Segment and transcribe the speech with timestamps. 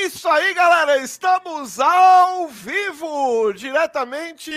[0.00, 0.96] É isso aí, galera!
[0.96, 4.50] Estamos ao vivo, diretamente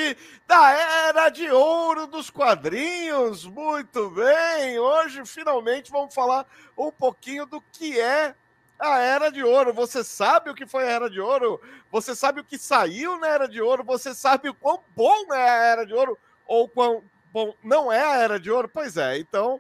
[0.48, 3.46] da Era de Ouro dos Quadrinhos.
[3.46, 4.80] Muito bem!
[4.80, 8.34] Hoje, finalmente, vamos falar um pouquinho do que é
[8.80, 9.74] a Era de Ouro.
[9.74, 11.60] Você sabe o que foi a Era de Ouro?
[11.92, 13.84] Você sabe o que saiu na Era de Ouro?
[13.84, 16.18] Você sabe o quão bom é a Era de Ouro?
[16.48, 18.72] Ou quão bom não é a Era de Ouro?
[18.74, 19.60] Pois é, então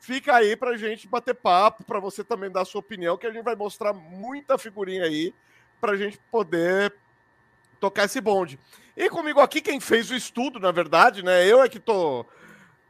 [0.00, 3.44] fica aí pra gente bater papo, para você também dar sua opinião, que a gente
[3.44, 5.34] vai mostrar muita figurinha aí
[5.80, 6.94] pra gente poder
[7.80, 8.58] tocar esse bonde.
[8.96, 11.46] E comigo aqui, quem fez o estudo, na verdade, né?
[11.46, 12.24] Eu é que tô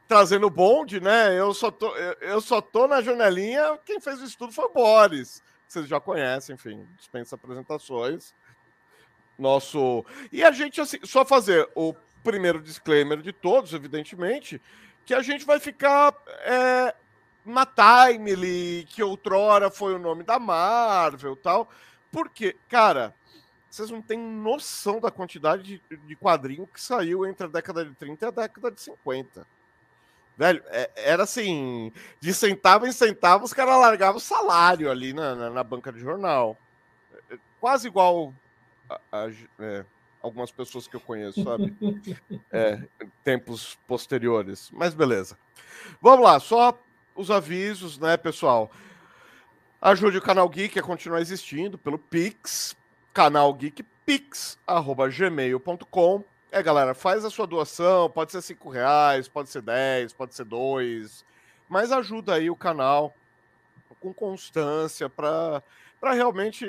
[0.07, 1.37] trazendo o bonde, né?
[1.37, 3.77] Eu só tô, eu só tô na janelinha.
[3.85, 5.43] Quem fez o estudo foi o Boris.
[5.67, 8.33] Vocês já conhecem, enfim, dispensa apresentações.
[9.37, 10.05] Nosso.
[10.31, 11.93] E a gente, assim, só fazer o
[12.23, 14.61] primeiro disclaimer de todos, evidentemente,
[15.07, 16.93] que a gente vai ficar é,
[17.45, 21.69] na Timely, que outrora foi o nome da Marvel tal.
[22.11, 23.15] Porque, cara,
[23.69, 27.95] vocês não têm noção da quantidade de, de quadrinho que saiu entre a década de
[27.95, 29.47] 30 e a década de 50.
[30.37, 35.33] Velho, é, era assim, de centavo em centavo, os caras largavam o salário ali na,
[35.35, 36.57] na, na, banca de jornal.
[37.13, 38.33] É, é, quase igual
[38.89, 39.29] a, a
[39.59, 39.85] é,
[40.27, 41.75] algumas pessoas que eu conheço, sabe?
[42.51, 42.81] É,
[43.23, 44.69] tempos posteriores.
[44.71, 45.37] Mas beleza.
[46.01, 46.77] Vamos lá, só
[47.15, 48.71] os avisos, né, pessoal?
[49.81, 52.75] Ajude o canal Geek a continuar existindo pelo Pix,
[53.13, 56.23] canal Geek Pix, arroba gmail.com.
[56.51, 60.45] É, galera, faz a sua doação, pode ser cinco reais, pode ser 10, pode ser
[60.45, 61.25] dois,
[61.67, 63.13] mas ajuda aí o canal
[63.99, 65.61] com constância para
[66.01, 66.65] realmente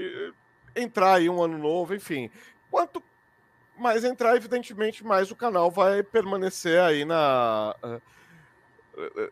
[0.74, 2.30] entrar aí um ano novo, enfim.
[2.70, 3.02] Quanto
[3.78, 7.74] mais entrar, evidentemente, mais o canal vai permanecer aí na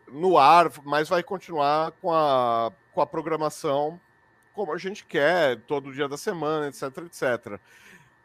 [0.07, 3.99] no ar, mas vai continuar com a, com a programação
[4.53, 7.59] como a gente quer, todo dia da semana, etc, etc.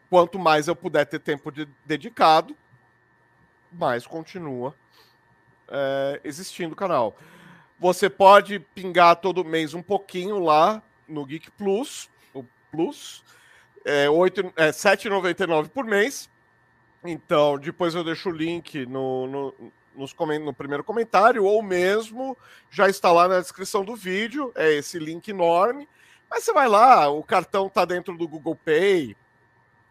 [0.09, 2.57] Quanto mais eu puder ter tempo de, dedicado,
[3.71, 4.75] mais continua
[5.69, 7.17] é, existindo o canal.
[7.79, 13.23] Você pode pingar todo mês um pouquinho lá no Geek Plus, o Plus,
[13.85, 16.31] é, 8, é 7,99 por mês.
[17.05, 22.37] Então, depois eu deixo o link no, no nos no primeiro comentário, ou mesmo
[22.71, 25.89] já está lá na descrição do vídeo, é esse link enorme.
[26.31, 29.15] Mas você vai lá, o cartão está dentro do Google Pay,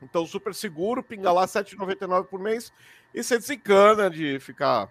[0.02, 2.74] então super seguro, pinga lá R$ 7,99 por mês
[3.14, 4.90] e você desencana de ficar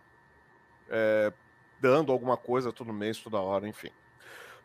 [0.88, 1.32] é,
[1.80, 3.90] dando alguma coisa todo mês, toda hora, enfim.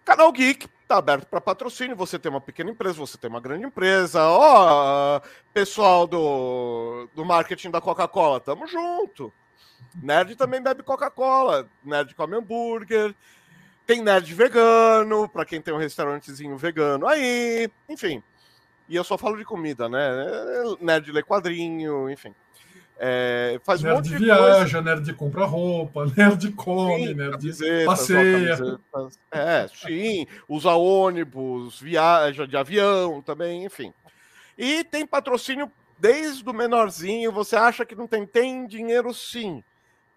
[0.03, 1.95] Canal Geek está aberto para patrocínio.
[1.95, 4.23] Você tem uma pequena empresa, você tem uma grande empresa.
[4.23, 5.21] Ó, oh,
[5.53, 9.33] pessoal do, do marketing da Coca-Cola, tamo junto.
[10.01, 13.15] Nerd também bebe Coca-Cola, nerd come hambúrguer,
[13.85, 18.21] tem nerd vegano, para quem tem um restaurantezinho vegano aí, enfim.
[18.89, 20.09] E eu só falo de comida, né?
[20.81, 22.35] Nerd lê quadrinho, enfim.
[22.97, 24.81] É, faz nerd um monte de viaja, coisa.
[24.81, 28.79] nerd compra roupa, nerd come, sim, nerd passeia.
[29.31, 33.93] É, sim, usa ônibus, viaja de avião também, enfim.
[34.57, 35.69] E tem patrocínio
[35.99, 37.31] desde o menorzinho.
[37.31, 38.25] Você acha que não tem?
[38.25, 39.61] Tem dinheiro sim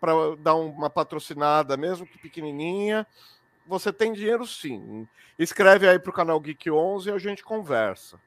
[0.01, 3.05] para dar uma patrocinada, mesmo que pequenininha.
[3.67, 5.07] Você tem dinheiro sim.
[5.39, 8.19] Escreve aí para o canal Geek 11 e a gente conversa.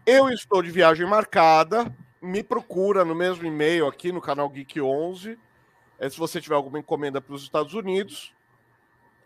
[0.06, 5.38] Eu estou de viagem marcada, me procura no mesmo e-mail aqui no canal Geek 11.
[5.98, 8.32] É, se você tiver alguma encomenda para os Estados Unidos,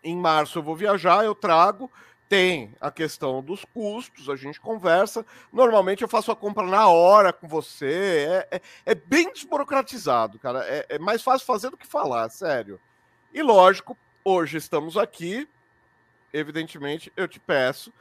[0.02, 1.90] em março eu vou viajar, eu trago.
[2.28, 5.24] Tem a questão dos custos, a gente conversa.
[5.52, 8.46] Normalmente eu faço a compra na hora com você.
[8.50, 10.64] É, é, é bem desburocratizado, cara.
[10.66, 12.80] É, é, mais fácil fazer do que falar, sério.
[13.34, 15.48] E lógico, hoje estamos aqui.
[16.34, 17.92] Evidentemente, eu te peço,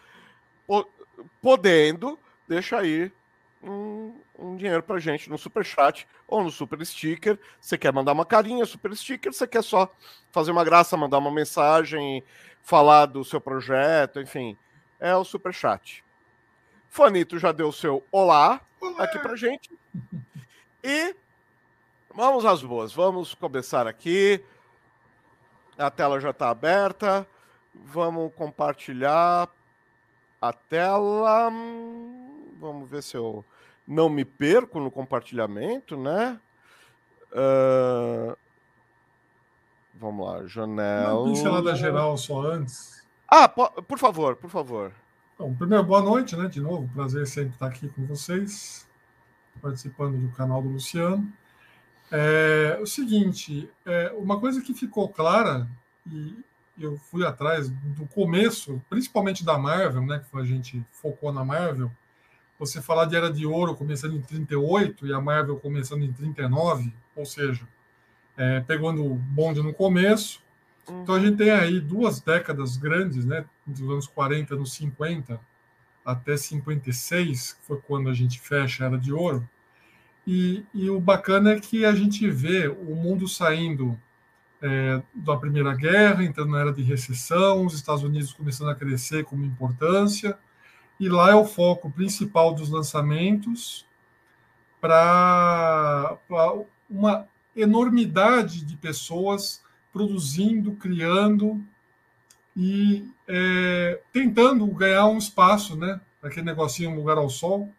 [1.41, 3.11] podendo, deixa aí
[3.63, 7.39] um, um dinheiro pra gente no super chat ou no super sticker.
[7.61, 9.89] Você quer mandar uma carinha, super sticker, você quer só
[10.31, 12.23] fazer uma graça, mandar uma mensagem,
[12.61, 14.57] falar do seu projeto, enfim,
[14.99, 16.03] é o super chat.
[16.89, 19.03] Fanito já deu o seu olá, olá.
[19.03, 19.69] aqui pra gente.
[20.83, 21.15] E
[22.13, 22.91] vamos às boas.
[22.91, 24.43] Vamos começar aqui.
[25.81, 27.25] A tela já está aberta.
[27.73, 29.49] Vamos compartilhar
[30.41, 31.49] a tela.
[32.59, 33.43] Vamos ver se eu
[33.87, 36.39] não me perco no compartilhamento, né?
[37.31, 38.37] Uh...
[39.95, 41.19] Vamos lá, janela.
[41.19, 43.05] Uma pincelada geral só antes.
[43.27, 44.91] Ah, por favor, por favor.
[45.37, 46.47] Bom, primeiro, boa noite, né?
[46.47, 48.87] De novo, prazer sempre estar aqui com vocês,
[49.61, 51.31] participando do canal do Luciano.
[52.11, 55.67] É o seguinte, é, uma coisa que ficou clara,
[56.05, 56.35] e
[56.77, 61.91] eu fui atrás do começo, principalmente da Marvel, né, que a gente focou na Marvel,
[62.59, 66.93] você falar de Era de Ouro começando em 38 e a Marvel começando em 39,
[67.15, 67.67] ou seja,
[68.37, 70.43] é, pegando o bonde no começo.
[70.87, 71.01] Uhum.
[71.01, 75.39] Então a gente tem aí duas décadas grandes, né, dos anos 40, anos 50
[76.05, 79.47] até 56, que foi quando a gente fecha a Era de Ouro.
[80.25, 83.99] E, e o bacana é que a gente vê o mundo saindo
[84.61, 89.25] é, da Primeira Guerra, entrando na era de recessão, os Estados Unidos começando a crescer
[89.25, 90.37] como importância,
[90.99, 93.87] e lá é o foco principal dos lançamentos
[94.79, 96.17] para
[96.89, 101.61] uma enormidade de pessoas produzindo, criando
[102.55, 105.99] e é, tentando ganhar um espaço, né?
[106.21, 107.69] Aquele negocinho, um lugar ao sol,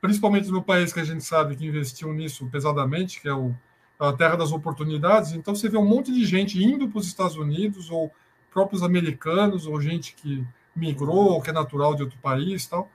[0.00, 3.54] principalmente no país que a gente sabe que investiu nisso pesadamente, que é o,
[3.98, 5.32] a terra das oportunidades.
[5.32, 8.12] Então você vê um monte de gente indo para os Estados Unidos, ou
[8.50, 10.44] próprios americanos, ou gente que
[10.74, 12.90] migrou, ou que é natural de outro país, tal,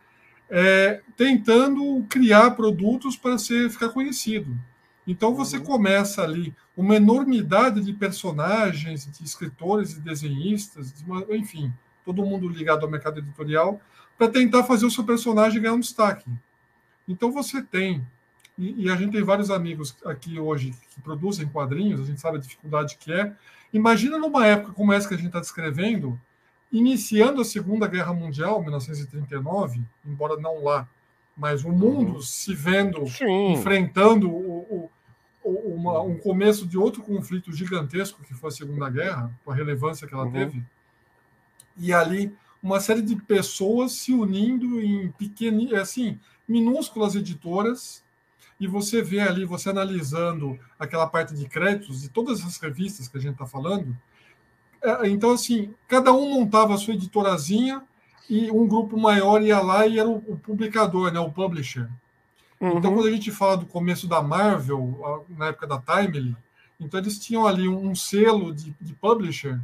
[0.50, 4.58] é, tentando criar produtos para ser ficar conhecido.
[5.08, 5.64] Então você uhum.
[5.64, 11.72] começa ali uma enormidade de personagens, de escritores e desenhistas, de uma, enfim,
[12.04, 13.80] todo mundo ligado ao mercado editorial,
[14.18, 16.26] para tentar fazer o seu personagem ganhar um destaque.
[17.08, 18.06] Então você tem,
[18.58, 22.38] e, e, a gente tem vários amigos aqui hoje que produzem quadrinhos, a gente sabe
[22.38, 23.34] a dificuldade que é.
[23.74, 26.20] Imagina numa época como essa que a gente está descrevendo,
[26.72, 30.88] iniciando a Segunda Guerra Mundial, 1939, embora não lá,
[31.36, 32.22] mas o mundo uhum.
[32.22, 33.54] se vendo, Sim.
[33.54, 34.90] enfrentando o,
[35.44, 39.56] o, uma, um começo de outro conflito gigantesco que foi a Segunda Guerra, com a
[39.56, 40.32] relevância que ela uhum.
[40.32, 40.64] teve.
[41.78, 48.04] E ali uma série de pessoas se unindo em pequenas, assim, minúsculas editoras,
[48.60, 53.18] e você vê ali, você analisando aquela parte de créditos de todas as revistas que
[53.18, 53.96] a gente está falando.
[54.82, 57.84] É, então, assim, cada um montava a sua editorazinha
[58.30, 61.90] e um grupo maior ia lá e era o, publicador, né, o publisher.
[62.60, 62.78] Uhum.
[62.78, 66.36] Então, quando a gente fala do começo da Marvel, na época da Timely,
[66.80, 69.60] então eles tinham ali um, selo de, de publisher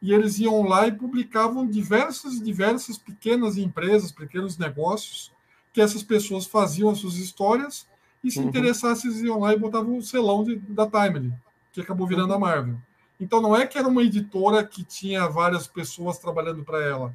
[0.00, 5.32] e eles iam lá e publicavam diversas diversas pequenas empresas, pequenos negócios
[5.74, 7.86] que essas pessoas faziam as suas histórias
[8.22, 8.46] e se uhum.
[8.46, 11.34] interessassem, iam lá e botavam o selão de, da Timely,
[11.72, 12.40] que acabou virando a uhum.
[12.40, 12.76] Marvel.
[13.20, 17.14] Então não é que era uma editora que tinha várias pessoas trabalhando para ela.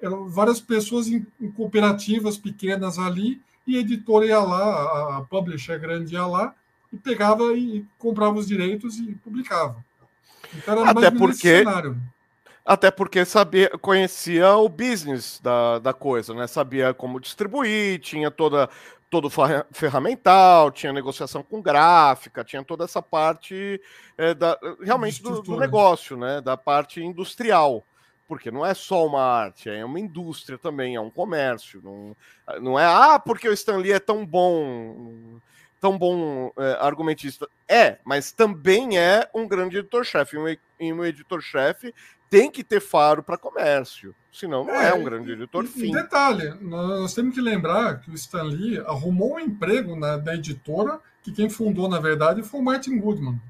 [0.00, 5.22] Eram várias pessoas em, em, cooperativas pequenas ali, e a editora ia lá, a, a
[5.22, 6.54] publisher grande ia lá,
[6.92, 9.82] e pegava e comprava os direitos e publicava.
[10.54, 11.98] Então era Até porque cenário.
[12.64, 16.46] Até porque sabia, conhecia o business da, da coisa, né?
[16.46, 18.70] Sabia como distribuir, tinha toda
[19.10, 19.30] todo
[19.70, 23.80] ferramental, tinha negociação com gráfica, tinha toda essa parte
[24.18, 26.40] é, da, realmente do, do, negócio, né?
[26.40, 27.84] Da parte industrial.
[28.26, 31.80] Porque não é só uma arte, é uma indústria também, é um comércio.
[31.84, 32.16] Não,
[32.60, 35.38] não é, ah, porque o Stanley é tão bom,
[35.80, 37.46] tão bom é, argumentista.
[37.68, 40.38] É, mas também é um grande editor-chefe.
[40.38, 40.46] Um,
[40.92, 41.94] um editor-chefe
[42.28, 45.64] tem que ter faro para comércio, senão não é, é um grande editor.
[45.66, 45.92] fim.
[45.92, 51.00] detalhe, nós temos que lembrar que o Stan Lee arrumou um emprego na, na editora
[51.22, 53.40] que quem fundou, na verdade, foi o Martin Goodman.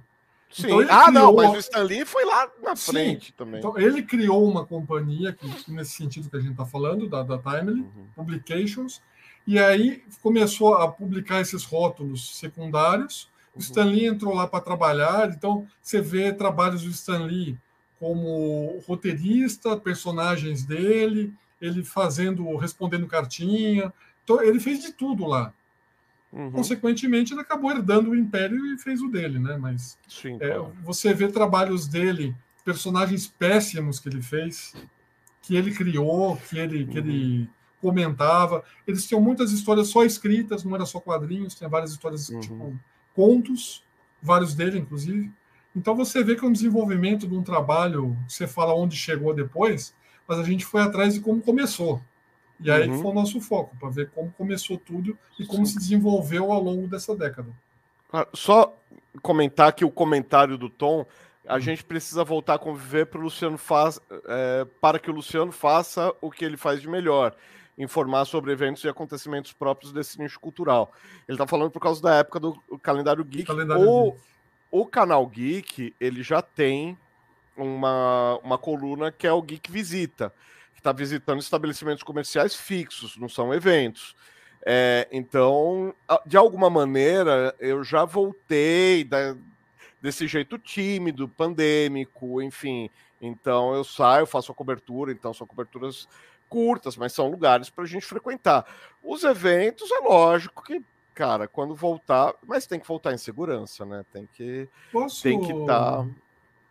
[0.48, 0.66] Sim.
[0.66, 1.12] Então, ah, criou...
[1.12, 2.92] não, mas o Stan Lee foi lá na Sim.
[2.92, 3.58] frente também.
[3.58, 7.36] Então, ele criou uma companhia, que, nesse sentido que a gente está falando, da, da
[7.38, 8.06] Timely uhum.
[8.14, 9.02] Publications,
[9.44, 13.28] e aí começou a publicar esses rótulos secundários.
[13.52, 13.62] O uhum.
[13.62, 17.58] Stan Lee entrou lá para trabalhar, então você vê trabalhos do Stan Lee
[18.04, 23.90] como roteirista, personagens dele, ele fazendo, respondendo cartinha.
[24.22, 25.54] Então, ele fez de tudo lá.
[26.30, 26.50] Uhum.
[26.50, 29.56] Consequentemente, ele acabou herdando o império e fez o dele, né?
[29.56, 34.74] Mas Sim, é, você vê trabalhos dele, personagens péssimos que ele fez,
[35.40, 36.90] que ele criou, que ele, uhum.
[36.90, 37.48] que ele uhum.
[37.80, 38.62] comentava.
[38.86, 42.40] Eles tinham muitas histórias só escritas, não era só quadrinhos, tinha várias histórias, uhum.
[42.40, 42.80] tipo,
[43.14, 43.82] contos,
[44.20, 45.32] vários dele, inclusive.
[45.74, 49.94] Então você vê que é um desenvolvimento de um trabalho, você fala onde chegou depois,
[50.26, 52.00] mas a gente foi atrás de como começou.
[52.60, 53.02] E aí uhum.
[53.02, 55.72] foi o nosso foco, para ver como começou tudo e como Sim.
[55.72, 57.48] se desenvolveu ao longo dessa década.
[58.32, 58.76] Só
[59.20, 61.04] comentar que o comentário do Tom,
[61.46, 61.60] a uhum.
[61.60, 66.14] gente precisa voltar a conviver para o Luciano faz, é, para que o Luciano faça
[66.20, 67.34] o que ele faz de melhor
[67.76, 70.92] informar sobre eventos e acontecimentos próprios desse nicho cultural.
[71.26, 73.46] Ele está falando por causa da época do calendário geek.
[73.46, 74.24] Calendário ou, geek
[74.74, 76.98] o canal Geek, ele já tem
[77.56, 80.34] uma, uma coluna que é o Geek Visita,
[80.72, 84.16] que está visitando estabelecimentos comerciais fixos, não são eventos.
[84.66, 85.94] É, então,
[86.26, 89.36] de alguma maneira, eu já voltei da,
[90.02, 92.90] desse jeito tímido, pandêmico, enfim.
[93.20, 96.08] Então, eu saio, faço a cobertura, então são coberturas
[96.48, 98.66] curtas, mas são lugares para a gente frequentar.
[99.04, 100.82] Os eventos, é lógico que,
[101.14, 104.04] cara, quando voltar, mas tem que voltar em segurança, né?
[104.12, 105.22] Tem que Posso...
[105.22, 105.66] tem que estar.
[105.66, 106.00] Tá...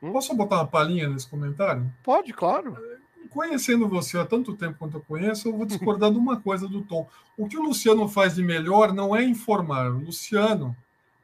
[0.02, 0.12] Hum?
[0.12, 1.92] Posso botar uma palhinha nesse comentário?
[2.04, 2.78] Pode, claro
[3.34, 6.82] conhecendo você há tanto tempo quanto eu conheço, eu vou discordar de uma coisa do
[6.82, 7.10] Tom.
[7.36, 9.92] O que o Luciano faz de melhor não é informar.
[9.92, 10.76] O Luciano,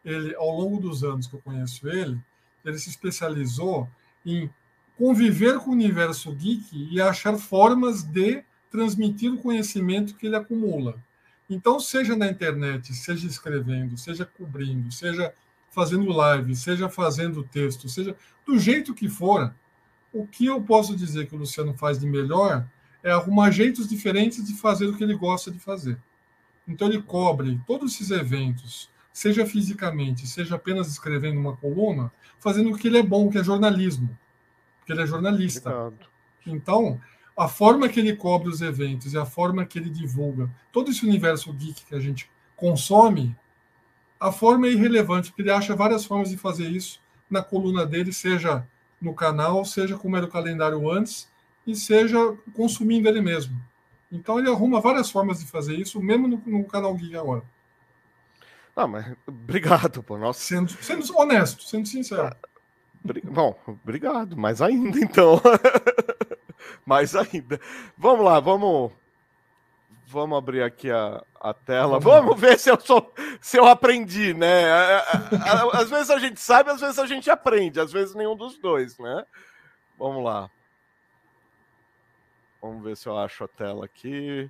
[0.04, 2.20] ele, ao longo dos anos que eu conheço ele,
[2.66, 3.88] ele se especializou
[4.26, 4.50] em
[4.98, 10.96] conviver com o universo geek e achar formas de transmitir o conhecimento que ele acumula.
[11.50, 15.34] Então, seja na internet, seja escrevendo, seja cobrindo, seja
[15.72, 18.16] fazendo live, seja fazendo texto, seja
[18.46, 19.54] do jeito que for,
[20.12, 22.66] o que eu posso dizer que o Luciano faz de melhor
[23.04, 25.98] é arrumar jeitos diferentes de fazer o que ele gosta de fazer.
[26.68, 32.78] Então ele cobre todos esses eventos, seja fisicamente, seja apenas escrevendo uma coluna, fazendo o
[32.78, 34.18] que ele é bom, que é jornalismo,
[34.80, 35.70] porque ele é jornalista.
[35.70, 36.10] Obrigado.
[36.46, 37.00] Então,
[37.40, 41.06] a forma que ele cobre os eventos e a forma que ele divulga todo esse
[41.06, 43.34] universo geek que a gente consome,
[44.20, 48.12] a forma é irrelevante, porque ele acha várias formas de fazer isso na coluna dele,
[48.12, 48.68] seja
[49.00, 51.32] no canal, seja como era o calendário antes,
[51.66, 52.18] e seja
[52.54, 53.56] consumindo ele mesmo.
[54.12, 57.44] Então ele arruma várias formas de fazer isso, mesmo no, no canal Geek agora.
[58.76, 60.18] Ah, mas obrigado, pô.
[60.18, 60.42] Nossa.
[60.42, 62.24] Sendo, sendo honesto, sendo sincero.
[62.24, 62.36] Ah,
[63.24, 64.36] bom, obrigado.
[64.36, 65.42] Mais ainda, então.
[66.86, 67.60] mais ainda.
[67.98, 68.92] Vamos lá, vamos
[70.12, 72.00] Vamos abrir aqui a, a tela.
[72.00, 74.66] Vamos ver se eu sou, se eu aprendi, né?
[75.72, 78.98] Às vezes a gente sabe, às vezes a gente aprende, às vezes nenhum dos dois,
[78.98, 79.24] né?
[80.00, 80.50] Vamos lá.
[82.60, 84.50] Vamos ver se eu acho a tela aqui.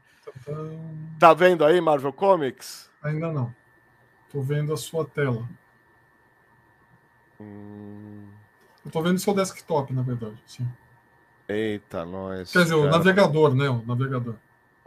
[1.19, 2.89] Tá vendo aí Marvel Comics?
[3.03, 3.53] Ainda não.
[4.31, 5.45] Tô vendo a sua tela.
[7.38, 8.29] Hum...
[8.86, 10.41] Eu tô vendo seu desktop, na verdade.
[10.45, 10.65] Sim.
[11.50, 12.51] Eita, nós.
[12.51, 12.88] Quer dizer, cara...
[12.88, 13.68] o navegador, né?
[13.70, 14.36] O navegador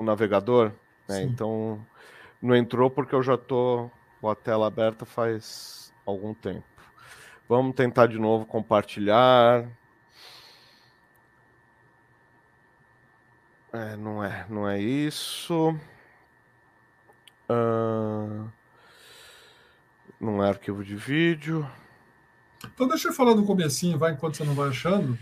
[0.03, 0.73] o navegador,
[1.09, 1.23] né?
[1.23, 1.85] Então
[2.41, 3.89] não entrou porque eu já tô
[4.21, 6.65] com a tela aberta faz algum tempo.
[7.49, 9.67] Vamos tentar de novo compartilhar.
[13.73, 15.75] É, não é, não é isso.
[17.49, 18.51] Uh...
[20.21, 21.69] Não é arquivo de vídeo.
[22.65, 25.19] Então deixa eu falar do comecinho, vai enquanto você não vai achando.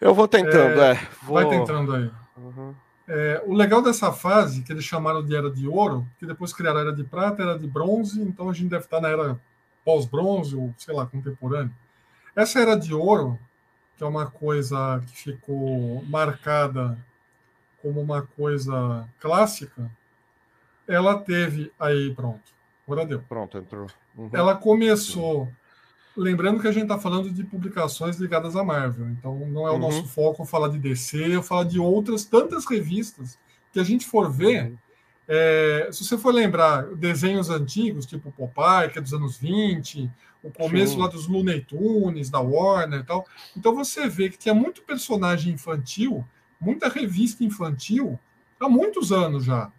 [0.00, 0.92] Eu vou tentando, é.
[0.92, 1.34] é vou...
[1.34, 2.10] Vai tentando aí.
[2.36, 2.74] Uhum.
[3.06, 6.78] É, o legal dessa fase, que eles chamaram de Era de Ouro, que depois criaram
[6.78, 9.38] a Era de Prata, Era de Bronze, então a gente deve estar na Era
[9.84, 11.72] pós-bronze, ou sei lá, contemporânea.
[12.34, 13.38] Essa Era de Ouro,
[13.96, 16.96] que é uma coisa que ficou marcada
[17.82, 19.90] como uma coisa clássica,
[20.86, 21.72] ela teve.
[21.78, 22.52] Aí, pronto.
[22.86, 23.20] Agora deu.
[23.28, 23.86] Pronto, entrou.
[24.16, 24.30] Uhum.
[24.32, 25.48] Ela começou
[26.20, 29.74] Lembrando que a gente está falando de publicações ligadas à Marvel, então não é o
[29.74, 29.78] uhum.
[29.78, 33.38] nosso foco falar de DC, eu falar de outras tantas revistas
[33.72, 34.66] que a gente for ver.
[34.66, 34.78] Uhum.
[35.26, 40.10] É, se você for lembrar desenhos antigos, tipo Popeye, que é dos anos 20,
[40.42, 40.98] o começo Sim.
[40.98, 45.54] lá dos Looney Tunes, da Warner e tal, então você vê que tinha muito personagem
[45.54, 46.22] infantil,
[46.60, 48.20] muita revista infantil,
[48.60, 49.72] há muitos anos já.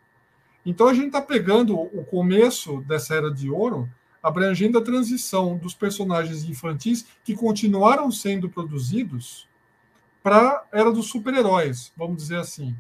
[0.66, 3.88] Então a gente está pegando o começo dessa era de ouro
[4.22, 9.48] abrangendo a transição dos personagens infantis que continuaram sendo produzidos
[10.22, 12.76] para a era dos super-heróis, vamos dizer assim.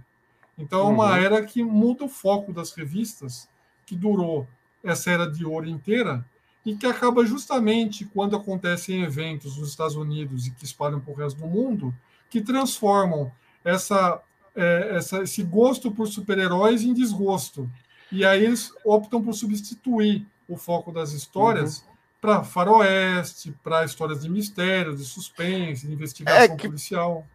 [0.58, 1.16] Então, é uma uhum.
[1.16, 3.50] era que muda o foco das revistas,
[3.86, 4.48] que durou
[4.84, 6.24] essa era de ouro inteira,
[6.66, 11.16] e que acaba justamente quando acontecem eventos nos Estados Unidos e que espalham para o
[11.16, 11.94] resto do mundo,
[12.30, 13.32] que transformam
[13.64, 14.22] essa,
[14.56, 17.70] é, essa, esse gosto por super-heróis em desgosto.
[18.12, 21.93] E aí eles optam por substituir o foco das histórias uhum.
[22.20, 27.25] para faroeste, para histórias de mistério, de suspense, de investigação é que, policial.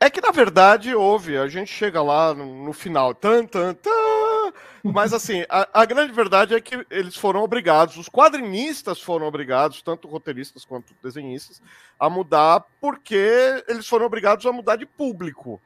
[0.00, 1.38] É que, na verdade, houve.
[1.38, 4.52] A gente chega lá no, no final, tan, tan, tan,
[4.82, 9.80] mas assim, a, a, grande verdade é que eles foram obrigados, os quadrinistas foram obrigados,
[9.80, 11.62] tanto roteiristas quanto desenhistas,
[11.98, 15.60] a mudar porque eles foram obrigados a mudar de público.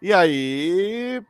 [0.00, 1.20] E aí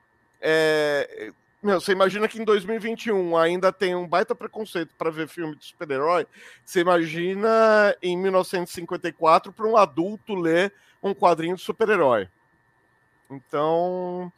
[0.41, 1.33] é,
[1.65, 5.65] meu, você imagina que em 2021 ainda tem um baita preconceito para ver filme de
[5.65, 6.27] super-herói.
[6.63, 12.29] Você imagina em 1954 para um adulto ler um quadrinho de super-herói.
[13.31, 14.31] Então,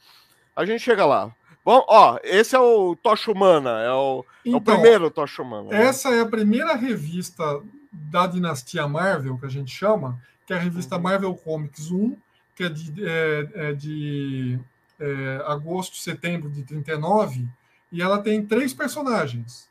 [0.55, 1.35] a gente chega lá.
[1.65, 5.43] Bom, ó, esse é o Tocha Humana, é o, então, é o então, primeiro Tocha
[5.43, 5.71] Humana.
[5.71, 5.85] Né?
[5.85, 10.17] Essa é a primeira revista da dinastia Marvel, que a gente chama,
[10.47, 11.03] que é a revista uhum.
[11.03, 12.17] Marvel Comics 1,
[12.55, 14.61] que é de, é, é de
[14.99, 17.47] é, agosto, setembro de 39,
[17.93, 19.69] e ela tem três personagens.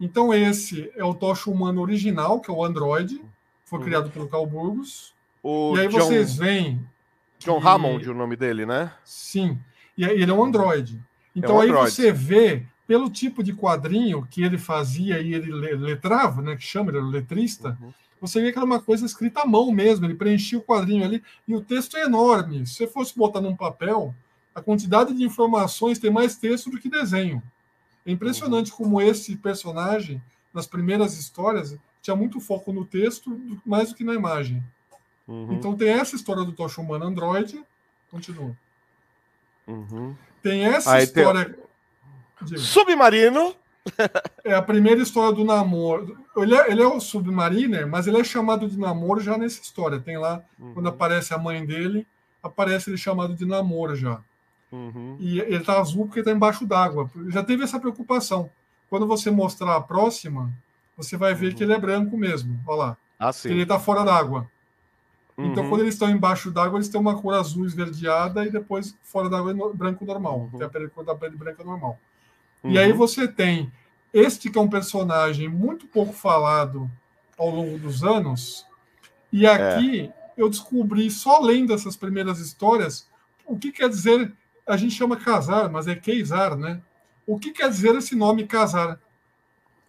[0.00, 3.22] Então, esse é o Tocha Humano original, que é o Android,
[3.64, 3.84] foi uhum.
[3.84, 5.14] criado pelo Carl Burgos.
[5.42, 6.86] O e aí John, vocês veem.
[7.38, 7.66] John que...
[7.66, 8.92] Hammond, o nome dele, né?
[9.04, 9.58] Sim.
[9.96, 11.00] E ele é um Android.
[11.34, 11.90] Então, é um aí Android.
[11.92, 16.56] você vê, pelo tipo de quadrinho que ele fazia e ele letrava, né?
[16.56, 17.78] Que chama, ele era letrista.
[17.80, 17.92] Uhum.
[18.20, 21.22] Você vê que era uma coisa escrita à mão mesmo, ele preenchia o quadrinho ali,
[21.46, 22.66] e o texto é enorme.
[22.66, 24.14] Se você fosse botar num papel,
[24.54, 27.42] a quantidade de informações tem mais texto do que desenho.
[28.06, 28.76] É impressionante uhum.
[28.76, 34.14] como esse personagem, nas primeiras histórias, tinha muito foco no texto mais do que na
[34.14, 34.62] imagem.
[35.26, 35.54] Uhum.
[35.54, 37.64] Então tem essa história do Tocha Humana Android.
[38.10, 38.54] Continua.
[39.66, 40.14] Uhum.
[40.42, 41.56] Tem essa Aí história.
[42.46, 42.58] Tem...
[42.58, 43.54] Submarino.
[44.44, 46.18] é a primeira história do namoro.
[46.36, 49.98] Ele é, ele é o Submariner, mas ele é chamado de namoro já nessa história.
[49.98, 50.74] Tem lá, uhum.
[50.74, 52.06] quando aparece a mãe dele,
[52.42, 54.20] aparece ele chamado de namoro já.
[54.74, 55.16] Uhum.
[55.20, 57.08] E ele está azul porque está embaixo d'água.
[57.28, 58.50] Já teve essa preocupação.
[58.90, 60.52] Quando você mostrar a próxima,
[60.96, 61.54] você vai ver uhum.
[61.54, 62.58] que ele é branco mesmo.
[62.66, 62.96] Olha lá.
[63.18, 63.50] Ah, sim.
[63.50, 64.50] Ele está fora d'água.
[65.32, 65.52] Então, uhum.
[65.52, 69.30] Então, quando eles estão embaixo d'água, eles têm uma cor azul esverdeada e depois fora
[69.30, 70.50] d'água é branco normal.
[70.52, 70.58] Uhum.
[70.58, 71.98] Tem a cor da pele branca normal.
[72.64, 72.98] E aí uhum.
[72.98, 73.70] você tem
[74.12, 76.90] este que é um personagem muito pouco falado
[77.38, 78.66] ao longo dos anos.
[79.32, 80.12] E aqui é.
[80.36, 83.08] eu descobri, só lendo essas primeiras histórias,
[83.44, 84.32] o que quer dizer
[84.66, 86.80] a gente chama casar, mas é Keizar, né?
[87.26, 88.98] O que quer dizer esse nome casar?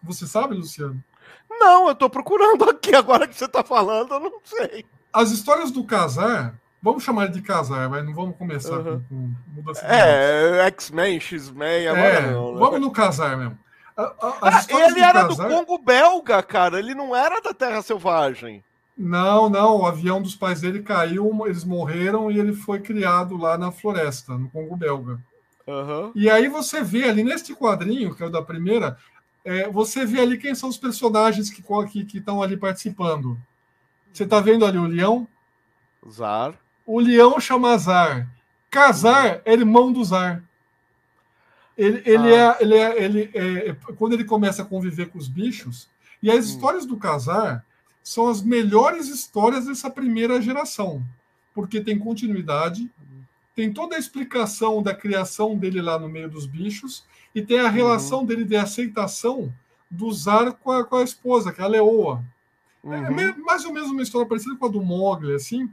[0.02, 1.02] Você sabe, Luciano?
[1.50, 4.84] Não, eu estou procurando aqui agora que você está falando, eu não sei.
[5.12, 9.02] As histórias do casar, vamos chamar de casar, mas não vamos começar uhum.
[9.08, 12.52] com, com mudança É, X-Men, X-Men, agora é, não.
[12.52, 12.58] Né?
[12.58, 13.58] Vamos no casar mesmo.
[13.96, 15.48] A, a, ah, ele era casar...
[15.48, 18.62] do Congo belga, cara, ele não era da Terra Selvagem.
[18.96, 23.58] Não, não, o avião dos pais dele caiu, eles morreram e ele foi criado lá
[23.58, 25.20] na floresta, no Congo belga.
[25.66, 26.12] Uhum.
[26.14, 28.96] E aí você vê ali neste quadrinho, que é o da primeira,
[29.44, 31.62] é, você vê ali quem são os personagens que
[32.16, 33.38] estão ali participando.
[34.12, 35.28] Você está vendo ali o leão?
[36.08, 36.54] Zar.
[36.86, 38.30] O leão chama Zar.
[38.70, 40.42] Casar é irmão do Zar.
[41.76, 42.56] Ele, ele, ah.
[42.58, 45.90] é, ele, é, ele é, quando ele começa a conviver com os bichos,
[46.22, 46.48] e as hum.
[46.48, 47.65] histórias do Casar
[48.06, 51.02] são as melhores histórias dessa primeira geração,
[51.52, 52.88] porque tem continuidade,
[53.52, 57.68] tem toda a explicação da criação dele lá no meio dos bichos, e tem a
[57.68, 58.26] relação uhum.
[58.26, 59.52] dele de aceitação
[59.90, 62.22] do Zar com a, com a esposa, que é a Leoa.
[62.84, 63.18] É uhum.
[63.18, 65.68] É mais ou menos uma história parecida com a do Mogli, assim,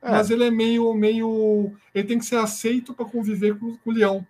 [0.00, 0.10] é.
[0.10, 1.70] mas ele é meio, meio.
[1.94, 4.26] Ele tem que ser aceito para conviver com, com, o leão.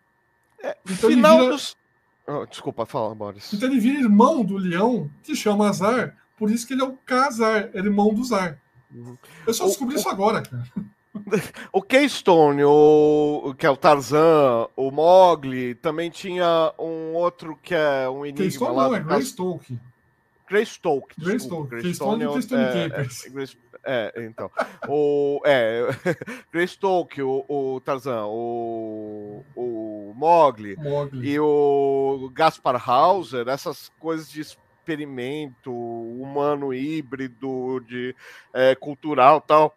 [0.60, 1.52] É, então final vira...
[1.52, 1.76] dos.
[2.26, 3.52] Oh, desculpa, fala, Boris.
[3.52, 6.96] Então ele vira irmão do leão, que chama Azar, por isso que ele é o
[7.04, 8.58] Kazar, é irmão do Zar.
[9.46, 10.64] Eu só descobri o, isso agora, cara.
[11.72, 18.08] O Keystone, o, que é o Tarzan, o Mogli, também tinha um outro que é
[18.08, 18.88] um enigma Keystone lá.
[18.88, 19.78] Não, é Greystoke.
[20.48, 21.14] Greystoke.
[21.18, 21.80] Greystoke.
[21.80, 23.06] Keystone é é,
[23.84, 24.50] é, é, então.
[24.88, 25.86] o, é,
[26.52, 34.44] Greystoke, o, o Tarzan, o, o Mogli, Mogli e o Gaspar Hauser, essas coisas de
[34.84, 38.14] experimento humano híbrido, de
[38.52, 39.74] é, cultural tal,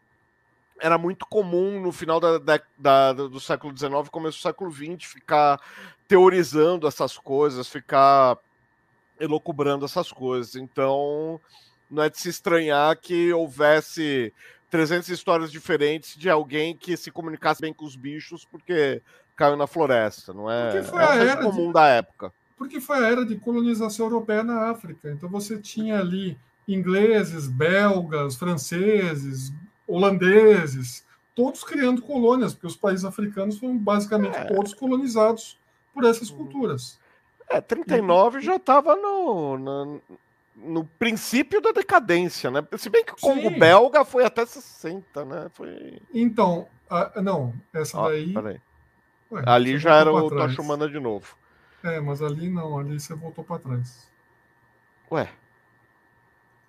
[0.80, 5.10] era muito comum no final da, da, da, do século XIX, começo do século XX,
[5.10, 5.60] ficar
[6.08, 8.38] teorizando essas coisas, ficar
[9.20, 10.56] elocubrando essas coisas.
[10.56, 11.39] Então,
[11.89, 14.32] não é de se estranhar que houvesse
[14.70, 19.02] 300 histórias diferentes de alguém que se comunicasse bem com os bichos porque
[19.36, 20.84] caiu na floresta, não é?
[20.84, 21.74] Foi é a comum de...
[21.74, 25.12] da época porque foi a era de colonização europeia na África.
[25.12, 29.54] Então você tinha ali ingleses, belgas, franceses,
[29.88, 34.46] holandeses, todos criando colônias, porque os países africanos foram basicamente é.
[34.46, 35.58] todos colonizados
[35.93, 36.38] por essas uhum.
[36.38, 37.00] culturas.
[37.50, 40.02] É, 39 já estava no, no,
[40.56, 42.62] no, princípio da decadência, né?
[42.78, 43.60] Se bem que o Congo Sim.
[43.60, 45.48] belga foi até 60, né?
[45.54, 46.02] Foi...
[46.13, 48.34] Então, a, não, essa ah, daí.
[49.32, 51.38] Ué, Ali já era o Tocha Humana de novo.
[51.88, 54.12] É, mas ali não, ali você voltou para trás.
[55.12, 55.30] Ué.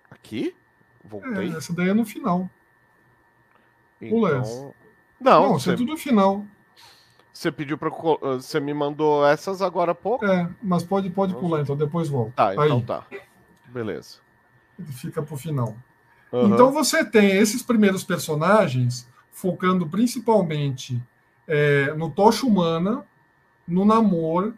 [0.09, 0.55] Aqui?
[1.03, 1.51] Voltei?
[1.51, 2.49] É, essa daí é no final.
[4.01, 4.73] Então...
[5.19, 5.71] Não, não, você...
[5.71, 6.45] é tudo no final.
[7.33, 10.25] Você pediu para você me mandou essas agora há pouco?
[10.25, 12.31] É, mas pode pode pular então, depois volta.
[12.35, 12.83] Tá, então Aí.
[12.83, 13.05] tá.
[13.67, 14.19] Beleza.
[14.77, 15.75] Ele fica pro final.
[16.31, 16.53] Uhum.
[16.53, 21.01] Então você tem esses primeiros personagens focando principalmente
[21.47, 23.05] é, no Tocha Humana,
[23.67, 24.53] no Namor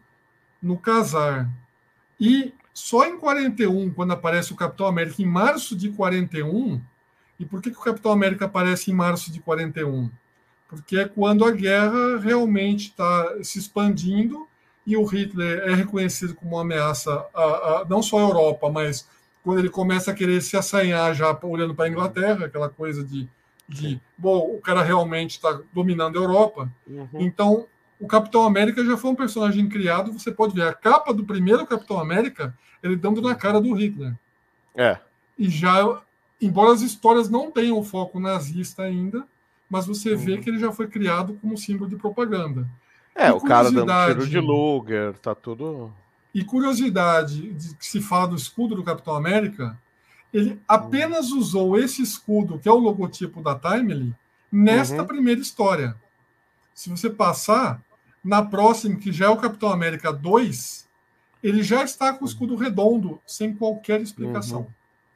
[0.61, 1.49] no casar.
[2.19, 6.81] E só em 41, quando aparece o Capitão América, em março de 41,
[7.39, 10.09] e por que, que o Capitão América aparece em março de 41?
[10.69, 14.47] Porque é quando a guerra realmente está se expandindo
[14.85, 19.07] e o Hitler é reconhecido como uma ameaça a, a, não só à Europa, mas
[19.43, 23.27] quando ele começa a querer se assanhar já olhando para a Inglaterra, aquela coisa de,
[23.67, 26.71] de bom, o cara realmente está dominando a Europa.
[26.87, 27.07] Uhum.
[27.15, 27.65] Então,
[28.01, 30.11] o Capitão América já foi um personagem criado.
[30.11, 34.13] Você pode ver a capa do primeiro Capitão América, ele dando na cara do Hitler.
[34.75, 34.97] É.
[35.37, 36.01] E já,
[36.41, 39.23] embora as histórias não tenham foco nazista ainda,
[39.69, 40.41] mas você vê uhum.
[40.41, 42.67] que ele já foi criado como símbolo de propaganda.
[43.13, 45.93] É, e o cara dando tiro de Luger, tá tudo.
[46.33, 49.77] E curiosidade de que se fala do escudo do Capitão América,
[50.33, 51.37] ele apenas uhum.
[51.37, 54.15] usou esse escudo, que é o logotipo da Timely,
[54.51, 55.07] nesta uhum.
[55.07, 55.95] primeira história.
[56.73, 57.81] Se você passar,
[58.23, 60.87] na próxima, que já é o Capitão América 2,
[61.43, 64.67] ele já está com o escudo redondo, sem qualquer explicação, uhum.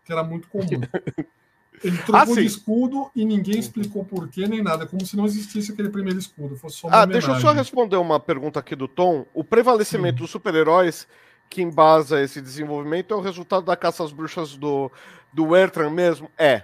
[0.04, 0.66] que era muito comum.
[1.84, 5.26] Ele trocou ah, de escudo e ninguém explicou por quê nem nada, como se não
[5.26, 6.56] existisse aquele primeiro escudo.
[6.56, 9.26] Fosse só ah, deixa eu só responder uma pergunta aqui do Tom.
[9.34, 10.22] O prevalecimento sim.
[10.24, 11.08] dos super-heróis
[11.50, 14.92] que embasa esse desenvolvimento é o resultado da caça às bruxas do,
[15.34, 16.30] do Werthan mesmo?
[16.38, 16.64] É.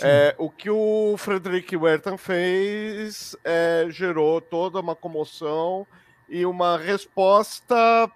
[0.00, 5.86] É, o que o Frederick Werthan fez é, gerou toda uma comoção
[6.28, 8.10] e uma resposta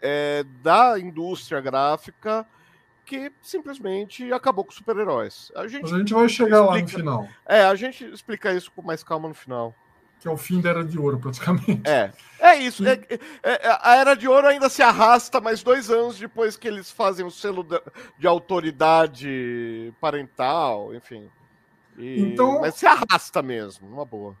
[0.00, 2.46] é, da indústria gráfica
[3.04, 5.50] que simplesmente acabou com super-heróis.
[5.54, 7.28] A gente, a gente vai chegar explica, lá no final.
[7.46, 9.74] É, a gente explica isso com mais calma no final.
[10.20, 11.82] Que é o fim da Era de Ouro, praticamente.
[11.84, 12.86] É, é isso.
[12.86, 16.66] É, é, é, a Era de Ouro ainda se arrasta mais dois anos depois que
[16.66, 17.80] eles fazem o selo de,
[18.18, 21.28] de autoridade parental, enfim.
[21.96, 24.36] E, então, mas se arrasta mesmo, uma boa.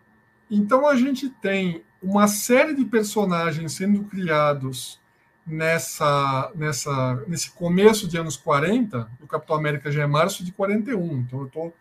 [0.50, 5.00] Então a gente tem uma série de personagens sendo criados
[5.46, 11.18] nessa, nessa, nesse começo de anos 40, o Capitão América já é março de 41,
[11.18, 11.74] então eu estou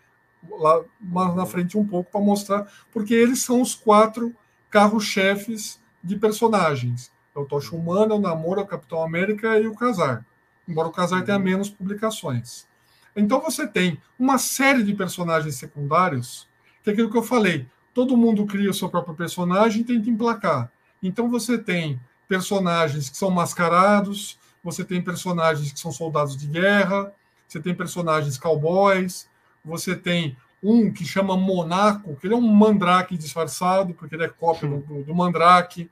[0.51, 4.35] lá mais na frente um pouco para mostrar, porque eles são os quatro
[4.69, 7.11] carros-chefes de personagens.
[7.35, 10.25] É o Tocha Humana, o Namor, o Capitão América e o Casar.
[10.67, 11.43] Embora o Casar tenha uhum.
[11.43, 12.67] menos publicações.
[13.15, 16.47] Então você tem uma série de personagens secundários,
[16.83, 17.67] que é aquilo que eu falei.
[17.93, 20.71] Todo mundo cria o seu próprio personagem e tenta emplacar.
[21.01, 27.11] Então você tem personagens que são mascarados, você tem personagens que são soldados de guerra,
[27.47, 29.27] você tem personagens cowboys,
[29.63, 34.29] você tem um que chama Monaco, que ele é um mandrake disfarçado, porque ele é
[34.29, 35.89] cópia do, do mandrake.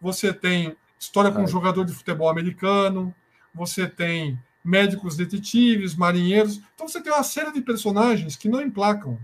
[0.00, 3.14] Você tem história com um jogador de futebol americano,
[3.54, 6.60] você tem médicos detetives, marinheiros.
[6.74, 9.18] Então você tem uma série de personagens que não emplacam.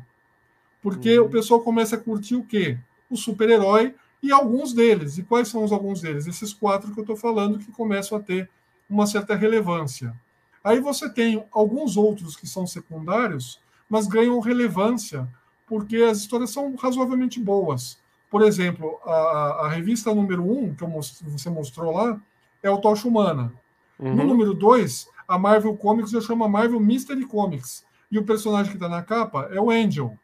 [0.83, 1.27] Porque uhum.
[1.27, 2.79] o pessoal começa a curtir o quê?
[3.11, 5.19] O super-herói e alguns deles.
[5.19, 6.27] E quais são os alguns deles?
[6.27, 8.49] Esses quatro que eu estou falando que começam a ter
[8.89, 10.15] uma certa relevância.
[10.63, 15.29] Aí você tem alguns outros que são secundários, mas ganham relevância
[15.67, 17.99] porque as histórias são razoavelmente boas.
[18.31, 22.21] Por exemplo, a, a revista número um, que most, você mostrou lá,
[22.63, 23.53] é o Tocha Humana.
[23.99, 24.15] Uhum.
[24.15, 27.85] No número dois, a Marvel Comics já chama Marvel Mystery Comics.
[28.11, 30.17] E o personagem que está na capa é o Angel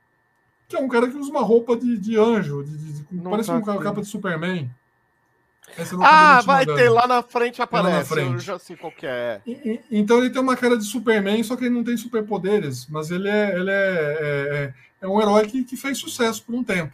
[0.69, 3.49] que é um cara que usa uma roupa de, de anjo, de, de, de parece
[3.49, 4.71] tá uma capa de Superman.
[6.01, 7.97] Ah, vai ter lá na frente aparece.
[7.97, 8.33] Na frente.
[8.35, 9.41] Eu já sei qual que é.
[9.47, 12.87] E, e, então ele tem uma cara de Superman, só que ele não tem superpoderes,
[12.89, 16.55] mas ele é, ele é, é, é, é um herói que, que fez sucesso por
[16.55, 16.93] um tempo.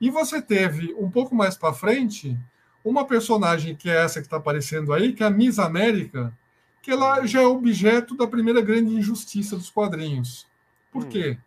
[0.00, 2.36] E você teve um pouco mais para frente
[2.84, 6.36] uma personagem que é essa que está aparecendo aí, que é a Miss América,
[6.82, 10.46] que ela já é objeto da primeira grande injustiça dos quadrinhos.
[10.92, 11.08] Por hum.
[11.08, 11.38] quê?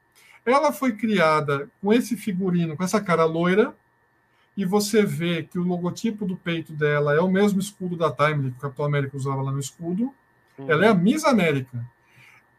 [0.44, 3.76] Ela foi criada com esse figurino, com essa cara loira,
[4.58, 8.50] e você vê que o logotipo do peito dela é o mesmo escudo da Time
[8.50, 10.12] que o Capitão América usava lá no escudo.
[10.58, 10.72] Uhum.
[10.72, 11.86] Ela é a Miss América.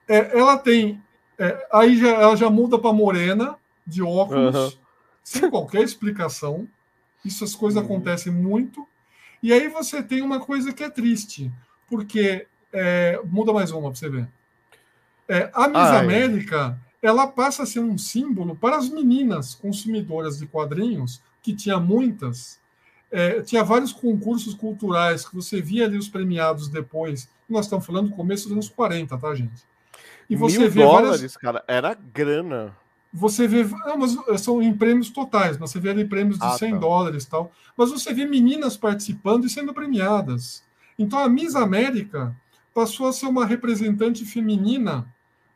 [0.06, 1.02] É, ela tem.
[1.36, 4.72] É, aí já, ela já muda para morena, de óculos, uhum.
[5.24, 6.68] sem qualquer explicação.
[7.24, 7.86] Isso as coisas uhum.
[7.86, 8.86] acontecem muito.
[9.42, 11.50] E aí você tem uma coisa que é triste,
[11.88, 14.28] porque é, muda mais uma para você ver.
[15.28, 15.98] É, a Miss Ai.
[15.98, 21.80] América ela passa a ser um símbolo para as meninas consumidoras de quadrinhos, que tinha
[21.80, 22.60] muitas.
[23.10, 27.26] É, tinha vários concursos culturais que você via ali os premiados depois.
[27.48, 29.62] Nós estamos falando do começo dos anos 40, tá, gente?
[30.28, 31.36] E você Mil vê dólares, várias...
[31.38, 32.76] cara, era grana.
[33.10, 36.50] Você vê, não, mas são em prêmios totais, mas você vê ali prêmios de ah,
[36.50, 36.76] 100 tá.
[36.76, 37.50] dólares e tal.
[37.74, 40.62] Mas você vê meninas participando e sendo premiadas.
[40.98, 42.36] Então a Miss América
[42.74, 45.06] passou a ser uma representante feminina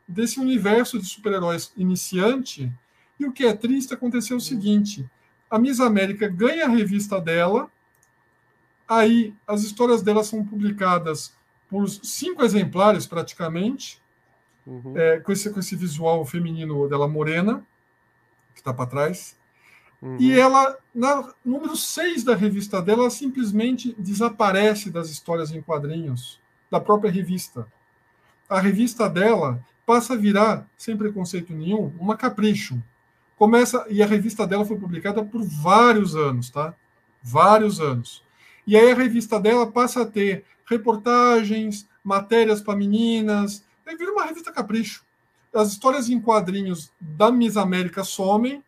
[0.07, 2.71] desse universo de super-heróis iniciante.
[3.19, 5.07] E o que é triste aconteceu o seguinte:
[5.53, 7.69] a Miss América ganha a revista dela,
[8.89, 11.31] aí as histórias dela são publicadas
[11.69, 14.01] por cinco exemplares praticamente,
[14.65, 14.97] uhum.
[14.97, 17.63] é, com, esse, com esse visual feminino dela morena,
[18.55, 19.37] que está para trás.
[20.01, 20.17] Uhum.
[20.19, 26.39] E ela, na número 6 da revista dela, ela simplesmente desaparece das histórias em quadrinhos
[26.71, 27.67] da própria revista.
[28.49, 32.81] A revista dela passa a virar, sem preconceito nenhum, uma capricho.
[33.43, 36.73] Começa e a revista dela foi publicada por vários anos, tá?
[37.21, 38.23] Vários anos.
[38.65, 44.23] E aí a revista dela passa a ter reportagens, matérias para meninas, aí vira uma
[44.23, 45.03] revista capricho.
[45.53, 48.63] As histórias em quadrinhos da Miss América somem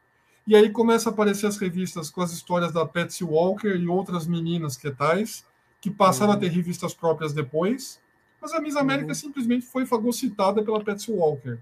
[0.45, 4.27] e aí começa a aparecer as revistas com as histórias da Patsy Walker e outras
[4.27, 5.45] meninas que tais,
[5.79, 6.37] que passaram uhum.
[6.37, 8.01] a ter revistas próprias depois.
[8.41, 9.15] Mas a Miss América uhum.
[9.15, 11.59] simplesmente foi fagocitada pela Patsy Walker.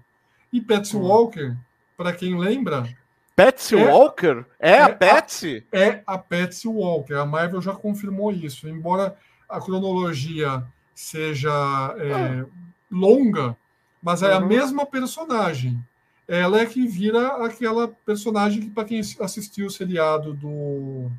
[0.52, 1.02] E Patsy uhum.
[1.02, 1.56] Walker,
[1.96, 2.92] para quem lembra.
[3.36, 4.44] Patsy é, Walker?
[4.58, 5.66] É, é, a Patsy?
[5.72, 7.14] A, é a Patsy Walker.
[7.14, 8.68] A Marvel já confirmou isso.
[8.68, 9.16] Embora
[9.48, 11.50] a cronologia seja
[11.98, 12.46] é, ah.
[12.90, 13.56] longa,
[14.02, 14.46] mas é a uhum.
[14.46, 15.82] mesma personagem
[16.26, 21.10] ela é que vira aquela personagem que, para quem assistiu o seriado do.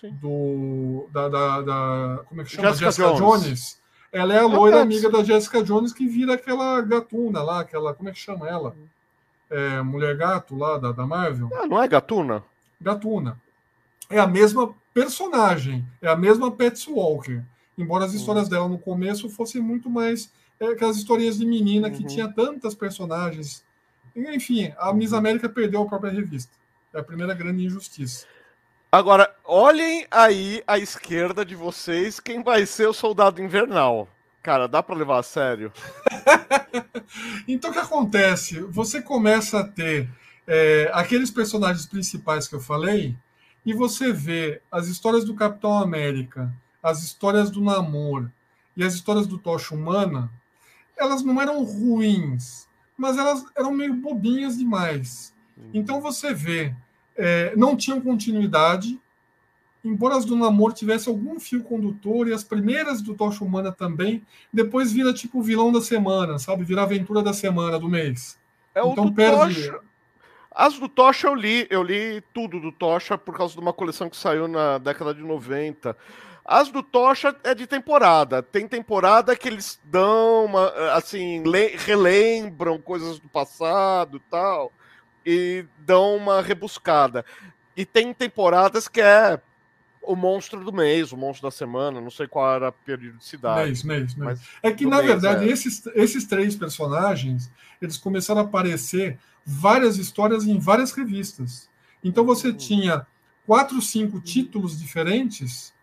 [0.00, 0.10] Sim.
[0.20, 2.68] do da, da, da, Como é que chama?
[2.68, 3.42] Jessica, Jessica Jones.
[3.42, 3.78] Jones.
[4.12, 7.94] Ela é a loira amiga da Jessica Jones que vira aquela gatuna lá, aquela.
[7.94, 8.76] Como é que chama ela?
[9.50, 11.48] É, mulher gato lá da, da Marvel.
[11.54, 12.44] Ah, não é gatuna?
[12.80, 13.40] Gatuna.
[14.10, 17.42] É a mesma personagem, é a mesma Patsy Walker.
[17.76, 18.50] Embora as histórias uhum.
[18.50, 22.08] dela no começo fossem muito mais é, aquelas historinhas de menina que uhum.
[22.08, 23.64] tinha tantas personagens
[24.26, 25.18] enfim, a Miss uhum.
[25.18, 26.52] América perdeu a própria revista.
[26.92, 28.26] É a primeira grande injustiça.
[28.90, 34.08] Agora, olhem aí à esquerda de vocês quem vai ser o soldado invernal.
[34.48, 35.70] Cara, dá para levar a sério?
[37.46, 38.60] então o que acontece?
[38.60, 40.08] Você começa a ter
[40.46, 43.14] é, aqueles personagens principais que eu falei,
[43.66, 46.50] e você vê as histórias do Capitão América,
[46.82, 48.30] as histórias do Namor
[48.74, 50.30] e as histórias do Tocha Humana,
[50.96, 55.34] elas não eram ruins, mas elas eram meio bobinhas demais.
[55.58, 55.70] Uhum.
[55.74, 56.74] Então você vê,
[57.14, 58.98] é, não tinham continuidade,
[59.88, 64.22] embora as do namoro tivesse algum fio condutor e as primeiras do Tocha Humana também,
[64.52, 66.64] depois vira tipo o vilão da semana, sabe?
[66.64, 68.38] Vira a aventura da semana, do mês.
[68.74, 69.66] É então o do perde...
[69.70, 69.80] Tocha.
[70.50, 74.10] As do Tocha eu li, eu li tudo do Tocha por causa de uma coleção
[74.10, 75.96] que saiu na década de 90.
[76.44, 78.42] As do Tocha é de temporada.
[78.42, 81.44] Tem temporada que eles dão uma, assim,
[81.76, 84.72] relembram coisas do passado tal,
[85.24, 87.24] e dão uma rebuscada.
[87.76, 89.38] E tem temporadas que é
[90.08, 93.66] o monstro do mês, o monstro da semana, não sei qual era a periodicidade.
[93.66, 94.40] Mês, mês, mês.
[94.62, 95.52] É que, na mês, verdade, é.
[95.52, 101.68] Esses, esses três personagens, eles começaram a aparecer várias histórias em várias revistas.
[102.02, 102.56] Então você uhum.
[102.56, 103.06] tinha
[103.46, 105.74] quatro, cinco títulos diferentes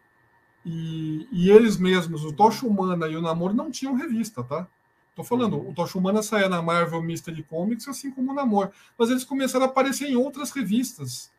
[0.66, 4.68] e, e eles mesmos, o Tocha Humana e o Namor, não tinham revista, tá?
[5.16, 5.70] Tô falando, uhum.
[5.70, 8.72] o Tocha Humana saía na Marvel Mystery Comics, assim como o Namor.
[8.98, 11.32] Mas eles começaram a aparecer em outras revistas.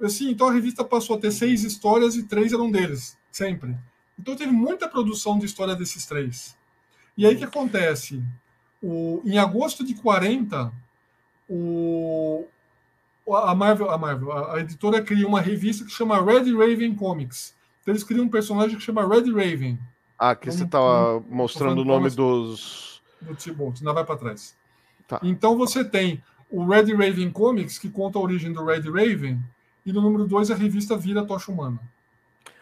[0.00, 3.76] Assim, então a revista passou a ter seis histórias e três eram deles, sempre.
[4.18, 6.56] Então teve muita produção de história desses três.
[7.16, 8.22] E aí o que acontece?
[8.82, 10.72] O, em agosto de 40,
[11.48, 12.46] o,
[13.28, 17.58] a Marvel, a Marvel, a editora cria uma revista que chama Red Raven Comics
[17.88, 19.78] então eles criam um personagem que chama Red Raven.
[20.18, 20.78] Ah, que você tá
[21.26, 23.02] mostrando o nome dos.
[23.18, 24.54] Do T-Bolt, ainda vai para trás.
[25.06, 25.18] Tá.
[25.22, 29.40] Então você tem o Red Raven Comics, que conta a origem do Red Raven,
[29.88, 31.80] e no número 2 a revista vira Tocha Humana.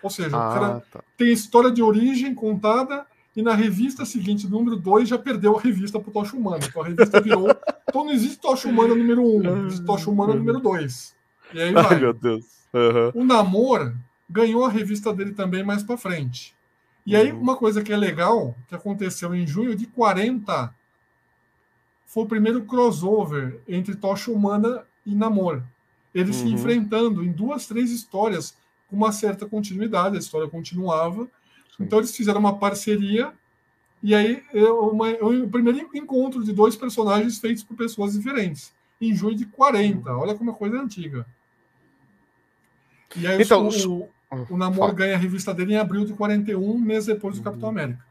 [0.00, 1.02] Ou seja, ah, tá.
[1.16, 5.98] tem história de origem contada, e na revista seguinte, número 2, já perdeu a revista
[5.98, 6.64] para Tocha Humana.
[6.64, 7.48] Então a revista virou.
[7.86, 11.16] então não existe Tocha Humana número 1, um, existe Tocha Humana número 2.
[11.52, 11.84] E aí vai.
[11.84, 12.44] Ai, meu Deus.
[12.72, 13.22] Uhum.
[13.22, 13.92] O Namor
[14.30, 16.54] ganhou a revista dele também mais para frente.
[17.04, 17.40] E aí, uhum.
[17.40, 20.72] uma coisa que é legal, que aconteceu em junho de 40,
[22.06, 25.62] foi o primeiro crossover entre Tocha Humana e Namor.
[26.16, 26.48] Eles uhum.
[26.48, 28.56] se enfrentando em duas, três histórias
[28.88, 31.24] com uma certa continuidade, a história continuava.
[31.76, 31.84] Sim.
[31.84, 33.34] Então, eles fizeram uma parceria.
[34.02, 39.36] E aí, uma, o primeiro encontro de dois personagens feitos por pessoas diferentes, em junho
[39.36, 40.10] de 40.
[40.10, 41.26] Olha como é coisa antiga.
[43.14, 44.08] E aí, então, o,
[44.48, 47.68] o Namor ganha a revista dele em abril de 41, um mês depois do Capitão
[47.68, 47.74] uhum.
[47.74, 48.06] América.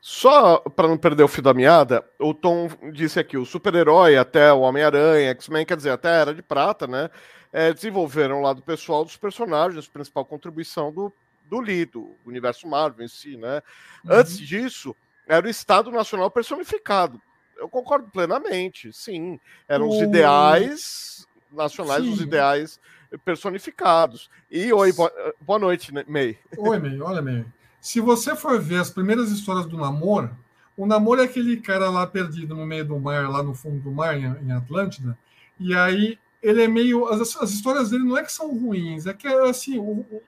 [0.00, 4.52] Só para não perder o fio da meada, o Tom disse aqui: o super-herói, até
[4.52, 7.10] o Homem-Aranha, X-Men, quer dizer, até a Era de Prata, né?
[7.52, 11.12] É, desenvolveram lá do pessoal dos personagens, principal contribuição do,
[11.46, 13.62] do Lee, do universo Marvel em si, né?
[14.04, 14.12] Uhum.
[14.12, 14.94] Antes disso,
[15.26, 17.20] era o Estado Nacional personificado.
[17.56, 19.40] Eu concordo plenamente, sim.
[19.66, 22.12] Eram os ideais nacionais, sim.
[22.12, 22.80] os ideais
[23.24, 24.30] personificados.
[24.50, 26.38] E oi, boa, boa noite, né, May.
[26.56, 27.44] Oi, May, olha, May.
[27.88, 30.30] Se você for ver as primeiras histórias do Namor,
[30.76, 33.90] o Namor é aquele cara lá perdido no meio do mar, lá no fundo do
[33.90, 35.18] mar, em Atlântida,
[35.58, 37.06] e aí ele é meio.
[37.06, 40.22] As, as histórias dele não é que são ruins, é que assim, o, o,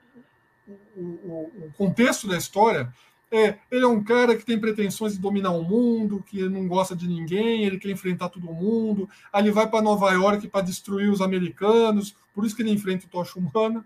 [0.96, 2.90] o, o contexto da história
[3.30, 6.96] é, ele é um cara que tem pretensões de dominar o mundo, que não gosta
[6.96, 9.06] de ninguém, ele quer enfrentar todo mundo.
[9.30, 13.04] Aí ele vai para Nova York para destruir os americanos, por isso que ele enfrenta
[13.04, 13.84] o Tocha Humana.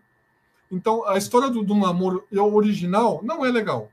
[0.74, 3.90] Então, a história do, namoro original não é legal.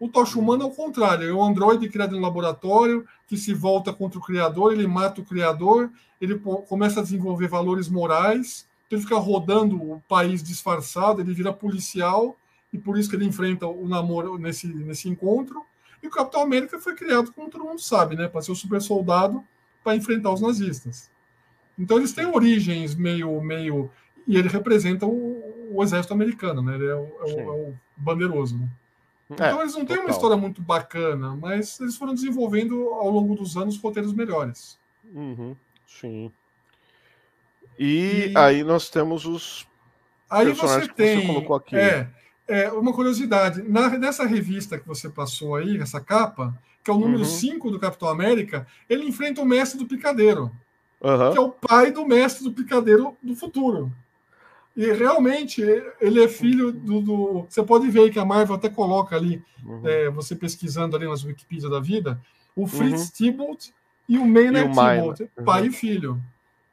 [0.00, 3.92] O Tocha Humana é o contrário, é um androide criado em laboratório que se volta
[3.92, 9.02] contra o criador, ele mata o criador, ele começa a desenvolver valores morais, então ele
[9.02, 12.36] fica rodando o país disfarçado, ele vira policial
[12.72, 15.62] e por isso que ele enfrenta o namoro nesse, nesse encontro.
[16.02, 18.80] E o Capitão América foi criado, como todo mundo sabe, né, para ser o super
[18.82, 19.42] soldado
[19.82, 21.10] para enfrentar os nazistas.
[21.78, 23.90] Então eles têm origens meio meio
[24.26, 25.45] e ele representa o,
[25.76, 26.74] o exército americano, né?
[26.74, 28.58] Ele é o, é o, é o bandeiroso.
[28.58, 28.68] Né?
[29.30, 33.34] É, então eles não têm uma história muito bacana, mas eles foram desenvolvendo ao longo
[33.34, 34.78] dos anos roteiros melhores.
[35.12, 36.32] Uhum, sim.
[37.78, 39.66] E, e, aí nós temos os
[40.30, 41.76] aí você tem, você colocou aqui.
[41.76, 42.08] É,
[42.46, 46.98] é, uma curiosidade, na, nessa revista que você passou aí, essa capa, que é o
[46.98, 47.72] número 5 uhum.
[47.72, 50.52] do Capitão América, ele enfrenta o mestre do picadeiro,
[51.00, 51.32] uhum.
[51.32, 53.92] que é o pai do mestre do picadeiro do futuro.
[54.76, 55.62] E realmente
[56.00, 59.80] ele é filho do, do, Você pode ver que a Marvel até coloca ali, uhum.
[59.88, 62.20] é, você pesquisando ali nas Wikipedia da vida,
[62.54, 63.56] o Fritz uhum.
[64.06, 65.68] e o Maynard Tybalt, pai uhum.
[65.68, 66.22] e filho.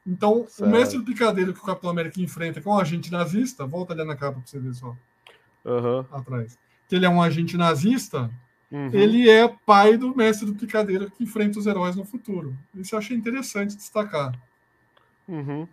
[0.06, 0.70] Então, certo.
[0.70, 3.94] o mestre do picadeiro que o Capitão América enfrenta, que é um agente nazista, volta
[3.94, 4.94] ali na capa para você ver só
[5.63, 6.06] uhum.
[6.12, 6.58] atrás,
[6.89, 8.30] que ele é um agente nazista,
[8.70, 8.89] uhum.
[8.92, 12.54] ele é pai do mestre do picadeiro que enfrenta os heróis no futuro.
[12.76, 14.38] Isso eu achei interessante destacar.
[15.26, 15.66] Uhum.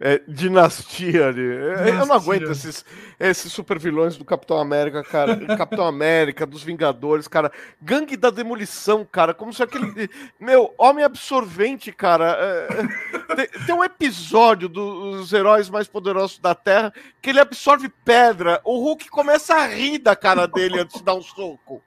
[0.00, 1.42] É, dinastia ali.
[1.42, 1.88] Dinastia.
[1.88, 2.84] Eu não aguento esses,
[3.20, 5.36] esses super vilões do Capitão América, cara.
[5.56, 7.52] Capitão América, dos Vingadores, cara.
[7.80, 9.34] Gangue da Demolição, cara.
[9.34, 10.08] Como se aquele.
[10.40, 12.36] Meu, Homem Absorvente, cara.
[12.38, 18.60] É, tem, tem, um episódio dos heróis mais poderosos da Terra que ele absorve pedra.
[18.64, 21.82] O Hulk começa a rir da cara dele antes de dar um soco.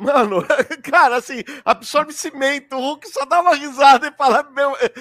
[0.00, 0.42] Mano,
[0.82, 4.92] cara, assim, absorve cimento, o Hulk só dá uma risada e fala, meu, eh,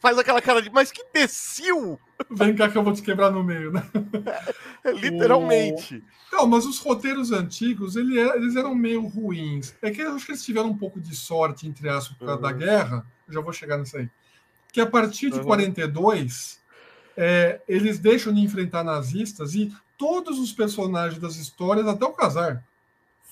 [0.00, 1.98] faz aquela cara de, mas que imbecil!
[2.30, 3.82] Vem cá que eu vou te quebrar no meio, né?
[4.84, 6.02] É, literalmente.
[6.32, 6.36] O...
[6.36, 9.76] Não, mas os roteiros antigos, ele é, eles eram meio ruins.
[9.80, 12.34] É que eu acho que eles tiveram um pouco de sorte, entre aspas, por causa
[12.34, 12.42] uhum.
[12.42, 14.10] da guerra, eu já vou chegar nisso aí,
[14.72, 15.44] que a partir de uhum.
[15.44, 16.60] 42,
[17.16, 22.64] é, eles deixam de enfrentar nazistas e todos os personagens das histórias, até o Casar,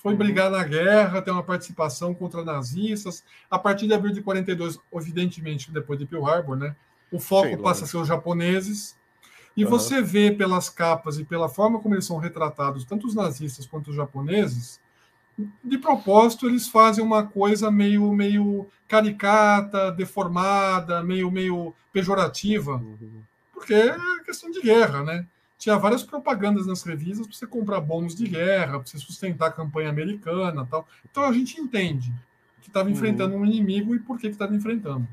[0.01, 0.17] foi uhum.
[0.17, 3.23] brigar na guerra, tem uma participação contra nazistas.
[3.49, 6.75] A partir de abril de 42, evidentemente, depois de Pearl Harbor, né,
[7.11, 8.97] o foco Sim, passa a ser os japoneses.
[9.55, 9.69] E uhum.
[9.69, 13.91] você vê pelas capas e pela forma como eles são retratados, tanto os nazistas quanto
[13.91, 14.79] os japoneses,
[15.63, 23.21] de propósito eles fazem uma coisa meio meio caricata, deformada, meio meio pejorativa, uhum.
[23.53, 25.25] porque é questão de guerra, né?
[25.61, 29.51] Tinha várias propagandas nas revistas para você comprar bônus de guerra, para você sustentar a
[29.51, 30.87] campanha americana tal.
[31.07, 32.11] Então a gente entende
[32.63, 32.95] que estava uhum.
[32.95, 33.41] enfrentando uhum.
[33.41, 35.07] um inimigo e por que estava enfrentando.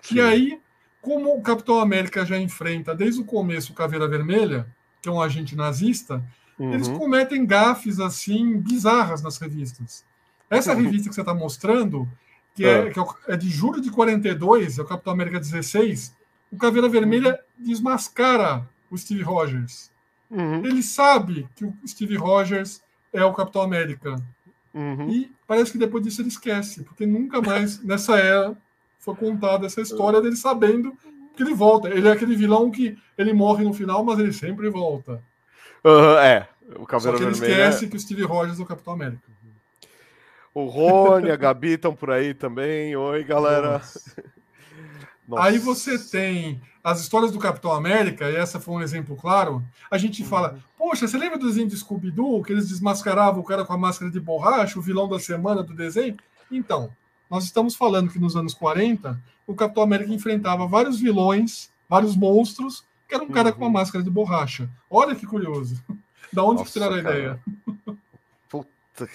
[0.00, 0.14] Sim.
[0.14, 0.60] E aí,
[1.02, 4.66] como o Capitão América já enfrenta desde o começo o Caveira Vermelha,
[5.02, 6.24] que é um agente nazista,
[6.58, 6.72] uhum.
[6.72, 10.02] eles cometem gafes assim bizarras nas revistas.
[10.48, 10.80] Essa uhum.
[10.80, 12.08] revista que você está mostrando,
[12.54, 16.16] que é, é, que é de julho de 42, é o Capitão América 16,
[16.50, 17.66] o Caveira Vermelha uhum.
[17.66, 19.90] desmascara o Steve Rogers.
[20.30, 20.64] Uhum.
[20.64, 24.16] Ele sabe que o Steve Rogers é o Capitão América.
[24.72, 25.10] Uhum.
[25.10, 28.56] E parece que depois disso ele esquece, porque nunca mais nessa era
[28.98, 30.94] foi contada essa história dele sabendo
[31.34, 31.88] que ele volta.
[31.88, 35.22] Ele é aquele vilão que ele morre no final, mas ele sempre volta.
[35.82, 37.88] Uhum, é, o Só que ele esquece é...
[37.88, 39.30] que o Steve Rogers é o Capitão América.
[40.52, 42.94] O Rony, a Gabi estão por aí também.
[42.96, 43.72] Oi, galera.
[43.72, 44.22] Nossa.
[45.26, 45.44] Nossa.
[45.44, 49.62] Aí você tem as histórias do Capitão América, e essa foi um exemplo claro.
[49.90, 50.28] A gente uhum.
[50.28, 53.78] fala, poxa, você lembra do desenho de Scooby-Doo, que eles desmascaravam o cara com a
[53.78, 56.16] máscara de borracha, o vilão da semana do desenho?
[56.50, 56.90] Então,
[57.30, 62.84] nós estamos falando que nos anos 40, o Capitão América enfrentava vários vilões, vários monstros,
[63.08, 63.72] que era um cara com uma uhum.
[63.72, 64.68] máscara de borracha.
[64.88, 65.82] Olha que curioso.
[66.32, 67.18] da onde Nossa, tiraram a cara.
[67.18, 67.40] ideia?
[68.48, 69.08] Puta.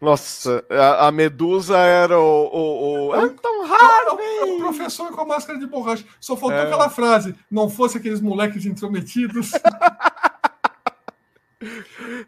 [0.00, 2.22] Nossa, a, a Medusa era o.
[2.22, 3.14] o, o...
[3.14, 6.04] É tão raro, é, o, professor com a máscara de borracha.
[6.18, 6.62] Só faltou é.
[6.62, 9.50] aquela frase: não fosse aqueles moleques intrometidos.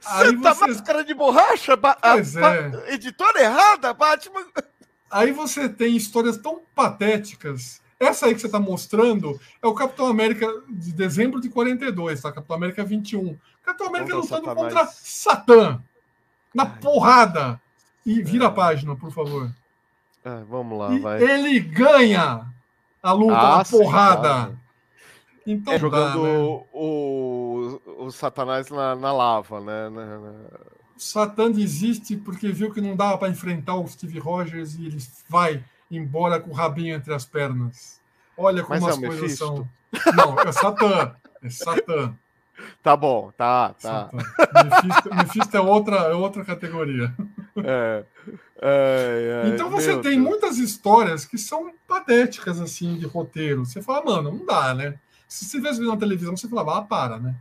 [0.01, 0.67] Santa você...
[0.67, 1.75] máscara de borracha?
[1.75, 2.93] Ba pois a, é.
[2.95, 4.45] Editora errada, Batman.
[5.11, 7.81] Aí você tem histórias tão patéticas.
[7.99, 12.33] Essa aí que você está mostrando é o Capitão América de dezembro de 42, tá?
[12.33, 13.39] Capitão América 21.
[13.63, 14.75] Capitão América lutando Satanás.
[14.75, 15.83] contra Satã.
[16.55, 17.61] Na porrada.
[18.05, 19.51] E vira a página, por favor.
[20.25, 21.23] É, vamos lá, e vai.
[21.23, 22.47] Ele ganha.
[23.03, 24.21] a luta, Ah, a sim, porrada.
[24.29, 24.59] claro.
[25.45, 26.65] Então É, dá, jogando né?
[26.73, 29.89] o, o Satanás na, na lava, né?
[29.89, 30.33] Na- na-
[30.97, 34.99] O Satã desiste porque viu que não dava para enfrentar o Steve Rogers e ele
[35.29, 38.01] vai embora com o rabinho entre as pernas.
[38.37, 39.45] Olha como Mas é as o coisas Mephisto?
[39.45, 39.69] são.
[40.15, 41.15] Não, é Satã.
[41.43, 42.15] É Satã.
[42.83, 44.11] Tá bom, tá, tá.
[44.13, 47.15] Mephisto, Mephisto é, outra, é outra categoria.
[47.65, 48.05] É.
[48.61, 50.29] Ai, ai, Então você tem Deus.
[50.29, 53.65] muitas histórias que são patéticas, assim, de roteiro.
[53.65, 54.95] Você fala, mano, não dá, né?
[55.29, 57.35] Se você vendo na televisão, você falava, ah, para, né?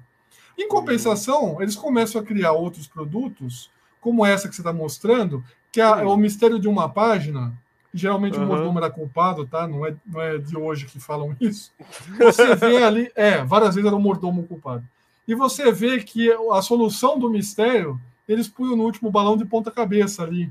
[0.57, 3.69] Em compensação, eles começam a criar outros produtos,
[3.99, 7.53] como essa que você está mostrando, que é, é o mistério de uma página.
[7.93, 8.47] Geralmente o Uhum.
[8.47, 9.67] mordomo era culpado, tá?
[9.67, 11.71] Não é, não é de hoje que falam isso.
[12.17, 14.83] Você vê ali, é, várias vezes era o mordomo culpado.
[15.27, 20.23] E você vê que a solução do mistério, eles punham no último balão de ponta-cabeça
[20.23, 20.49] ali.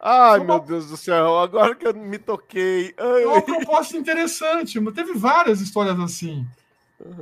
[0.00, 2.94] Ai, Foi meu uma- Deus do céu, agora que eu me toquei.
[2.96, 6.46] Ai, É uma proposta interessante, mas teve várias histórias assim.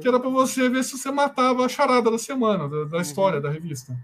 [0.01, 3.41] Que era para você ver se você matava a charada da semana, da, da história
[3.41, 3.97] da revista.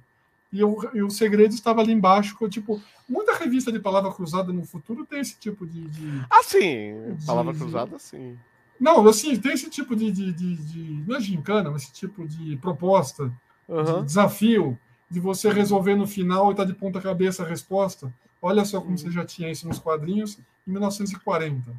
[0.53, 4.53] E o, e o segredo estava ali embaixo, que, tipo, muita revista de palavra cruzada
[4.53, 5.83] no futuro tem esse tipo de.
[5.89, 8.39] de- Ah, sim, palavra De- cruzada, sim.
[8.83, 10.11] Não, assim, tem esse tipo de.
[10.11, 13.29] de, de, de- não é gincana, mas esse tipo de proposta,
[13.69, 14.05] de Aham.
[14.05, 14.77] desafio,
[15.09, 18.13] de você resolver no final e tá de ponta cabeça a resposta.
[18.41, 21.73] Olha só como você já tinha isso nos quadrinhos em 1940.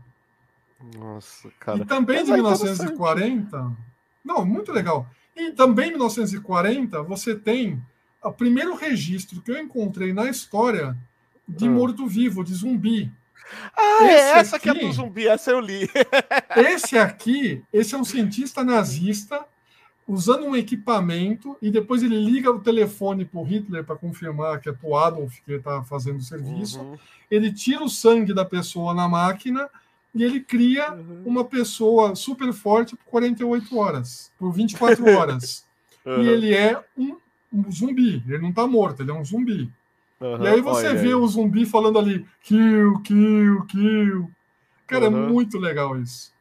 [0.97, 1.86] Nossa, E cara.
[1.86, 3.72] também Mas de é 1940.
[4.24, 5.06] Não, muito legal.
[5.36, 7.82] E também em 1940, você tem
[8.24, 10.95] o primeiro registro que eu encontrei na história
[11.47, 11.72] de Ah.
[11.72, 13.12] morto-vivo, de zumbi.
[13.75, 15.89] Ah, é, Esse essa aqui é aqui- do zumbi, essa eu li.
[16.55, 19.45] Esse aqui, esse é um cientista nazista
[20.07, 24.69] usando um equipamento e depois ele liga o telefone para o Hitler para confirmar que
[24.69, 26.79] é para o Adolf que ele está fazendo o serviço.
[26.81, 26.97] Uhum,
[27.31, 29.69] Ele tira o sangue da pessoa na máquina
[30.13, 35.65] e ele cria uhum, uma pessoa super forte por 48 horas, por 24 horas.
[36.05, 37.15] uhum, E ele é um,
[37.51, 39.71] um zumbi, ele não está morto, ele é um zumbi.
[40.24, 40.43] Uhum.
[40.43, 44.32] E aí você Olha vê o zumbi falando ali, kill, kill, kill.
[44.88, 45.30] Cara, é Uhum.
[45.30, 46.32] muito legal isso.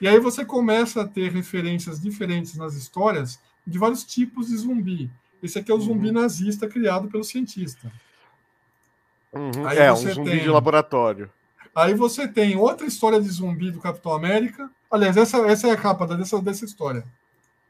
[0.00, 5.10] E aí você começa a ter referências diferentes nas histórias de vários tipos de zumbi.
[5.42, 6.14] Esse aqui é o zumbi Uhum.
[6.14, 7.90] nazista criado pelo cientista.
[9.32, 11.30] Uhum, aí É, um zumbi tem- de laboratório.
[11.74, 14.70] Aí você tem outra história de zumbi do Capitão América.
[14.90, 17.04] Aliás, essa, essa é a capa dessa, dessa história.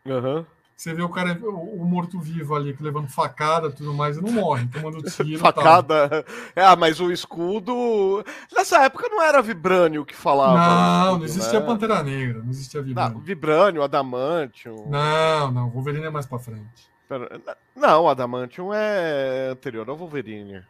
[0.06, 0.46] Uhum.
[0.78, 4.30] Você vê o cara, o, morto-vivo ali, que levando facada e tudo mais, e não
[4.30, 5.28] morre, tomando tiro.
[5.30, 5.52] e tal.
[5.52, 6.24] Facada.
[6.54, 8.24] É, ah, mas o escudo.
[8.56, 10.56] Nessa época não era Vibrânio que falava.
[10.56, 11.66] Não, escudo, não existia né?
[11.66, 13.18] Pantera Negra, não existia Não, Vibranium.
[13.18, 14.86] Vibrânio, Adamantium.
[14.88, 16.88] Não, não, Wolverine é mais pra frente.
[17.08, 17.40] Pera-
[17.74, 20.62] Não, Adamantium é anterior ao Wolverine.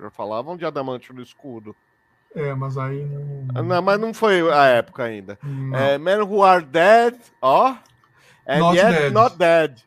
[0.00, 1.76] Já falavam de Adamantium no escudo.
[2.34, 3.62] É, mas aí não.
[3.62, 5.38] Não, mas não foi a época ainda.
[5.44, 5.76] não.
[5.78, 7.76] É, Men Who Are Dead, ó.
[8.46, 9.12] And Not yet dead.
[9.12, 9.82] not dead.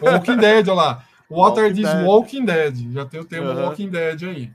[0.00, 1.04] Walking Dead, olha lá.
[1.28, 2.04] What are Walking these Dead.
[2.06, 2.92] Walking Dead?
[2.92, 3.62] Já tem o termo Aham.
[3.64, 4.52] Walking Dead aí.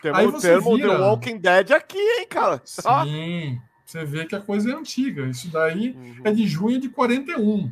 [0.00, 2.60] Temos Aí o você termo vira- The Walking Dead aqui, hein, cara?
[2.64, 5.26] Sim, você vê que a coisa é antiga.
[5.26, 6.16] Isso daí Uhum.
[6.24, 7.70] é de junho de 41.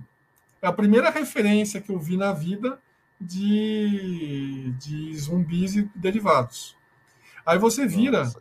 [0.63, 2.79] É a primeira referência que eu vi na vida
[3.19, 6.77] de, de zumbis e derivados.
[7.45, 8.41] Aí você vira, Nossa,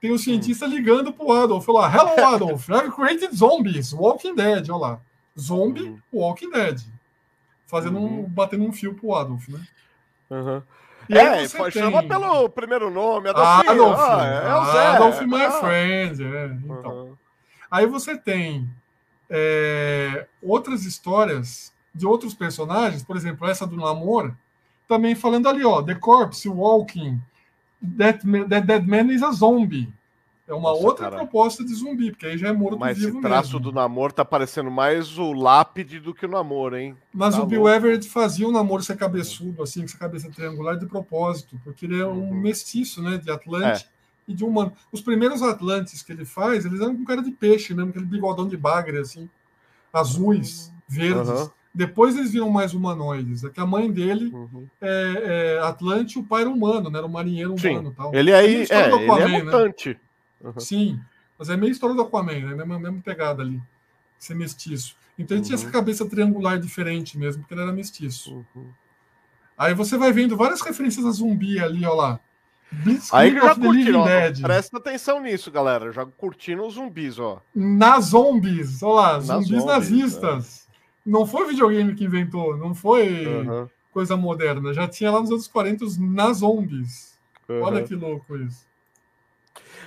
[0.00, 4.76] tem o cientista ligando pro Adolf, lá, Hello Adolf, I've created zombies, Walking Dead, olha
[4.80, 5.00] lá.
[5.40, 5.98] Zombie, Uhum.
[6.12, 6.80] Walking Dead.
[7.66, 8.22] Fazendo um, Uhum.
[8.28, 9.60] batendo um fio pro Adolf, né?
[10.30, 10.62] Uhum.
[11.08, 13.70] E aí É, você foi- tem- chama pelo primeiro nome, Adolfinho.
[13.72, 14.86] Adolf, ó, é o Zé.
[14.88, 15.50] Adolf, my Ah.
[15.52, 16.22] friend.
[16.24, 17.04] É, então.
[17.06, 17.16] Uhum.
[17.70, 18.68] Aí você tem
[19.32, 24.36] é, outras histórias de outros personagens, por exemplo, essa do namoro,
[24.88, 27.20] também falando ali, ó, The Corpse Walking,
[27.96, 29.92] That, man, that Dead Man is a Zombie.
[30.50, 31.16] É uma Nossa, outra cara.
[31.16, 33.60] proposta de zumbi, porque aí já é Mas morto-vivo esse traço mesmo.
[33.60, 36.96] do namoro tá parecendo mais o lápide do que o namoro, hein?
[37.14, 37.68] Mas tá o Bill.
[37.68, 42.00] Everett fazia o namoro ser cabeçudo, assim, com essa cabeça triangular de propósito, porque ele
[42.00, 42.34] é um Uhum.
[42.40, 43.88] mestiço, né, de Atlante
[44.26, 44.72] e de humano.
[44.90, 48.48] Os primeiros Atlantes que ele faz, eles eram com cara de peixe mesmo, aquele bigodão
[48.48, 49.30] de bagre, assim,
[49.92, 51.28] azuis, verdes.
[51.28, 51.50] Aham.
[51.72, 53.44] Depois eles viram mais humanoides.
[53.44, 54.66] É que a mãe dele Uhum.
[54.80, 57.70] é, é Atlante, o pai era humano, né, era um marinheiro Sim.
[57.70, 58.12] humano e tal.
[58.14, 59.50] Ele É aí, é, do ele é Aquaman, né?
[60.48, 60.64] Mutante.
[60.66, 61.00] Sim,
[61.38, 62.54] mas é meio história do Aquaman, né?
[62.54, 63.60] Mesma, mesma pegada ali,
[64.18, 64.96] ser mestiço.
[65.18, 65.62] Então ele tinha Uhum.
[65.62, 68.44] essa cabeça triangular diferente mesmo, porque ele era mestiço.
[68.54, 68.68] Uhum.
[69.56, 72.20] Aí você vai vendo várias referências a zumbi ali, ó lá.
[72.72, 75.90] Aí Blitzkrieg já the Living curtiram, ó, presta atenção nisso, galera.
[75.92, 77.42] Já curtiram os zumbis, ó.
[77.54, 80.68] Na zombies, olha lá, zumbis zombies, nazistas.
[81.04, 83.26] Não foi videogame que inventou, não foi
[83.92, 84.72] coisa moderna.
[84.72, 87.18] Já tinha lá nos anos 40 os na zombies.
[87.48, 88.64] Olha que louco isso.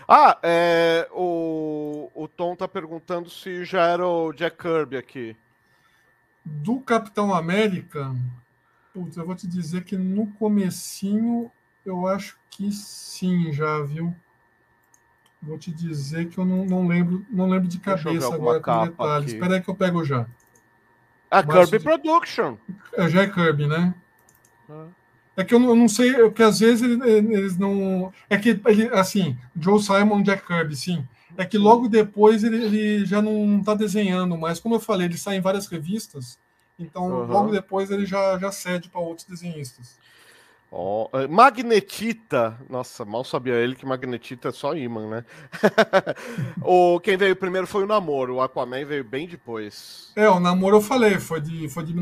[0.07, 5.35] Ah, é, o, o Tom tá perguntando se já era o Jack Kirby aqui.
[6.45, 8.13] Do Capitão América,
[8.93, 11.49] putz, eu vou te dizer que no comecinho
[11.85, 14.13] eu acho que sim, já, viu?
[15.41, 19.25] Vou te dizer que eu não, não lembro, não lembro de cabeça agora com detalhes.
[19.25, 19.33] Aqui.
[19.33, 20.25] Espera aí que eu pego já.
[21.29, 21.83] A Kirby de...
[21.83, 22.57] Production.
[22.93, 23.93] É, já é Kirby, né?
[24.69, 24.87] Ah.
[25.35, 28.13] É que eu não, eu não sei, porque às vezes eles não.
[28.29, 31.05] É que, ele, assim, Joe Simon Jack Kirby, sim.
[31.35, 34.59] É que logo depois ele, ele já não está desenhando mais.
[34.59, 36.37] Como eu falei, ele sai em várias revistas.
[36.77, 37.25] Então, uhum.
[37.25, 39.97] logo depois ele já, já cede para outros desenhistas.
[40.75, 45.25] Oh, Magnetita, nossa, mal sabia ele que Magnetita é só imã, né?
[46.65, 50.11] o, quem veio primeiro foi o Namoro, o Aquaman veio bem depois.
[50.15, 51.93] É, o Namoro eu falei, foi de, foi de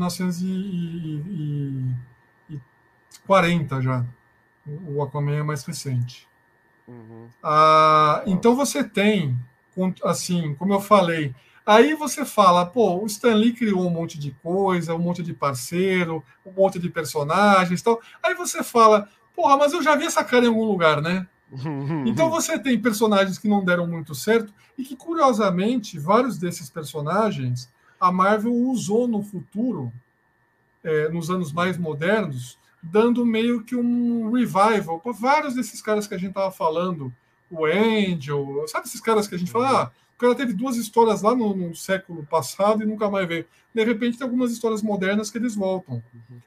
[3.20, 4.04] 1940 já.
[4.86, 6.28] O Aquaman é mais recente.
[6.86, 7.28] Uhum.
[7.42, 9.36] Ah, então você tem,
[10.04, 11.34] assim, como eu falei,
[11.64, 15.32] Aí você fala, pô, o Stan Lee criou um monte de coisa, um monte de
[15.32, 18.00] parceiro, um monte de personagens tal.
[18.20, 21.26] Aí você fala, porra, mas eu já vi essa cara em algum lugar, né?
[22.06, 27.70] então você tem personagens que não deram muito certo e que, curiosamente, vários desses personagens
[28.00, 29.92] a Marvel usou no futuro,
[30.82, 36.14] é, nos anos mais modernos, dando meio que um revival para vários desses caras que
[36.14, 37.12] a gente estava falando,
[37.50, 39.90] o Angel, sabe esses caras que a gente fala, ah,
[40.22, 43.44] cara teve duas histórias lá no, no, século passado e nunca mais veio.
[43.74, 46.02] De repente tem algumas histórias modernas que eles voltam.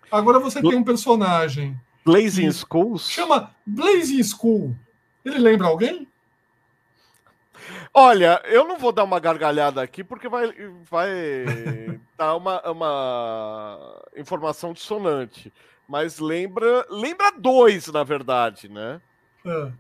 [0.10, 1.78] Agora você tem um personagem.
[2.06, 3.10] Blazing Schools?
[3.10, 4.76] Chama Blazing School.
[5.24, 6.08] Ele lembra alguém?
[7.94, 10.54] Olha, eu não vou dar uma gargalhada aqui porque vai,
[10.90, 15.52] vai dar uma, uma informação dissonante.
[15.88, 19.02] Mas lembra, lembra dois, na verdade, né?
[19.46, 19.72] É.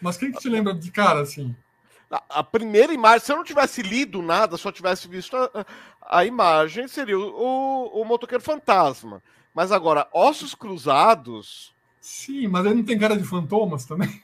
[0.00, 1.54] Mas quem que te lembra de cara, assim?
[2.28, 5.66] a, primeira imagem, se eu não tivesse lido nada, só tivesse visto a,
[6.02, 9.22] a imagem, seria o, o, o, motoqueiro fantasma.
[9.52, 11.74] Mas agora, ossos cruzados.
[12.00, 14.22] Sim, mas ele não tem cara de fantomas também.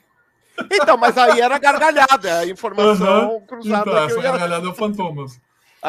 [0.71, 3.45] Então, mas aí era gargalhada, é a informação uhum.
[3.45, 3.89] cruzada.
[3.89, 4.21] Então, essa ia...
[4.21, 5.41] gargalhada é fantomas.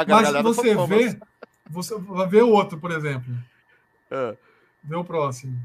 [0.08, 0.88] mas se você fantomas.
[0.88, 1.20] vê,
[1.68, 3.34] você vai ver o outro, por exemplo.
[4.10, 4.36] É.
[4.82, 5.56] Vê o próximo.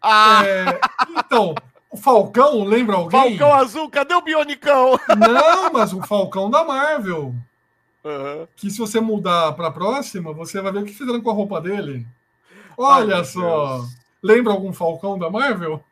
[0.00, 0.42] Ah!
[0.44, 0.80] É,
[1.18, 1.54] então,
[1.90, 3.36] o Falcão, lembra alguém?
[3.36, 4.98] Falcão Azul, cadê o Bionicão?
[5.08, 7.34] Não, mas o Falcão da Marvel.
[8.04, 8.46] Uhum.
[8.56, 11.34] Que se você mudar para a próxima, você vai ver o que fizeram com a
[11.34, 12.06] roupa dele.
[12.76, 13.78] Olha Ai, só.
[13.78, 13.98] Deus.
[14.22, 15.82] Lembra algum Falcão da Marvel?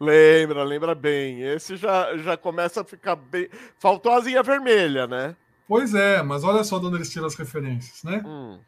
[0.00, 1.42] Lembra, lembra bem.
[1.42, 3.48] Esse já, já começa a ficar bem.
[3.78, 5.34] Faltou a asinha vermelha, né?
[5.66, 8.22] Pois é, mas olha só de onde eles tiram as referências, né?
[8.24, 8.58] Hum.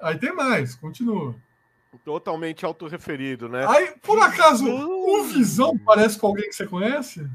[0.00, 1.34] Aí tem mais, continua.
[2.04, 3.66] Totalmente autorreferido, né?
[3.68, 7.28] Aí, por acaso, o Visão parece com alguém que você conhece?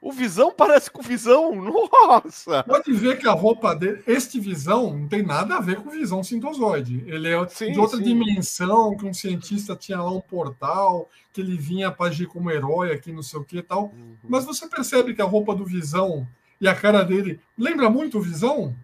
[0.00, 2.62] O Visão parece com o Visão, nossa!
[2.62, 5.92] Pode ver que a roupa dele, este Visão, não tem nada a ver com o
[5.92, 7.02] Visão sintozoide.
[7.06, 8.04] Ele é sim, de outra sim.
[8.04, 12.92] dimensão, que um cientista tinha lá um portal, que ele vinha para agir como herói
[12.92, 13.86] aqui, não sei o que e tal.
[13.86, 14.16] Uhum.
[14.28, 16.26] Mas você percebe que a roupa do Visão
[16.60, 18.74] e a cara dele lembra muito o Visão?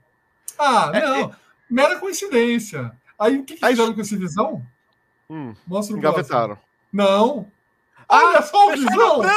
[0.59, 1.31] Ah, é, não, é...
[1.71, 2.93] mera coincidência.
[3.17, 4.67] Aí o que, que fizeram com esse Visão?
[5.29, 6.57] Hum, Mostra o engavetaram.
[6.57, 6.65] Próximo.
[6.93, 7.47] Não.
[8.09, 9.23] Ah, Olha só o visão!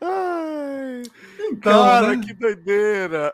[0.00, 1.02] Ai,
[1.50, 2.22] então, cara, né?
[2.24, 3.32] que doideira!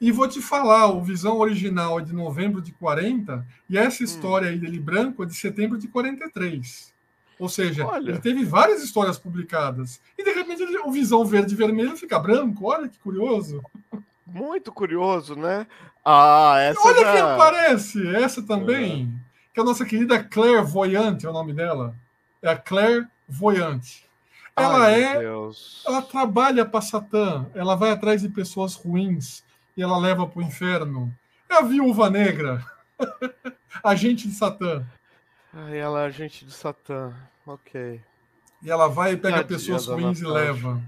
[0.00, 4.04] E vou te falar, o Visão original é de novembro de 40 e essa hum.
[4.04, 4.50] história hum.
[4.50, 6.92] aí dele branco é de setembro de 43.
[7.38, 8.10] Ou seja, olha.
[8.10, 10.00] ele teve várias histórias publicadas.
[10.16, 12.66] E de repente o Visão verde e vermelho fica branco.
[12.66, 13.62] Olha que curioso.
[14.28, 15.66] Muito curioso, né?
[16.04, 17.12] Ah, essa Olha já...
[17.12, 18.16] quem aparece!
[18.16, 19.04] Essa também.
[19.04, 19.18] Uhum.
[19.54, 21.94] Que é a nossa querida Claire Voyante, é o nome dela.
[22.42, 24.06] É a Claire Voyante.
[24.54, 25.18] Ela Ai, é.
[25.20, 25.82] Deus.
[25.86, 27.46] Ela trabalha para Satã.
[27.54, 29.44] Ela vai atrás de pessoas ruins
[29.76, 31.14] e ela leva para o inferno.
[31.48, 32.64] É a viúva negra.
[33.82, 34.84] agente de Satã.
[35.52, 37.14] Ai, ela é agente de Satã.
[37.46, 38.00] Ok.
[38.62, 40.82] E ela vai e pega pessoas ruins e leva.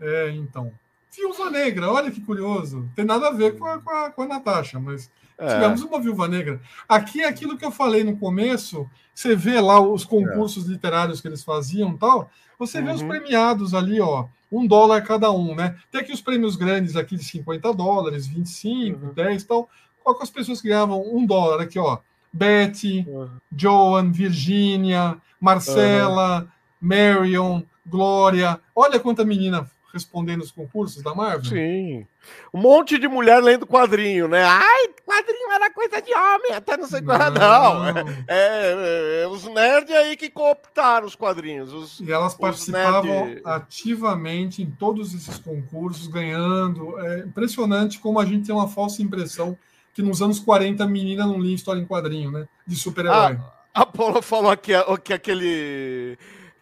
[0.00, 0.72] É, então.
[1.12, 2.88] Viúva Negra, olha que curioso.
[2.94, 5.54] Tem nada a ver com a, com a, com a Natasha, mas é.
[5.54, 6.60] tivemos uma Viúva Negra.
[6.88, 8.88] Aqui é aquilo que eu falei no começo.
[9.14, 10.72] Você vê lá os concursos é.
[10.72, 12.30] literários que eles faziam tal.
[12.58, 12.84] Você uhum.
[12.84, 13.08] vê os uhum.
[13.08, 14.26] premiados ali, ó.
[14.52, 15.76] Um dólar cada um, né?
[15.90, 19.12] Tem aqui os prêmios grandes aqui de 50 dólares, 25, uhum.
[19.12, 19.68] 10 tal.
[20.02, 21.98] Qual que as pessoas que ganhavam um dólar aqui, ó?
[22.32, 23.28] Betty, uhum.
[23.56, 26.48] Joan, Virginia, Marcela,
[26.80, 28.60] Marion, Glória.
[28.74, 31.44] Olha quanta menina respondendo os concursos da Marvel?
[31.44, 32.06] Sim.
[32.52, 34.42] Um monte de mulher lendo quadrinho, né?
[34.44, 37.18] Ai, quadrinho era coisa de homem, até não sei qual.
[37.18, 37.98] Não, não.
[37.98, 41.72] É, é, é, os nerds aí que cooptaram os quadrinhos.
[41.72, 43.42] Os, e elas participavam nerd...
[43.44, 46.98] ativamente em todos esses concursos, ganhando.
[47.00, 49.56] É impressionante como a gente tem uma falsa impressão
[49.92, 52.46] que nos anos 40 a menina não lia história em quadrinho, né?
[52.66, 53.38] De super-herói.
[53.40, 54.72] Ah, a Paula falou que,
[55.02, 56.16] que aquele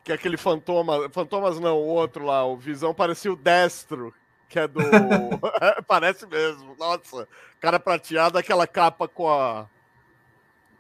[0.09, 4.15] que aquele fantoma, fantomas não, o outro lá, o Visão parecia o Destro,
[4.49, 4.81] que é do.
[5.87, 6.75] Parece mesmo.
[6.79, 7.29] Nossa,
[7.61, 9.67] cara prateado, aquela capa com a.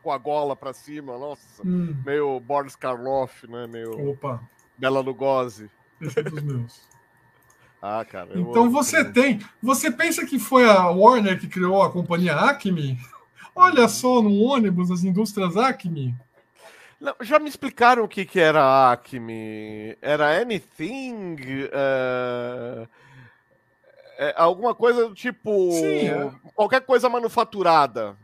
[0.03, 1.62] com a gola pra cima, nossa.
[1.62, 1.95] Hum.
[2.07, 3.66] Meio Boris Karloff, né?
[3.66, 4.12] Meio.
[4.12, 4.41] Opa.
[4.79, 5.70] Bela Lugosi.
[6.01, 6.81] Esse é dos meus.
[7.83, 8.31] ah, cara.
[8.35, 9.41] Então você tem.
[9.62, 12.99] Você pensa que foi a Warner que criou a companhia Acme?
[13.55, 16.16] Olha só, no ônibus, as indústrias Acme.
[17.01, 19.96] Não, já me explicaram o que, que era Acme.
[20.03, 21.36] Era anything.
[21.66, 22.88] Uh,
[24.18, 25.70] é, alguma coisa do tipo.
[25.72, 26.32] Sim, é.
[26.55, 28.16] Qualquer coisa manufaturada.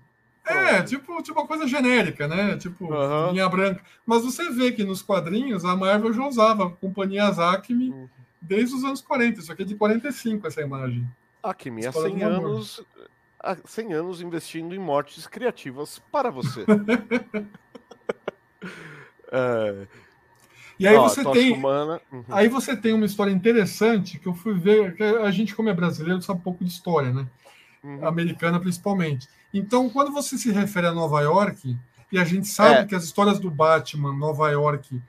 [0.45, 2.57] É, tipo, tipo uma coisa genérica, né?
[2.57, 3.31] Tipo, uhum.
[3.31, 3.81] linha branca.
[4.05, 8.09] Mas você vê que nos quadrinhos a Marvel já usava companhias Acme uhum.
[8.43, 9.41] desde os anos 40.
[9.41, 11.09] Isso aqui é de 45, essa imagem.
[11.43, 12.85] Acme, há 100 anos,
[13.39, 16.65] há 100 anos investindo em mortes criativas para você.
[19.31, 19.87] É...
[20.79, 21.53] E aí você tem.
[21.53, 22.25] Uhum.
[22.29, 24.97] Aí você tem uma história interessante que eu fui ver.
[25.23, 27.27] a gente, como é brasileiro, sabe pouco de história, né?
[27.83, 28.07] Uhum.
[28.07, 29.29] Americana principalmente.
[29.53, 31.77] Então, quando você se refere a Nova York,
[32.11, 32.85] e a gente sabe é.
[32.85, 35.01] que as histórias do Batman, Nova York,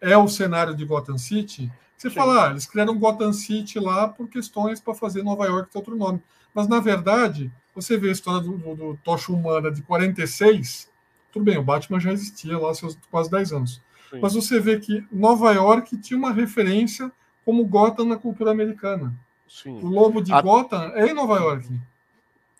[0.00, 2.16] é o cenário de Gotham City, você Sim.
[2.16, 5.96] fala, ah, eles criaram Gotham City lá por questões para fazer Nova York ter outro
[5.96, 6.22] nome.
[6.52, 10.90] Mas, na verdade, você vê a história do, do, do Tocha Humana de 46,
[11.34, 13.82] tudo bem, o Batman já existia lá há seus quase 10 anos.
[14.08, 14.20] Sim.
[14.22, 17.10] Mas você vê que Nova York tinha uma referência
[17.44, 19.12] como Gotham na cultura americana.
[19.48, 19.80] Sim.
[19.82, 20.40] O lobo de a...
[20.40, 21.68] Gotham é em Nova York.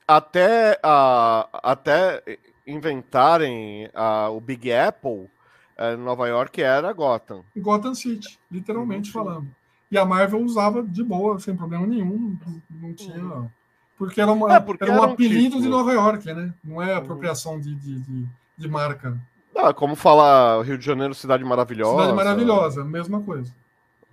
[0.07, 2.21] Até, uh, até
[2.67, 5.31] inventarem uh, o Big Apple,
[5.79, 7.45] uh, Nova York era Gotham.
[7.57, 9.47] Gotham City, literalmente falando.
[9.89, 12.37] E a Marvel usava de boa, sem problema nenhum.
[12.69, 13.49] Não tinha.
[13.97, 16.53] Porque era, uma, é, porque era um era apelido um de Nova York, né?
[16.65, 16.99] Não é uhum.
[16.99, 19.19] apropriação de, de, de de marca.
[19.57, 22.01] Ah, como falar Rio de Janeiro, cidade maravilhosa.
[22.01, 23.55] Cidade maravilhosa, mesma coisa.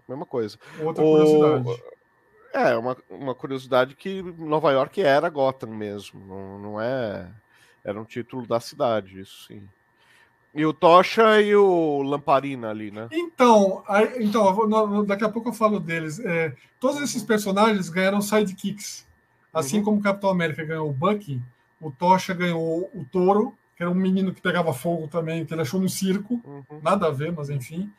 [0.08, 0.58] Mesma coisa.
[0.80, 1.12] Outra o...
[1.12, 1.84] curiosidade.
[2.54, 7.30] É, uma, uma curiosidade que Nova York era Gotham mesmo, não, não é.
[7.84, 9.68] Era um título da cidade, isso sim.
[10.54, 13.08] E o Tocha e o Lamparina ali, né?
[13.10, 16.20] Então, aí, então daqui a pouco eu falo deles.
[16.20, 19.08] É, todos esses personagens ganharam sidekicks.
[19.54, 19.84] Assim uhum.
[19.84, 21.42] como o Capitão América ganhou o Bucky,
[21.80, 25.64] o Tocha ganhou o Toro que era um menino que pegava fogo também, que ele
[25.64, 26.80] achou no circo, uhum.
[26.84, 27.92] nada a ver, mas enfim.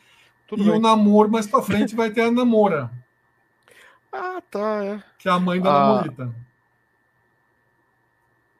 [0.46, 0.76] Tudo e bem.
[0.76, 2.88] o namoro mais para frente vai ter a namora.
[4.12, 5.02] Ah, tá, é.
[5.18, 5.88] Que é a mãe da ah.
[5.88, 6.34] namorita.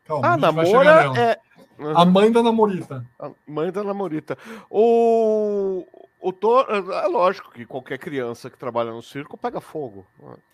[0.04, 1.38] Calma, ah, a namora é.
[1.78, 1.96] Uhum.
[1.96, 3.06] A mãe da namorita.
[3.20, 4.36] A mãe da namorita.
[4.68, 5.86] O,
[6.20, 10.04] o Thor, é lógico que qualquer criança que trabalha no circo pega fogo.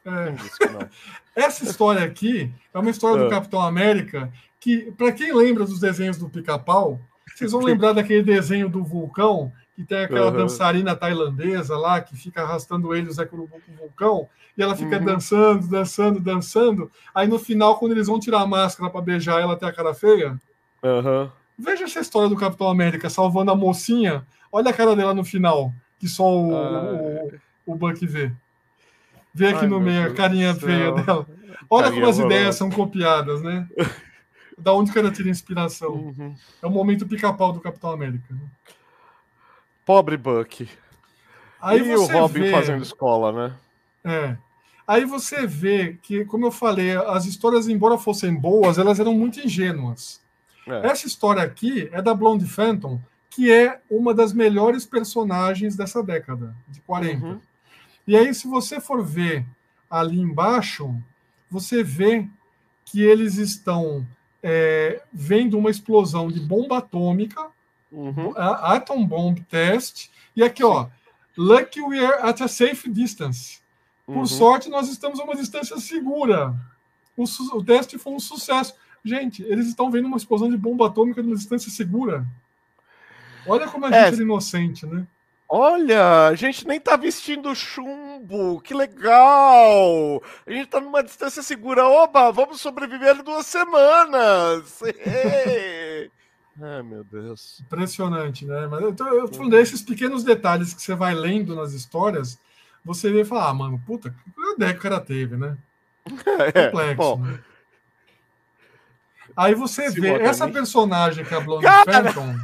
[0.04, 0.34] É.
[1.34, 3.24] Essa história aqui é uma história é.
[3.24, 4.30] do Capitão América
[4.60, 7.00] que, para quem lembra dos desenhos do pica-pau,
[7.34, 10.38] vocês vão lembrar daquele desenho do vulcão, que tem aquela uhum.
[10.38, 14.74] dançarina tailandesa lá, que fica arrastando ele, o Zé Curubu com o vulcão, e ela
[14.74, 15.04] fica uhum.
[15.04, 16.90] dançando, dançando, dançando.
[17.14, 19.94] Aí no final, quando eles vão tirar a máscara para beijar ela até a cara
[19.94, 20.36] feia,
[20.82, 21.30] uhum.
[21.56, 24.26] veja essa história do Capitão América salvando a mocinha.
[24.50, 27.32] Olha a cara dela no final, que só o, o,
[27.66, 28.32] o Buck vê.
[29.32, 31.24] Vê aqui Ai, no meio a carinha feia dela.
[31.70, 33.68] Olha carinha como as ideias são copiadas, né?
[34.58, 35.92] da onde o cara tira inspiração.
[35.92, 36.34] Uhum.
[36.62, 38.26] É o momento pica-pau do Capitão América.
[38.30, 38.40] Né?
[39.84, 40.68] Pobre Buck.
[41.60, 42.50] Aí e o Robin vê...
[42.50, 43.56] fazendo escola, né?
[44.04, 44.36] É.
[44.86, 49.40] Aí você vê que, como eu falei, as histórias, embora fossem boas, elas eram muito
[49.40, 50.20] ingênuas.
[50.66, 50.86] É.
[50.88, 53.00] Essa história aqui é da Blonde Phantom,
[53.30, 57.24] que é uma das melhores personagens dessa década, de 40.
[57.24, 57.40] Uhum.
[58.06, 59.44] E aí, se você for ver
[59.90, 60.94] ali embaixo,
[61.50, 62.26] você vê
[62.84, 64.06] que eles estão
[64.42, 67.46] é, vendo uma explosão de bomba atômica,
[67.90, 68.32] uhum.
[68.36, 70.88] atom bomb test, e aqui, ó,
[71.36, 73.60] lucky we are at a safe distance.
[74.06, 74.26] Por uhum.
[74.26, 76.54] sorte, nós estamos a uma distância segura.
[77.16, 77.24] O,
[77.56, 78.74] o teste foi um sucesso.
[79.04, 82.26] Gente, eles estão vendo uma explosão de bomba atômica numa distância segura.
[83.46, 85.06] Olha como a é, gente é inocente, né?
[85.50, 90.22] Olha, a gente nem tá vestindo chumbo, que legal!
[90.46, 91.86] A gente tá numa distância segura.
[91.86, 94.80] Oba, vamos sobreviver duas semanas!
[96.60, 97.60] Ai, meu Deus.
[97.60, 98.66] Impressionante, né?
[98.66, 102.38] Mas eu tô, eu tô falando desses pequenos detalhes que você vai lendo nas histórias,
[102.84, 105.56] você vê e fala, ah, mano, puta, que ideia que o cara teve, né?
[106.54, 106.96] É, Complexo.
[106.96, 107.40] Bom, né?
[109.34, 112.12] Aí você vê essa personagem que é a Blonde cara...
[112.12, 112.36] Phantom,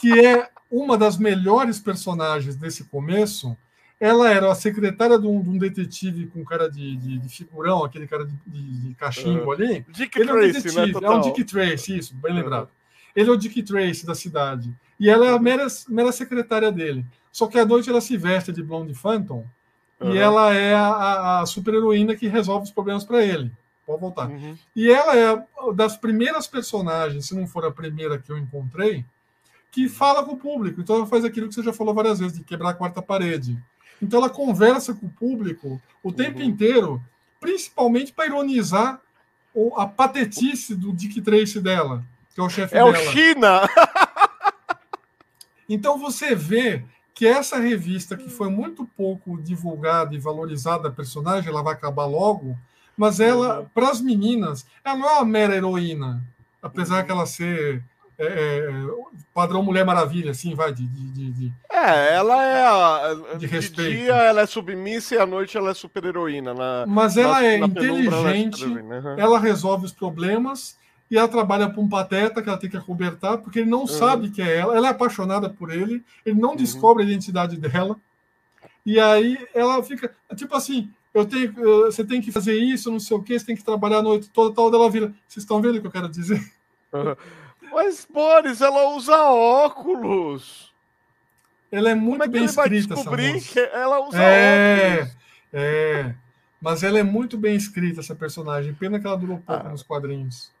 [0.00, 3.56] que é uma das melhores personagens desse começo,
[4.00, 7.84] ela era a secretária de um, de um detetive com cara de, de, de, figurão,
[7.84, 9.86] aquele cara de, de cachimbo ali.
[9.88, 12.68] Dick ele Tracy, é um detetive, né, é um Dick Tracy, isso, bem lembrado.
[13.14, 14.74] Ele é o Dick Tracy da cidade.
[14.98, 17.06] E ela é a mera, mera secretária dele.
[17.30, 19.46] Só que à noite ela se veste de Blonde Phantom
[20.00, 20.12] uhum.
[20.12, 23.52] e ela é a, a super-heroína que resolve os problemas para ele.
[23.86, 24.28] Pode voltar.
[24.28, 24.56] Uhum.
[24.74, 29.04] E ela é das primeiras personagens, se não for a primeira que eu encontrei,
[29.74, 30.80] que fala com o público.
[30.80, 33.60] Então ela faz aquilo que você já falou várias vezes, de quebrar a quarta parede.
[34.00, 36.44] Então ela conversa com o público o tempo uhum.
[36.44, 37.02] inteiro,
[37.40, 39.00] principalmente para ironizar
[39.76, 42.96] a patetice do Dick Tracy dela, que é o chefe é dela.
[42.96, 43.68] É o China!
[45.68, 51.50] então você vê que essa revista, que foi muito pouco divulgada e valorizada a personagem,
[51.50, 52.56] ela vai acabar logo,
[52.96, 53.66] mas ela, uhum.
[53.74, 56.22] para as meninas, ela não é uma mera heroína,
[56.62, 57.06] apesar uhum.
[57.06, 57.82] que ela ser
[58.16, 58.70] é, é,
[59.32, 63.90] padrão Mulher Maravilha, assim, vai, de, de, de, É, ela é a, de, respeito.
[63.90, 66.54] De dia ela é submissa e à noite ela é super heroína.
[66.54, 70.78] Na, Mas ela na, é na inteligente, ela, é ela, resolve os problemas
[71.10, 73.86] e ela trabalha para um pateta que ela tem que acobertar, porque ele não uhum.
[73.86, 76.56] sabe que é ela, ela é apaixonada por ele, ele não uhum.
[76.56, 77.96] descobre a identidade dela.
[78.86, 83.16] E aí ela fica, tipo assim, eu tenho, você tem que fazer isso, não sei
[83.16, 85.12] o que, você tem que trabalhar a noite toda, tal, dela vira.
[85.26, 86.40] Vocês estão vendo o que eu quero dizer?
[87.74, 90.72] Mas, Boris, ela usa óculos.
[91.72, 93.52] Ela é muito Como é bem escrita, essa moça.
[93.52, 95.16] que ela usa é, óculos?
[95.52, 96.14] É,
[96.60, 98.72] mas ela é muito bem escrita, essa personagem.
[98.74, 99.70] Pena que ela durou pouco ah.
[99.70, 100.52] nos quadrinhos.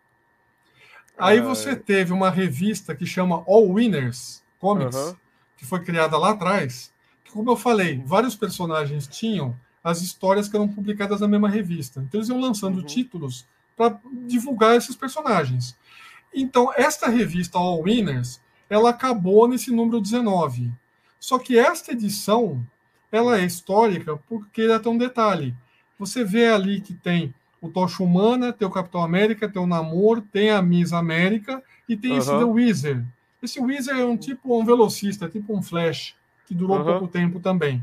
[1.16, 1.42] Aí ah.
[1.42, 5.16] você teve uma revista que chama All Winners Comics, uh -huh.
[5.56, 6.92] que foi criada lá atrás.
[7.22, 9.54] Que, como eu falei, vários personagens tinham
[9.84, 12.00] as histórias que eram publicadas na mesma revista.
[12.00, 12.84] Então eles iam lançando uh uhum.
[12.84, 12.86] -huh.
[12.88, 13.46] títulos
[13.76, 15.76] para divulgar esses personagens.
[16.34, 20.72] Então, esta revista All Winners, ela acabou nesse número 19.
[21.20, 22.66] Só que esta edição,
[23.10, 25.54] ela é histórica porque ela tem um detalhe.
[25.98, 30.20] Você vê ali que tem o Tocha Humana, tem o Capitão América, tem o Namor,
[30.32, 32.18] tem a Miss América e tem uhum.
[32.18, 33.06] esse The Wizard.
[33.42, 36.14] Esse Wizard é um tipo um velocista, tipo um Flash,
[36.46, 36.84] que durou uhum.
[36.84, 37.82] pouco tempo também.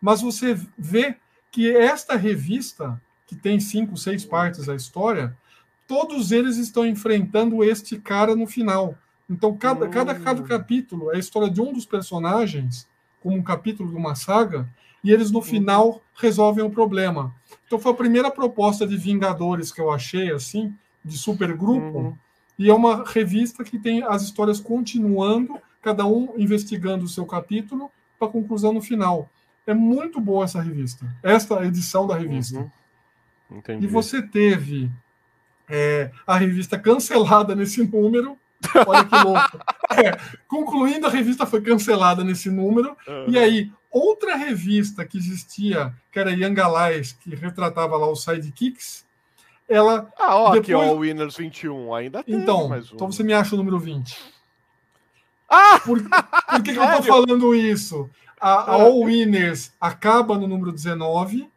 [0.00, 1.16] Mas você vê
[1.50, 5.36] que esta revista, que tem cinco, seis partes a história,
[5.88, 8.94] todos eles estão enfrentando este cara no final.
[9.28, 9.90] Então, cada, uhum.
[9.90, 12.86] cada, cada capítulo é a história de um dos personagens,
[13.20, 14.68] como um capítulo de uma saga,
[15.02, 15.44] e eles no uhum.
[15.44, 17.34] final resolvem o problema.
[17.66, 22.16] Então, foi a primeira proposta de Vingadores que eu achei, assim, de supergrupo, uhum.
[22.58, 27.90] e é uma revista que tem as histórias continuando, cada um investigando o seu capítulo,
[28.18, 29.30] para a conclusão no final.
[29.66, 32.70] É muito boa essa revista, esta edição da revista.
[33.50, 33.80] Uhum.
[33.80, 34.90] E você teve
[35.68, 38.38] é, a revista cancelada nesse número.
[38.86, 39.58] Olha que louco.
[39.90, 40.16] É,
[40.46, 42.94] concluindo, a revista foi cancelada nesse número.
[43.08, 43.24] Uhum.
[43.26, 49.06] E aí, outra revista que existia, que era Young Allies, que retratava lá os sidekicks,
[49.68, 50.12] ela.
[50.18, 50.60] Ah, ó, depois...
[50.60, 51.94] aqui, ó, o Winners 21.
[51.94, 52.94] Ainda tem então, mais um.
[52.94, 54.14] Então você me acha o número 20.
[55.48, 55.80] Ah!
[55.80, 58.08] Por, por que, que eu tô falando isso?
[58.40, 58.72] A, a ah.
[58.82, 61.50] All Winners acaba no número 19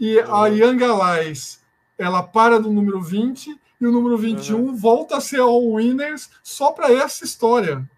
[0.00, 0.46] e a uhum.
[0.48, 1.62] Young Allies
[1.98, 4.76] ela para no número 20 e o número 21 uhum.
[4.76, 7.88] volta a ser All Winners só para essa história.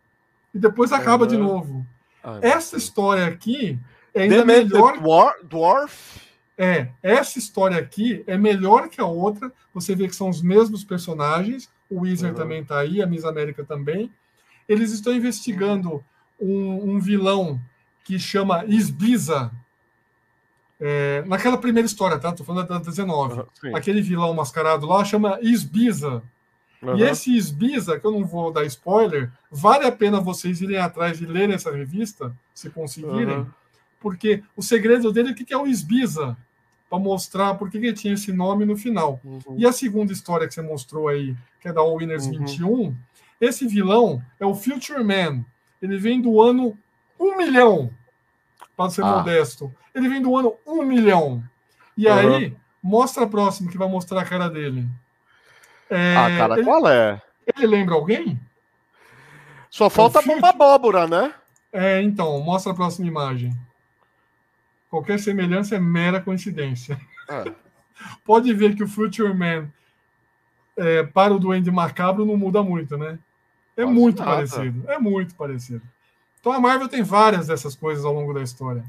[0.55, 1.30] E depois acaba uhum.
[1.30, 1.86] de novo.
[2.22, 3.78] Ah, essa história aqui
[4.14, 4.98] é ainda melhor.
[5.44, 6.20] Dwarf?
[6.57, 9.51] É, essa história aqui é melhor que a outra.
[9.72, 11.70] Você vê que são os mesmos personagens.
[11.88, 12.42] O Wizard uhum.
[12.42, 14.12] também está aí, a Miss América também.
[14.68, 16.05] Eles estão investigando
[16.38, 17.61] um, um vilão
[18.05, 19.51] que chama Isbiza,
[20.80, 22.32] é, naquela primeira história, tá?
[22.32, 23.40] Tô falando da 19.
[23.40, 26.22] Uhum, aquele vilão mascarado lá chama Isbiza.
[26.82, 26.96] Uhum.
[26.96, 31.20] E esse Isbiza, que eu não vou dar spoiler, vale a pena vocês irem atrás
[31.20, 33.46] e lerem essa revista, se conseguirem, uhum.
[34.00, 36.36] porque o segredo dele é o que é o Isbiza,
[36.88, 39.20] para mostrar por que ele tinha esse nome no final.
[39.22, 39.56] Uhum.
[39.58, 42.94] E a segunda história que você mostrou aí, que é da All Winners 21, uhum.
[43.40, 45.44] esse vilão é o Future Man.
[45.82, 46.76] Ele vem do ano
[47.18, 47.90] 1 milhão
[48.80, 49.16] para ser ah.
[49.18, 49.74] modesto.
[49.94, 51.44] Ele vem do ano 1 milhão.
[51.94, 52.14] E uhum.
[52.14, 54.88] aí, mostra a próxima que vai mostrar a cara dele.
[55.90, 57.20] É, ah, cara, ele, qual é?
[57.54, 58.40] Ele lembra alguém?
[59.68, 61.34] Só falta a bomba abóbora, né?
[61.70, 63.52] É, então, mostra a próxima imagem.
[64.88, 66.98] Qualquer semelhança é mera coincidência.
[67.28, 67.52] É.
[68.24, 69.68] Pode ver que o Future Man
[70.74, 73.18] é, para o Duende Macabro não muda muito, né?
[73.76, 74.36] É muito nada.
[74.36, 74.90] parecido.
[74.90, 75.82] É muito parecido.
[76.41, 78.84] Então a Marvel tem várias dessas coisas ao longo da história.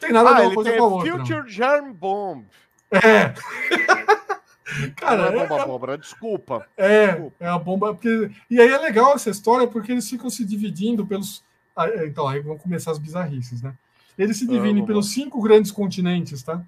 [0.00, 1.12] Tem nada ah, a ver uma coisa com a outra.
[1.12, 2.44] Future Germ Bomb.
[2.90, 3.34] É.
[4.96, 6.66] Cara, não é é, bomba desculpa.
[6.76, 7.36] é, Desculpa.
[7.40, 7.94] é a bomba.
[7.94, 8.30] Porque...
[8.50, 11.42] E aí é legal essa história porque eles ficam se dividindo pelos.
[11.74, 13.74] Ah, é, Então, aí vão começar as bizarrices, né?
[14.18, 16.62] Eles se dividem vamos pelos cinco grandes continentes, tá?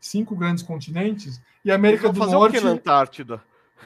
[0.00, 1.40] Cinco grandes continentes.
[1.64, 2.56] E a América do Norte.
[2.56, 3.42] o que na Antártida?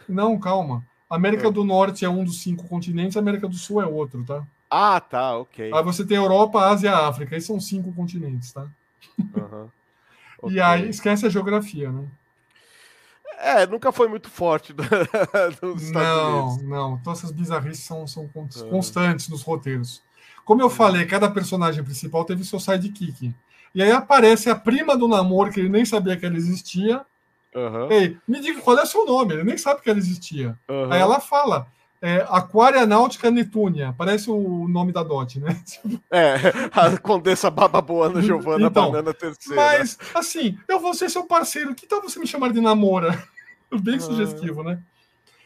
[0.08, 0.84] Não, calma.
[1.08, 1.50] A América É.
[1.50, 4.44] do Norte é um dos cinco continentes, a América do Sul é outro, tá?
[4.76, 5.72] Ah, tá, ok.
[5.72, 7.34] Aí você tem Europa, Ásia e África.
[7.36, 8.66] Aí são cinco continentes, tá?
[9.36, 9.68] Aham.
[10.46, 10.62] E Ok.
[10.62, 12.06] aí esquece a geografia, né?
[13.38, 14.82] É, nunca foi muito forte do-
[15.62, 16.62] dos Estados Não, Unidos.
[16.62, 16.98] não.
[16.98, 20.02] Todas essas bizarrices são, são con- constantes nos roteiros.
[20.44, 23.34] Como eu falei, cada personagem principal teve seu sidekick.
[23.74, 27.04] E aí aparece a prima do namoro, que ele nem sabia que ela existia.
[27.56, 30.58] Aham, Ei, me diga qual é o seu nome, ele nem sabe que ela existia.
[30.68, 30.92] aham.
[30.92, 31.66] Aí ela fala.
[32.06, 35.58] É, Aquária Náutica Netúnia, parece o nome da Dot, né?
[36.10, 36.34] É,
[36.70, 39.56] a Condessa Bababoana Giovanna Então, Banana Terceira.
[39.60, 43.26] Mas, assim, eu vou ser seu parceiro, que tal você me chamar de namora?
[43.72, 44.00] Bem Ah.
[44.00, 44.78] sugestivo, né?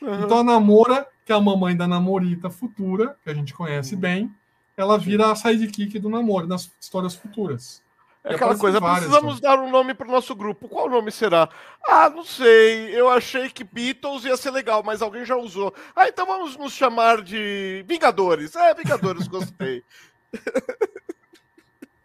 [0.03, 0.25] Aham.
[0.25, 4.01] Então a Namora, que é a mamãe da Namorita futura, que a gente conhece Uhum.
[4.01, 4.31] bem,
[4.77, 7.81] ela vira a sidekick do namoro nas histórias futuras.
[8.31, 10.69] É aquela coisa, várias, precisamos dar um nome para o nosso grupo.
[10.69, 11.49] Qual nome será?
[11.87, 12.95] Ah, não sei.
[12.95, 15.75] Eu achei que Beatles ia ser legal, mas alguém já usou.
[15.97, 18.55] Ah, então vamos nos chamar de Vingadores.
[18.55, 19.83] É, Vingadores, gostei.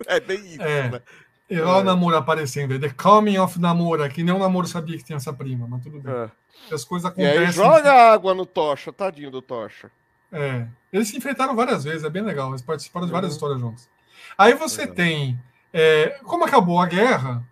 [0.07, 0.89] é bem isso, É.
[0.89, 1.01] né?
[1.49, 1.81] E olha É.
[1.81, 5.33] o namoro aparecendo The Coming of Namora, que nem o namoro sabia que tinha essa
[5.33, 6.13] prima, mas tudo bem.
[6.13, 6.29] É.
[6.73, 7.51] As coisas E aí acontecem.
[7.63, 9.91] joga água no Tocha, tadinho do Tocha.
[10.31, 10.65] É.
[10.91, 12.49] Eles se enfrentaram várias vezes, é bem legal.
[12.49, 13.35] Eles participaram de várias Uhum.
[13.35, 13.89] histórias juntos.
[14.37, 14.95] Aí você Legal.
[14.95, 15.39] tem.
[15.73, 17.43] É, como acabou a guerra,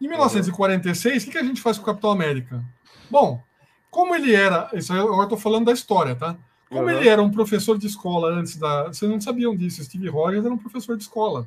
[0.00, 2.62] em 1946, o que, que a gente faz com o Capitão América?
[3.10, 3.42] Bom,
[3.90, 4.68] como ele era.
[4.72, 6.36] Isso agora estou falando da história, tá?
[6.68, 6.90] Como Uhum.
[6.90, 8.84] ele era um professor de escola antes da.
[8.84, 11.46] Vocês não sabiam disso, Steve Rogers era um professor de escola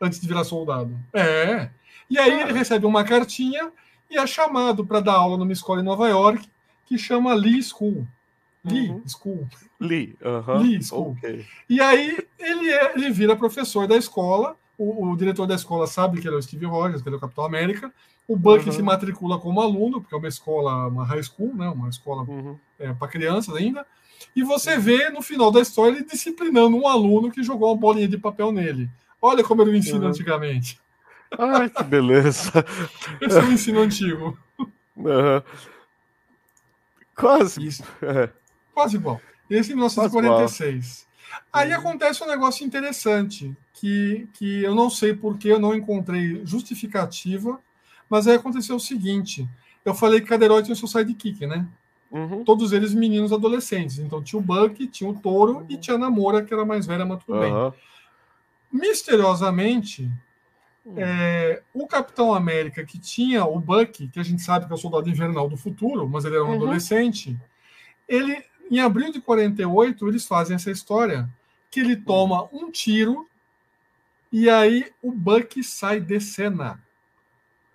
[0.00, 0.96] antes de virar soldado.
[1.12, 1.70] É.
[2.08, 2.52] E aí ele Cara.
[2.52, 3.70] recebe uma cartinha
[4.08, 6.48] e é chamado para dar aula numa escola em Nova York
[6.86, 8.06] que chama Lee School.
[8.64, 9.02] Lee Uhum.
[9.06, 9.48] School.
[9.80, 10.16] Lee.
[10.24, 10.58] aham.
[10.58, 11.16] Lee School.
[11.18, 11.44] Ok.
[11.68, 14.56] E aí ele, é- ele vira professor da escola.
[14.78, 17.18] O, o diretor da escola sabe que ele é o Steve Rogers, que ele é
[17.18, 17.92] o Capitão América.
[18.28, 18.72] O Buck Uhum.
[18.72, 21.68] se matricula como aluno, porque é uma escola, uma high school, né?
[21.68, 22.56] Uma escola Uhum.
[22.98, 23.84] para crianças ainda.
[24.36, 28.06] E você vê no final da história ele disciplinando um aluno que jogou uma bolinha
[28.06, 28.88] de papel nele.
[29.20, 30.08] Olha como era o ensino Uhum.
[30.08, 30.80] antigamente.
[31.36, 32.52] Ai, que beleza.
[33.20, 34.38] Esse é o ensino antigo.
[34.98, 35.42] Aham.
[37.16, 37.66] Quase.
[37.66, 37.82] Isso.
[38.02, 38.28] É.
[38.74, 39.20] Quase igual.
[39.50, 41.07] Esse em 1946.
[41.52, 47.60] Aí acontece um negócio interessante, que, que eu não sei porque eu não encontrei justificativa,
[48.08, 49.48] mas aí aconteceu o seguinte.
[49.84, 51.66] Eu falei que cada herói tinha o seu sidekick, né?
[52.10, 52.42] Uhum.
[52.44, 53.98] Todos eles meninos adolescentes.
[53.98, 57.04] Então tinha o Buck, tinha o Toro e tinha a Namora, que era mais velha,
[57.04, 57.52] mas tudo bem.
[57.52, 57.72] Aham.
[58.72, 60.10] Misteriosamente,
[60.86, 60.94] Hum.
[60.96, 64.78] é, o Capitão América, que tinha o Buck, que a gente sabe que é o
[64.78, 66.54] soldado invernal do futuro, mas ele era um Uhum.
[66.56, 67.36] adolescente,
[68.08, 71.28] ele, em abril de 48, eles fazem essa história,
[71.70, 73.28] que ele toma um tiro
[74.32, 76.82] e aí o Buck sai de cena.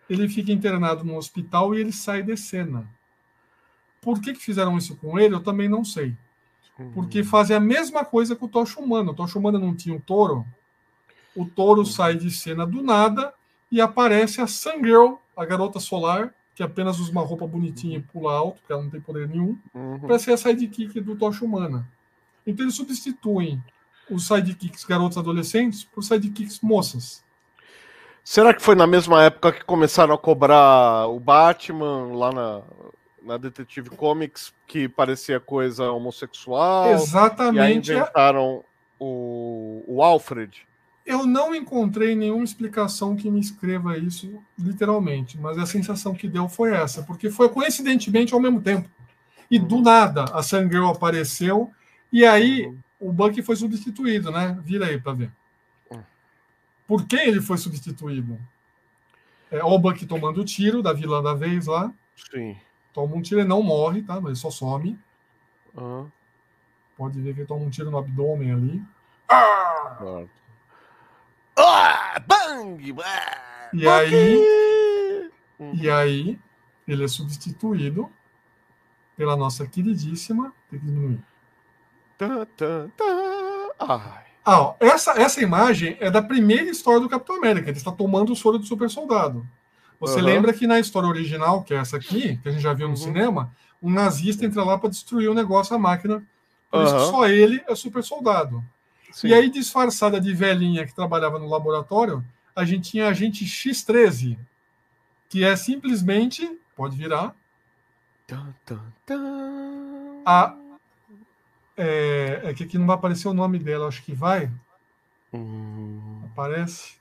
[0.10, 2.88] Ele fica internado no hospital e ele sai de cena.
[4.02, 6.16] Por que, que fizeram isso com ele, eu também não sei.
[6.94, 9.12] Porque fazem a mesma coisa com o Tocha Humana.
[9.12, 10.46] O Tocha Humana não tinha um touro.
[11.36, 13.34] O touro sai de cena do nada
[13.72, 18.02] e aparece a Sun Girl, a garota solar, que apenas usa uma roupa bonitinha e
[18.02, 20.00] pula alto, porque ela não tem poder nenhum, Uhum.
[20.00, 21.88] para ser a sidekick do Tocha Humana.
[22.46, 23.64] Então eles substituem
[24.10, 27.24] os sidekicks garotos adolescentes por sidekicks moças.
[28.24, 32.62] Será que foi na mesma época que começaram a cobrar o Batman lá na,
[33.22, 36.86] na Detective Comics, que parecia coisa homossexual?
[36.86, 37.92] E aí Exatamente.
[37.92, 38.64] inventaram
[39.00, 40.66] o, o Alfred.
[41.06, 46.48] Eu não encontrei nenhuma explicação que me escreva isso literalmente, mas a sensação que deu
[46.48, 48.90] foi essa, porque foi coincidentemente ao mesmo tempo.
[49.52, 51.72] E do nada a Sangirl apareceu
[52.12, 54.58] e aí o Buck foi substituído, né?
[54.64, 55.32] Vira aí para ver.
[56.88, 58.40] Por que ele foi substituído?
[59.52, 61.94] É o Buck tomando o tiro da vilã da vez lá.
[62.32, 62.58] Sim.
[62.94, 64.16] Toma um tiro, ele não morre, tá?
[64.16, 64.98] Mas ele só some.
[65.76, 66.12] Aham.
[66.96, 68.84] Pode ver que ele toma um tiro no abdômen ali.
[69.28, 70.30] Claro.
[71.56, 72.96] Ah, bang!
[73.04, 74.48] Ah, E aí,
[75.60, 75.82] Bucky!
[75.82, 76.40] e aí,
[76.88, 78.10] ele é substituído
[79.16, 80.54] pela nossa queridíssima.
[80.70, 81.20] Tem que diminuir.
[82.18, 84.24] Tá, tá, tá.
[84.46, 87.70] Ah, ó, essa, essa imagem é da primeira história do Capitão América.
[87.70, 89.46] Ele está tomando o soro do super soldado.
[90.00, 90.26] Você Aham.
[90.26, 92.94] lembra que na história original, que é essa aqui, que a gente já viu no
[92.94, 92.98] Uhum.
[92.98, 93.52] cinema,
[93.82, 96.24] um nazista entra lá para destruir o negócio, a máquina.
[96.70, 98.64] Por isso que só ele é super soldado.
[99.14, 99.28] Sim.
[99.28, 104.38] E aí, disfarçada de velhinha que trabalhava no laboratório, a gente tinha agente X13,
[105.30, 107.36] que é simplesmente, pode virar,
[108.28, 110.22] Tum, tum, tum.
[110.26, 110.56] a.
[111.76, 114.50] É, é que aqui não vai aparecer o nome dela, acho que vai.
[115.34, 116.96] Hum, Aparece.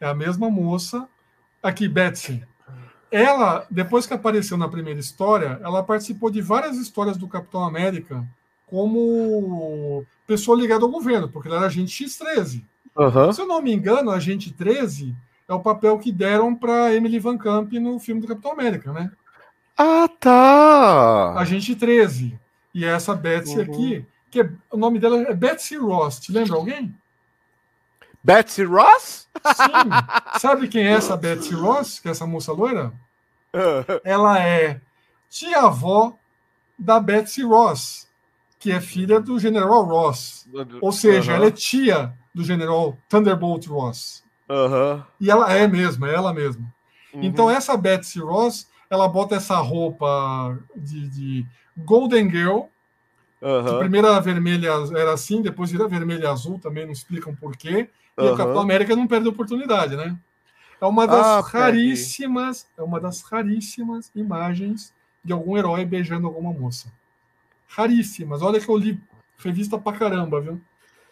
[0.00, 1.08] É a mesma moça.
[1.62, 2.44] Aqui, Betsy.
[3.10, 8.26] Ela, depois que apareceu na primeira história, ela participou de várias histórias do Capitão América
[8.72, 12.64] como pessoa ligada ao governo, porque ela era agente X13.
[12.98, 13.30] aham.
[13.32, 15.14] Se eu não me engano, agente 13
[15.46, 19.10] é o papel que deram para Emily Van Camp no filme do Capitão América, né?
[19.76, 21.34] Ah, tá.
[21.38, 22.38] Agente 13.
[22.74, 23.62] E essa Betsy Uhum.
[23.62, 26.18] aqui, que é- o nome dela é Betsy Ross.
[26.20, 26.94] Te lembra alguém?
[28.24, 29.28] Betsy Ross?
[29.54, 30.38] Sim.
[30.38, 31.98] Sabe quem é essa Betsy Ross?
[32.00, 32.92] Que é essa moça loira?
[34.04, 34.80] Ela é
[35.28, 36.14] tia-avó
[36.78, 38.06] da Betsy Ross,
[38.62, 40.48] que é filha do General Ross.
[40.80, 41.36] Ou seja, Aham.
[41.36, 44.22] ela é tia do General Thunderbolt Ross.
[44.48, 45.04] Aham.
[45.20, 46.62] E ela é mesmo, é ela mesma.
[47.12, 47.24] Uhum.
[47.24, 51.46] Então essa Betsy Ross, ela bota essa roupa de, de
[51.76, 52.62] Golden Girl,
[53.42, 53.78] Aham.
[53.78, 57.88] primeiro a vermelha era assim, depois vira vermelha e azul, também não explicam por quê.
[58.16, 58.36] E o.
[58.36, 60.16] Capitão América não perde a oportunidade, né?
[60.80, 64.92] É uma das Ah, raríssimas, é uma das raríssimas imagens
[65.24, 66.88] de algum herói beijando alguma moça.
[67.74, 68.42] Raríssimas.
[68.42, 69.00] Olha que eu li
[69.38, 70.60] revista pra caramba, viu?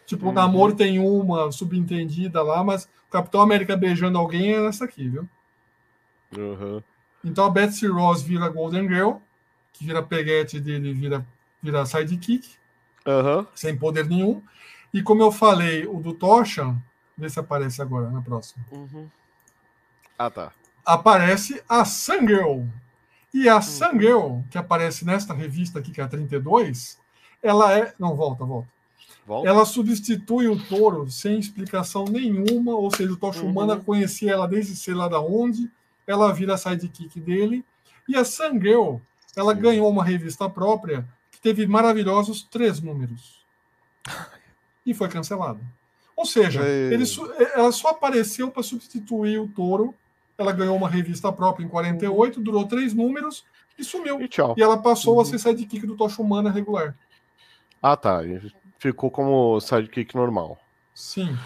[0.05, 0.31] Tipo, Uhum.
[0.33, 5.27] namoro tem uma subentendida lá, mas o Capitão América beijando alguém é essa aqui, viu?
[6.37, 6.83] Aham.
[7.23, 9.13] Então a Betsy Ross vira Golden Girl,
[9.73, 11.25] que vira peguete dele, vira,
[11.61, 12.49] vira sidekick,
[13.05, 13.45] Aham.
[13.53, 14.41] sem poder nenhum.
[14.93, 16.75] E como eu falei, o do Tosha,
[17.17, 18.63] vê se aparece agora na próxima.
[18.71, 19.07] Uhum.
[20.17, 20.51] Ah, tá.
[20.85, 22.63] Aparece a Sangirl.
[23.33, 26.99] E a Sangirl, que aparece nesta revista aqui, que é a 32,
[27.41, 27.93] ela é.
[27.97, 28.67] Não, volta, volta.
[29.25, 29.47] Volta.
[29.47, 33.81] Ela substitui o touro sem explicação nenhuma, ou seja, o Tocha Uhum.
[33.81, 35.69] Conhecia ela desde sei lá da onde,
[36.05, 37.63] ela vira sidekick dele.
[38.07, 38.97] E a Sangirl,
[39.35, 39.61] ela Sim.
[39.61, 43.41] ganhou uma revista própria que teve maravilhosos três números.
[44.83, 45.59] E foi cancelada.
[46.15, 47.03] Ou seja, ele
[47.53, 49.93] ela só apareceu para substituir o touro.
[50.37, 53.43] Ela ganhou uma revista própria em 48, durou três números
[53.77, 54.19] e sumiu.
[54.21, 54.55] E tchau.
[54.57, 55.21] E ela passou Uhum.
[55.21, 56.95] a ser sidekick do Tocha Humana regular.
[57.81, 58.19] Ah, tá.
[58.79, 60.57] Ficou como sidekick normal.
[60.93, 61.37] Sim.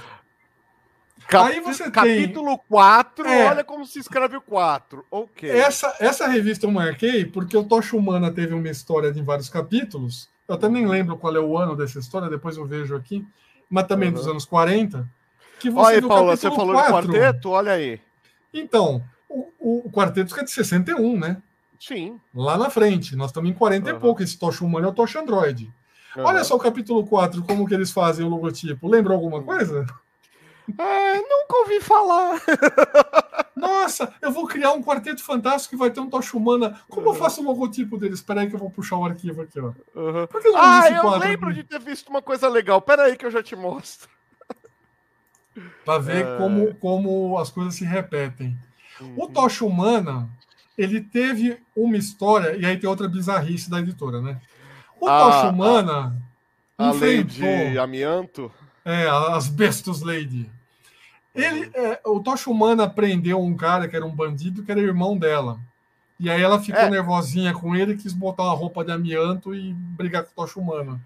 [1.27, 3.49] Cap- Aí você tem- Capítulo 4, É.
[3.49, 5.03] olha como se escreve o 4.
[5.09, 5.49] Ok.
[5.49, 10.29] Essa, essa revista eu marquei porque o Tocha Humana teve uma história de vários capítulos.
[10.47, 13.25] Eu até nem lembro qual é o ano dessa história, depois eu vejo aqui.
[13.67, 14.31] Mas também dos Uhum.
[14.31, 15.09] anos 40.
[15.59, 17.11] Que você Olha aí, Paula, você falou de 4.
[17.11, 17.49] quarteto?
[17.49, 17.99] Olha aí.
[18.59, 21.37] Então, o, o, quarteto é de 61, né?
[21.79, 22.19] Sim.
[22.33, 23.15] Lá na frente.
[23.15, 23.99] Nós estamos em 40 e Uhum.
[23.99, 24.23] pouco.
[24.23, 25.71] Esse Tocha Humana é o Tocha Android.
[26.17, 26.43] Olha Aham.
[26.45, 28.87] só o capítulo 4, como que eles fazem o logotipo.
[28.87, 29.85] Lembra alguma coisa?
[30.79, 32.41] É, nunca ouvi falar.
[33.55, 36.79] Nossa, eu vou criar um quarteto fantástico que vai ter um Tocha Humana.
[36.89, 37.17] Como eu Uhum.
[37.17, 38.19] faço o logotipo deles?
[38.19, 39.71] Espera aí que eu vou puxar o arquivo aqui, ó.
[39.95, 40.27] Aham.
[40.27, 41.61] Por que não Ah, eu lembro aqui?
[41.61, 42.81] de ter visto uma coisa legal.
[42.81, 44.09] Pera aí que eu já te mostro.
[45.85, 46.37] Para ver É.
[46.37, 48.57] como, como as coisas se repetem.
[49.01, 49.27] O Uhum.
[49.31, 50.29] Tocha Humana,
[50.77, 54.39] ele teve uma história, e aí tem outra bizarrice da editora, né?
[54.99, 56.15] O Ah, Tocha Humana
[56.77, 58.51] A enfrentou Lady Amianto.
[58.83, 60.49] é, as Bestos Lady.
[61.33, 65.17] Ele, é, o Tocha Humana prendeu um cara que era um bandido, que era irmão
[65.17, 65.59] dela.
[66.17, 66.89] E aí ela ficou É.
[66.89, 70.99] nervosinha com ele, quis botar uma roupa de amianto e brigar com o Tocha Humana.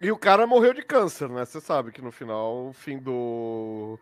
[0.00, 1.44] E o cara morreu de câncer, né?
[1.44, 3.98] Você sabe que no final, o fim do.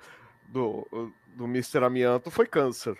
[0.49, 0.87] do,
[1.35, 1.85] do Mr.
[1.85, 2.97] Amianto foi câncer.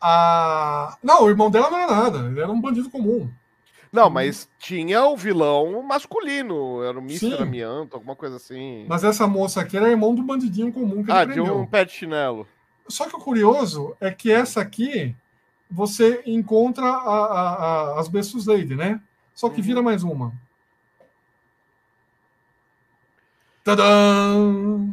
[0.00, 3.28] Ah, não, o irmão dela não era nada, ele era um bandido comum.
[3.92, 7.18] Não, mas tinha o vilão masculino, era o Mr.
[7.18, 7.34] Sim.
[7.42, 8.84] Amianto, alguma coisa assim.
[8.88, 11.58] Mas essa moça aqui era irmão do bandidinho comum que ele ah, de prendeu.
[11.58, 12.46] um pé de chinelo.
[12.88, 15.14] Só que o curioso é que essa aqui
[15.70, 17.54] você encontra a- a-
[17.94, 19.00] a- as Bestos Lady, né?
[19.34, 19.62] Só que Uhum.
[19.66, 20.32] vira mais uma.
[23.68, 24.88] Tadã!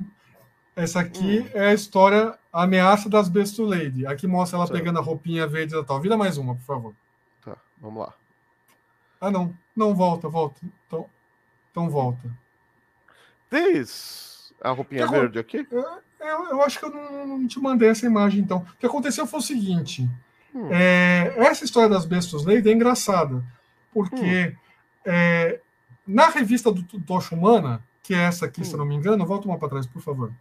[0.76, 1.50] Essa aqui Hum.
[1.54, 4.06] é a história A Ameaça das Bestos Lady.
[4.06, 4.78] Aqui mostra ela Certo.
[4.78, 6.02] pegando a roupinha verde e tal.
[6.02, 6.94] Vira mais uma, por favor.
[7.42, 8.14] Tá, vamos lá.
[9.22, 9.54] Ah, não.
[9.74, 10.60] Não, volta, volta.
[10.88, 11.06] Então,
[11.72, 12.30] então volta.
[13.50, 15.66] Diz a roupinha Que verde aqui?
[15.72, 18.58] Eu, eu acho que eu não, não te mandei essa imagem, então.
[18.60, 20.10] O que aconteceu foi o seguinte:
[20.54, 20.68] Hum.
[20.70, 23.42] é, essa história das bestas Lady é engraçada,
[23.94, 24.56] porque Hum.
[25.06, 25.60] é,
[26.06, 28.80] na revista do do Tocha Humana, que é essa aqui, se eu Hum.
[28.80, 30.32] não me engano, volta uma para trás, por favor.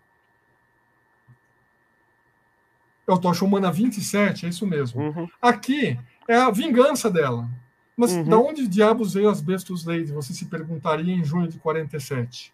[3.08, 5.00] É o Tocha Humana 27, é isso mesmo.
[5.00, 5.28] Uhum.
[5.40, 5.98] Aqui
[6.28, 7.48] é a vingança dela.
[7.96, 8.24] Mas Uhum.
[8.24, 10.12] de onde diabos veio as Bestos Lady?
[10.12, 12.52] Você se perguntaria em junho de 47.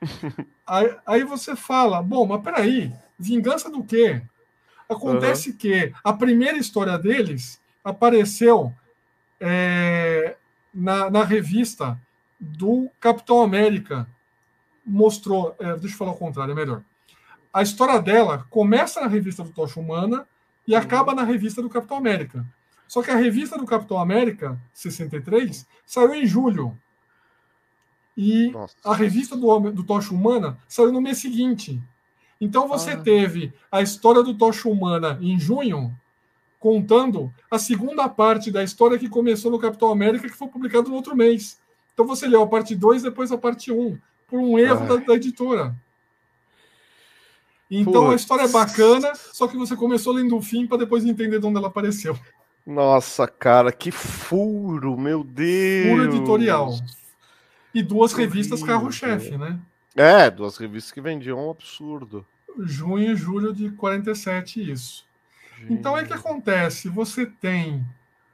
[0.66, 4.22] aí, aí você fala, bom, mas peraí, vingança do quê?
[4.88, 5.56] Acontece uhum.
[5.56, 8.72] que a primeira história deles apareceu
[9.40, 10.36] é,
[10.72, 11.98] na, na revista
[12.38, 14.06] do Capitão América.
[14.84, 15.54] Mostrou.
[15.58, 16.82] É, deixa eu falar o contrário, é melhor.
[17.52, 20.26] A história dela começa na revista do Tocha Humana
[20.66, 22.44] e acaba na revista do Capitão América.
[22.88, 26.78] Só que a revista do Capitão América, 63, saiu em julho.
[28.16, 28.74] E Nossa.
[28.84, 31.80] a revista do, do Tocha Humana saiu no mês seguinte.
[32.40, 33.00] Então você ah.
[33.00, 35.94] teve a história do Tocha Humana em junho,
[36.58, 40.96] contando a segunda parte da história que começou no Capitão América, que foi publicado no
[40.96, 41.58] outro mês.
[41.94, 43.98] Então você leu a parte 2 depois a parte 1, um,
[44.32, 45.76] por um erro da, da, editora.
[47.70, 48.12] Então Putz.
[48.12, 51.44] a história é bacana, só que você começou lendo o fim para depois entender de
[51.44, 52.18] onde ela apareceu.
[52.66, 55.86] Nossa, cara, que furo, meu Deus!
[55.86, 56.74] Furo editorial.
[57.74, 59.60] E duas revistas carro-chefe, né?
[59.94, 62.24] É, duas revistas que vendiam um absurdo.
[62.60, 65.04] Junho e julho de 47, isso.
[65.58, 65.74] Gente.
[65.74, 67.84] Então é que acontece, você tem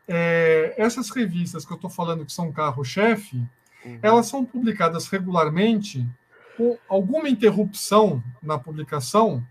[0.06, 3.44] é, essas revistas que eu estou falando que são carro-chefe,
[3.88, 3.98] uhum.
[4.02, 6.06] elas são publicadas regularmente
[6.56, 9.44] com alguma interrupção na publicação,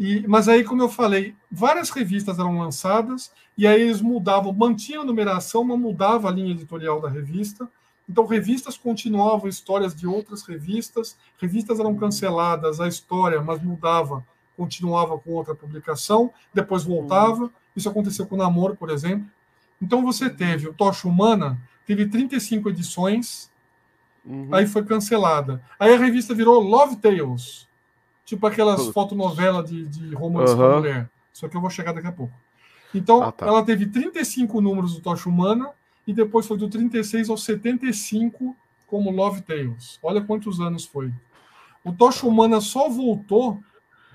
[0.00, 5.02] e, mas aí, como eu falei, várias revistas eram lançadas e aí eles mudavam, mantinham
[5.02, 7.68] a numeração, mas mudava a linha editorial da revista.
[8.08, 15.18] Então, revistas continuavam histórias de outras revistas, revistas eram canceladas, a história, mas mudava, continuava
[15.18, 17.50] com outra publicação, depois voltava.
[17.76, 19.28] Isso aconteceu com o Namor, por exemplo.
[19.82, 23.49] Então, você teve o Tocha Humana, teve 35 edições,
[24.24, 24.48] uhum.
[24.52, 25.62] aí foi cancelada.
[25.78, 27.66] Aí a revista virou Love Tales,
[28.24, 30.58] tipo aquelas fotonovelas de, de romance uhum.
[30.58, 31.08] com mulher.
[31.32, 32.32] Só que eu vou chegar daqui a pouco.
[32.94, 33.46] Então, ah, tá.
[33.46, 35.70] ela teve 35 números do Tocha Humana
[36.06, 38.56] e depois foi do 36 ao 75
[38.86, 39.98] como Love Tales.
[40.02, 41.12] Olha quantos anos foi.
[41.84, 43.62] O Tocha Humana só voltou,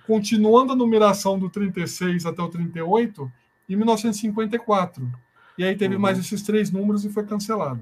[0.06, 3.32] continuando a numeração do 36 até o 38,
[3.70, 5.10] em 1954.
[5.58, 6.01] E aí teve uhum.
[6.01, 7.82] mais esses três números e foi cancelado.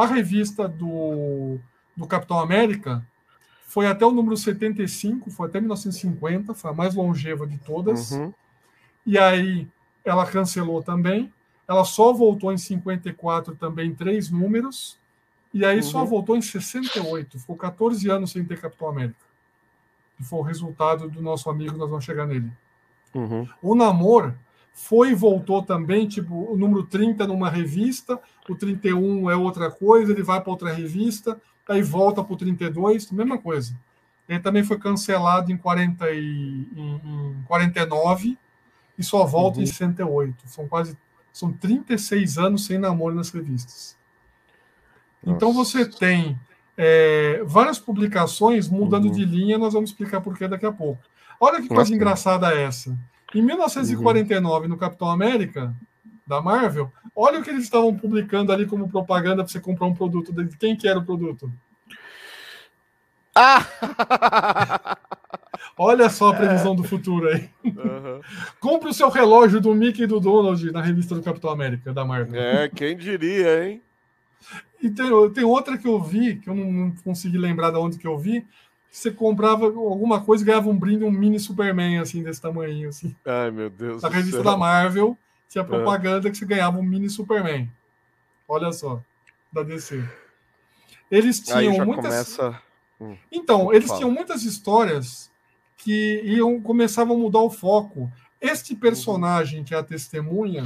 [0.00, 1.58] A revista do,
[1.94, 3.06] do Capitão América
[3.66, 8.12] foi até o número 75, foi até 1950, foi a mais longeva de todas.
[8.12, 8.32] Uhum.
[9.04, 9.68] E aí
[10.02, 11.30] ela cancelou também.
[11.68, 14.98] Ela só voltou em 54 também três números.
[15.52, 15.82] E aí uhum.
[15.82, 17.38] só voltou em 68.
[17.38, 19.20] Ficou 14 anos sem ter Capitão América.
[20.16, 22.50] Que foi o resultado do nosso amigo, nós vamos chegar nele.
[23.14, 23.46] Uhum.
[23.60, 24.32] O Namor
[24.72, 28.18] foi e voltou também, tipo, o número 30 numa revista,
[28.52, 33.10] o 31 é outra coisa, ele vai para outra revista, aí volta para o 32,
[33.12, 33.76] mesma coisa.
[34.28, 38.38] Ele também foi cancelado em, 40 e, em, em 49
[38.98, 39.64] e só volta uhum.
[39.64, 40.48] em 68.
[40.48, 40.96] São quase
[41.32, 43.96] são 36 anos sem namoro nas revistas.
[45.22, 45.78] Então Nossa.
[45.78, 46.38] Então você tem
[46.76, 49.12] é, várias publicações mudando uhum.
[49.12, 51.02] de linha, nós vamos explicar por que daqui a pouco.
[51.38, 52.96] Olha que coisa engraçada essa.
[53.34, 54.68] Em 1949, uhum.
[54.68, 55.74] no Capitão América,
[56.30, 59.94] da Marvel, olha o que eles estavam publicando ali como propaganda para você comprar um
[59.94, 60.32] produto.
[60.32, 61.52] De quem que era o produto?
[63.34, 64.96] Ah!
[65.76, 66.76] Olha só a previsão é.
[66.76, 67.48] do futuro aí.
[67.64, 68.20] Uhum.
[68.60, 72.04] Compre o seu relógio do Mickey e do Donald na revista do Capitão América, da
[72.04, 72.40] Marvel.
[72.40, 73.82] É, quem diria, hein?
[74.82, 77.98] E tem, tem outra que eu vi, que eu não, não consegui lembrar de onde
[77.98, 78.46] que eu vi,
[78.90, 83.14] você comprava alguma coisa e ganhava um brinde, um mini Superman, assim, desse tamanho, assim.
[83.24, 85.16] Ai, meu Deus Na revista da Marvel,
[85.50, 86.30] tinha propaganda é.
[86.30, 87.68] que você ganhava um mini Superman.
[88.48, 89.02] Olha só,
[89.52, 90.02] da DC.
[91.10, 92.06] Eles tinham muitas...
[92.06, 92.62] Começa...
[93.00, 95.30] Hum, então, eles tinham muitas histórias
[95.76, 98.10] que iam começavam a mudar o foco.
[98.40, 100.64] Este personagem que é a testemunha,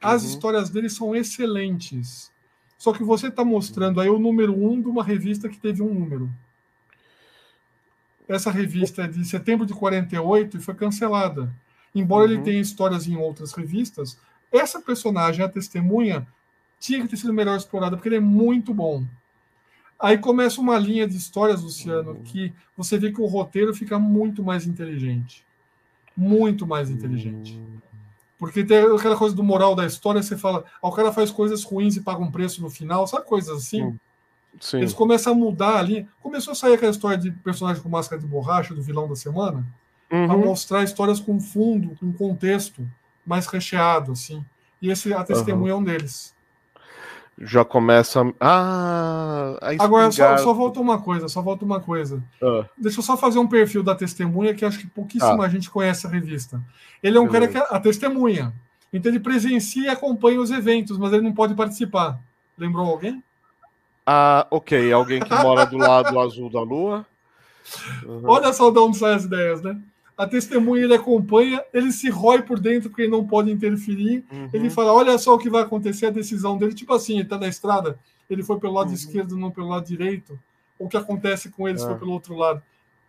[0.00, 0.28] as uhum.
[0.28, 2.30] histórias dele são excelentes.
[2.76, 5.94] Só que você está mostrando aí o número um de uma revista que teve um
[5.94, 6.30] número.
[8.28, 11.54] Essa revista é de setembro de 48 e foi cancelada.
[11.94, 12.34] Embora uhum.
[12.34, 14.18] ele tenha histórias em outras revistas,
[14.50, 16.26] essa personagem, a testemunha,
[16.78, 19.04] tinha que ter sido melhor explorada, porque ele é muito bom.
[19.98, 22.22] Aí começa uma linha de histórias, Luciano, uhum.
[22.22, 25.44] que você vê que o roteiro fica muito mais inteligente.
[26.16, 27.54] Muito mais inteligente.
[27.56, 27.80] Uhum.
[28.36, 31.62] Porque tem aquela coisa do moral da história, você fala, ah, o cara faz coisas
[31.62, 33.96] ruins e paga um preço no final, sabe coisas assim?
[34.60, 34.78] Sim.
[34.78, 36.08] Eles começam a mudar ali.
[36.20, 39.64] Começou a sair aquela história de personagem com máscara de borracha, do vilão da semana,
[40.12, 40.26] uhum.
[40.26, 42.86] para mostrar histórias com fundo, com contexto
[43.26, 44.44] mais recheado, assim.
[44.80, 45.80] E esse a testemunha uhum.
[45.80, 46.34] é um deles
[47.40, 52.22] já começa ah, a Agora só, só volta uma coisa, só volta uma coisa.
[52.42, 52.64] Ah.
[52.76, 55.48] Deixa eu só fazer um perfil da testemunha que acho que pouquíssima ah.
[55.48, 56.60] gente conhece a revista.
[57.02, 57.52] Ele é um Beleza.
[57.52, 58.52] cara que é a testemunha.
[58.92, 62.18] Então ele presencia e acompanha os eventos, mas ele não pode participar.
[62.56, 63.22] Lembrou alguém?
[64.06, 64.92] Ah, ok.
[64.92, 67.06] Alguém que mora do lado azul da lua.
[68.04, 68.22] Uhum.
[68.24, 69.80] Olha só de onde saem as ideias, né?
[70.16, 74.24] A testemunha ele acompanha, ele se rói por dentro porque ele não pode interferir.
[74.30, 74.50] Uhum.
[74.52, 76.74] Ele fala: Olha só o que vai acontecer, a decisão dele.
[76.74, 77.98] Tipo assim, ele tá na estrada,
[78.28, 78.94] ele foi pelo lado uhum.
[78.94, 80.38] esquerdo, não pelo lado direito.
[80.78, 81.98] O que acontece com ele se for é.
[81.98, 82.62] pelo outro lado.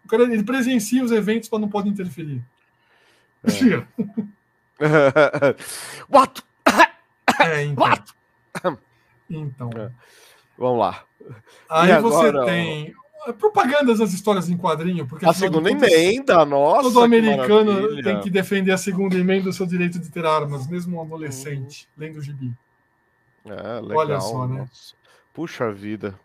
[0.06, 2.42] O cara ele presencia os eventos, mas não pode interferir.
[3.46, 3.86] É.
[6.10, 6.44] What?
[7.42, 7.84] É, então.
[7.84, 8.14] What?
[9.30, 9.70] Então.
[9.76, 9.92] É.
[10.58, 11.04] Vamos lá.
[11.70, 12.94] Aí agora, você tem
[13.32, 15.08] propagandas das histórias em quadrinho.
[15.08, 16.84] Porque, a segunda emenda, nossa.
[16.84, 20.68] Todo americano que tem que defender a segunda emenda do seu direito de ter armas,
[20.68, 22.02] mesmo um adolescente, hum.
[22.02, 22.52] lendo o gibi.
[23.46, 23.98] É, legal.
[23.98, 24.68] Olha só, né?
[25.34, 26.20] Puxa vida.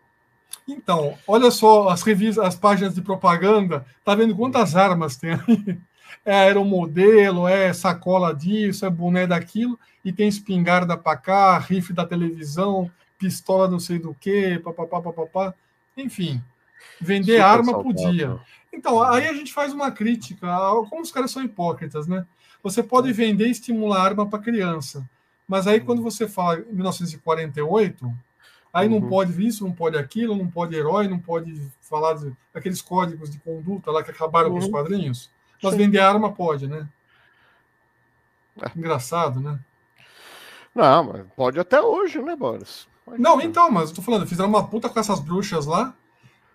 [0.67, 3.85] Então, olha só as revistas, as páginas de propaganda.
[4.03, 5.79] Tá vendo quantas armas tem aí?
[6.25, 12.05] É aeromodelo, é sacola disso, é boné daquilo, e tem espingarda para cá, rifle da
[12.05, 15.53] televisão, pistola não sei do que, papapá, papapá.
[15.95, 16.41] Enfim,
[16.99, 18.39] Vender Super arma podia.
[18.71, 20.47] Então, aí a gente faz uma crítica,
[20.89, 22.25] como os caras são hipócritas, né?
[22.61, 25.07] Você pode vender e estimular arma para criança,
[25.47, 28.13] mas aí quando você fala em 1948,
[28.73, 28.99] aí uhum.
[28.99, 33.29] não pode isso, não pode aquilo, não pode herói, não pode falar de, aqueles códigos
[33.29, 34.53] de conduta lá que acabaram uhum.
[34.53, 34.71] com os uhum.
[34.71, 35.31] quadrinhos,
[35.63, 35.77] mas Sim.
[35.79, 36.87] vender arma pode, né?
[38.61, 38.77] É.
[38.77, 39.59] Engraçado, né?
[40.75, 42.87] Não, mas pode até hoje, né, Boris?
[43.05, 43.47] Pode não, ser.
[43.47, 45.93] então, mas eu tô falando, fizeram uma puta com essas bruxas lá,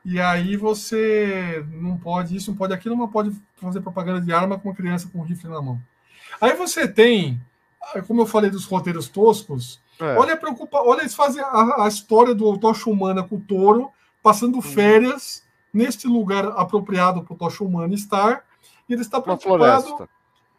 [0.04, 4.58] e aí você não pode isso, não pode aquilo, não pode fazer propaganda de arma
[4.58, 5.80] com uma criança com um rifle na mão.
[6.40, 7.40] Aí você tem,
[8.06, 10.16] como eu falei dos roteiros toscos, é.
[10.16, 13.90] olha preocupa, olha eles fazem a, a história do Tocha Humana com o touro,
[14.22, 18.44] passando férias neste lugar apropriado para o Tocha Humana estar,
[18.88, 20.08] e ele está preocupado.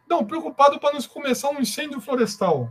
[0.10, 2.70] Não, preocupado para não começar um incêndio florestal.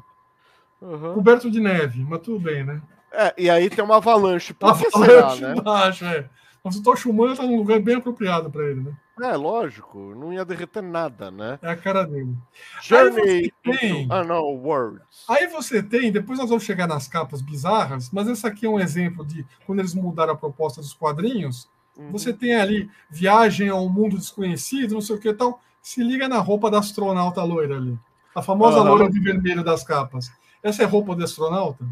[0.80, 1.14] Uhum.
[1.14, 2.82] Coberto de neve, mas tudo bem, né?
[3.10, 4.52] É, e aí tem uma avalanche.
[4.52, 5.56] Por avalanche será, né?
[5.56, 6.28] embaixo, é.
[6.64, 8.92] Mas o Tocha Humana tá num lugar bem apropriado para ele, né?
[9.20, 11.58] É, lógico, não ia derreter nada, né?
[11.62, 12.34] É a cara dele.
[12.82, 14.08] Journey tem...
[14.10, 15.24] Ah, não, Words.
[15.28, 18.80] Aí você tem, depois nós vamos chegar nas capas bizarras, mas essa aqui é um
[18.80, 21.68] exemplo de quando eles mudaram a proposta dos quadrinhos.
[21.96, 22.10] Uhum.
[22.10, 25.60] Você tem ali viagem ao mundo desconhecido, não sei o que tal.
[25.82, 27.96] Se liga na roupa da astronauta loira ali.
[28.34, 30.32] A famosa loira de vermelho das capas.
[30.62, 31.84] Essa é roupa de astronauta?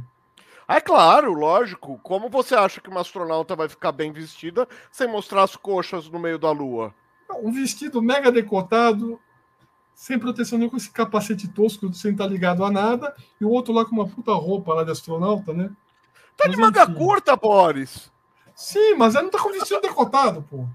[0.73, 2.01] É claro, lógico.
[2.03, 6.19] Como você acha que uma astronauta vai ficar bem vestida sem mostrar as coxas no
[6.19, 6.95] meio da lua?
[7.43, 9.21] Um vestido mega decotado,
[9.95, 13.75] sem proteção nenhuma, com esse capacete tosco sem estar ligado a nada, e o outro
[13.75, 15.71] lá com uma puta roupa lá de astronauta, né?
[16.39, 16.95] Tá mas, de manga enfim.
[16.95, 18.11] curta, Boris.
[18.55, 20.67] Sim, mas ele não tá com vestido decotado, pô.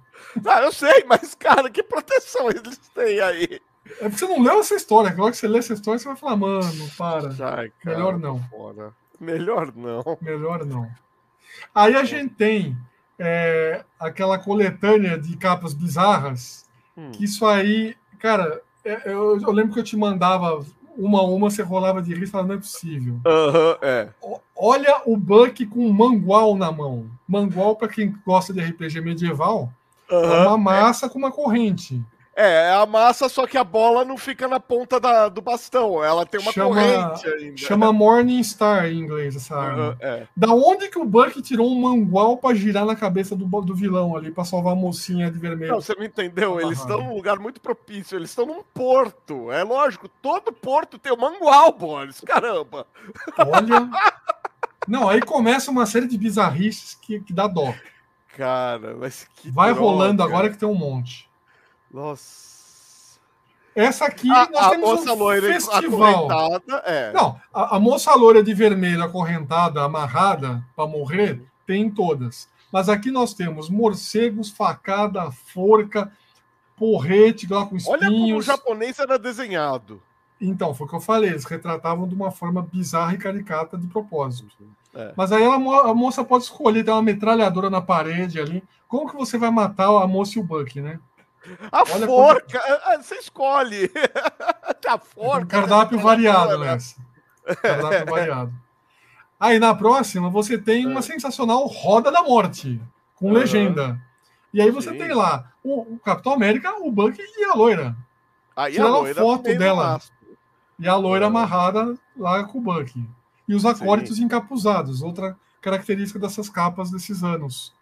[0.46, 3.62] Ah, eu sei, mas, cara, que proteção eles têm aí?
[4.00, 5.10] É porque você não leu essa história.
[5.10, 7.30] Agora que você lê essa história, você vai falar, mano, para.
[7.30, 8.40] Ai, cara, Melhor não.
[8.50, 8.94] Fora.
[9.22, 10.18] Melhor não.
[10.22, 10.90] Melhor não.
[11.74, 12.78] Aí a gente tem
[13.18, 16.66] é, aquela coletânea de capas bizarras,
[16.96, 17.12] hum.
[17.12, 20.64] que isso aí, cara, é, eu, eu, lembro que eu te mandava
[20.98, 23.14] uma a uma, você rolava de rir e falava, não é possível.
[23.16, 24.10] Uhum, é.
[24.56, 27.10] Olha o Buck com um mangual na mão.
[27.28, 29.72] Mangual, para quem gosta de RPG medieval,
[30.10, 31.10] uhum, é uma massa é.
[31.10, 32.04] com uma corrente.
[32.40, 36.04] É, é a massa, só que a bola não fica na ponta da, do bastão.
[36.04, 37.58] Ela tem uma chama, corrente ainda.
[37.58, 39.90] Chama Morning Star em inglês, essa arma.
[39.90, 40.28] Uhum, é.
[40.38, 44.16] Da onde que o Buck tirou um mangual para girar na cabeça do, do vilão
[44.16, 45.72] ali, para salvar a mocinha de vermelho?
[45.72, 46.62] Não, você me entendeu?
[46.62, 48.16] Eles estão num lugar muito propício.
[48.16, 49.52] Eles estão num porto.
[49.52, 52.22] É lógico, todo porto tem um mangual, Boris.
[52.22, 52.86] Caramba.
[53.36, 53.90] Olha.
[54.88, 57.74] Não, aí começa uma série de bizarrices que, que dá dó.
[58.38, 59.50] Cara, mas que.
[59.50, 59.82] Vai droga.
[59.82, 61.27] rolando agora que tem um monte.
[61.92, 62.58] Nossa.
[63.76, 66.28] Essa aqui a, nós a temos moça um loira festival.
[66.84, 67.12] É.
[67.14, 72.50] Não, a, a, moça loira de vermelho acorrentada, amarrada para morrer, tem em todas.
[72.72, 76.12] Mas aqui nós temos morcegos, facada, forca,
[76.76, 78.02] porrete lá com espinhos.
[78.02, 80.02] Olha como o japonês era desenhado.
[80.42, 83.88] Então, foi o que eu falei, eles retratavam de uma forma bizarra e caricata de
[83.88, 84.64] propósito.
[84.94, 85.14] É.
[85.16, 88.64] Mas aí ela, a moça pode escolher, tem uma metralhadora na parede ali.
[88.88, 91.00] Como que você vai matar a moça e o Buck, né?
[91.72, 92.74] A Olha forca, como...
[92.74, 93.92] É, é, você escolhe.
[94.88, 95.44] A forca.
[95.44, 96.96] Um cardápio variado nessa.
[97.62, 98.54] Cardápio variado.
[99.40, 101.04] Aí na próxima você tem uma é.
[101.04, 102.82] sensacional Roda da Morte,
[103.16, 104.02] com legenda.
[104.54, 104.98] E aí você Sim.
[104.98, 107.96] tem lá o, o, Capitão América, o Buck e a loira.
[108.56, 110.00] Aí a loira foto dela.
[110.80, 111.28] E a loira é.
[111.28, 112.94] amarrada lá com o Buck.
[113.48, 114.24] E os acólitos Sim.
[114.24, 117.74] encapuzados, outra característica dessas capas desses anos.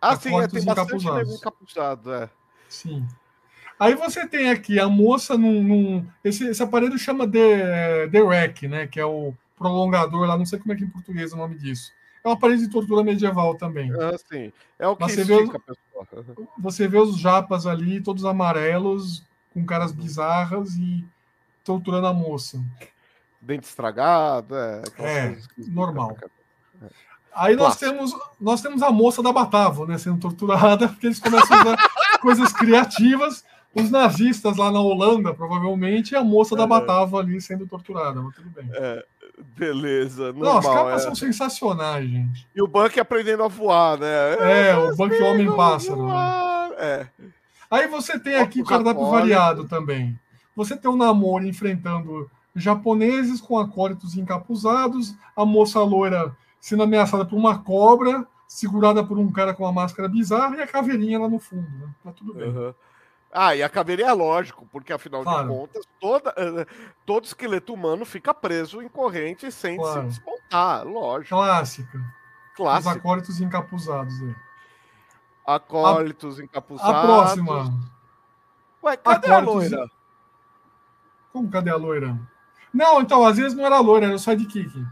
[0.00, 2.30] Ah, sim, é, tem bastante encapuzado, é.
[2.72, 3.06] Sim.
[3.78, 5.62] Aí você tem aqui a moça num.
[5.62, 8.86] num esse, esse aparelho chama The, The Rack, né?
[8.86, 11.56] Que é o prolongador lá, não sei como é que em português é o nome
[11.56, 11.92] disso.
[12.24, 13.92] É um aparelho de tortura medieval também.
[13.92, 14.52] Ah, sim.
[14.78, 15.50] É o que você vê, os,
[16.58, 21.04] você vê os japas ali, todos amarelos, com caras bizarras e
[21.64, 22.62] torturando a moça.
[23.40, 24.82] Dente estragado, é.
[24.98, 25.38] É,
[25.68, 26.16] normal.
[27.34, 31.56] Aí nós temos, nós temos a moça da Batavo, né, sendo torturada, porque eles começam
[31.56, 31.76] a usar
[32.22, 33.44] coisas criativas.
[33.74, 36.66] Os nazistas lá na Holanda, provavelmente, e a moça da é.
[36.66, 38.68] Batavo ali sendo torturada, mas tudo bem.
[38.70, 39.02] É,
[39.56, 40.32] beleza.
[40.32, 41.04] Normal, Não, as capas é.
[41.04, 42.46] são sensacionais, gente.
[42.54, 44.68] E o Buck aprendendo a voar, né?
[44.68, 46.06] É, o Buck Homem-Pássaro.
[46.06, 46.70] Né?
[46.76, 47.06] É.
[47.70, 50.18] Aí você tem aqui o cardápio variado também.
[50.54, 57.24] Você tem o um namoro enfrentando japoneses com acólitos encapuzados, a moça loira sendo ameaçada
[57.24, 61.28] por uma cobra, segurada por um cara com uma máscara bizarra e a caveirinha lá
[61.28, 61.68] no fundo.
[61.78, 61.88] Né?
[62.04, 62.48] Tá tudo bem.
[62.48, 62.74] Uhum.
[63.32, 65.48] Ah, e a caveirinha é lógico, porque afinal claro.
[65.48, 66.34] de contas, toda,
[67.06, 70.02] todo esqueleto humano fica preso em corrente sem claro.
[70.02, 71.34] se desmontar, lógico.
[71.34, 71.98] Clássica.
[72.54, 72.90] Clássico.
[72.90, 74.34] Os acólitos encapuzados aí.
[75.46, 76.94] Acólitos a, encapuzados.
[76.94, 77.80] A próxima.
[78.84, 79.72] Ué, cadê acólitos...
[79.72, 79.90] a loira?
[81.32, 82.20] Como cadê a loira?
[82.72, 84.86] Não, então, às vezes não era loira, era o sidekick.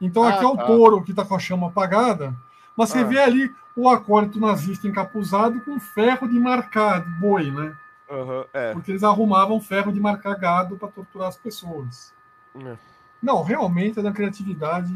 [0.00, 0.66] Então ah, aqui é o tá.
[0.66, 2.36] touro que está com a chama apagada,
[2.76, 3.04] você ah.
[3.04, 7.76] vê ali o acólito nazista encapuzado com ferro de marcar de boi, né?
[8.08, 8.72] Uhum, é.
[8.72, 12.12] Porque eles arrumavam ferro de marcar gado para torturar as pessoas.
[12.56, 12.76] É.
[13.22, 14.92] Não, realmente é da criatividade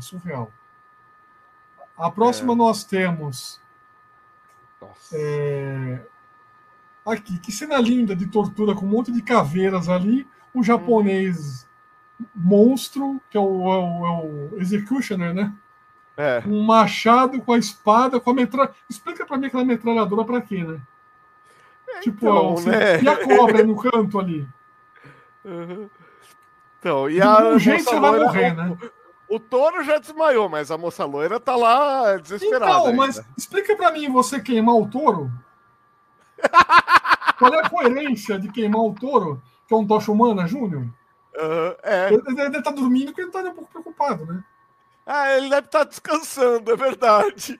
[0.00, 0.50] surreal.
[1.96, 2.56] A próxima é.
[2.56, 3.60] nós temos.
[5.12, 6.00] É...
[7.06, 10.26] Aqui, que cena linda de tortura com um monte de caveiras ali.
[10.52, 11.66] O japonês
[12.34, 15.52] monstro, que é o, é o, é o Executioner, né?
[16.18, 16.42] É.
[16.44, 18.76] Um machado com a espada, com a metralhadora.
[18.90, 20.80] Explica pra mim aquela metralhadora pra quê, né?
[21.88, 23.00] É, tipo, então, assim, né?
[23.00, 24.46] e a cobra no canto ali?
[25.44, 25.88] Uhum.
[26.80, 27.50] Então, e a.
[27.50, 28.76] Um jeito você vai morrer, né?
[29.28, 32.80] O, o touro já desmaiou, mas a moça loira tá lá desesperada.
[32.80, 35.30] Então, mas explica pra mim você queimar o touro.
[37.38, 40.82] Qual é a coerência de queimar o touro, que é um tocha humana, Júnior?
[40.82, 42.08] Uhum, é.
[42.08, 44.42] Ele, ele deve estar tá dormindo porque ele está um pouco preocupado, né?
[45.10, 47.58] Ah, ele deve estar tá descansando, é verdade.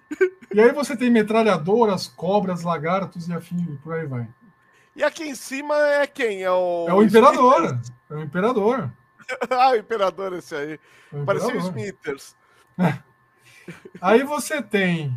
[0.52, 4.28] E aí você tem metralhadoras, cobras, lagartos e afim, por aí vai.
[4.94, 6.42] E aqui em cima é quem?
[6.42, 6.86] É o.
[6.86, 7.80] É o Imperador.
[8.10, 8.92] É o Imperador.
[9.48, 10.78] ah, o Imperador, esse aí.
[11.10, 12.36] É Parecia o Smithers.
[14.00, 15.14] Aí você tem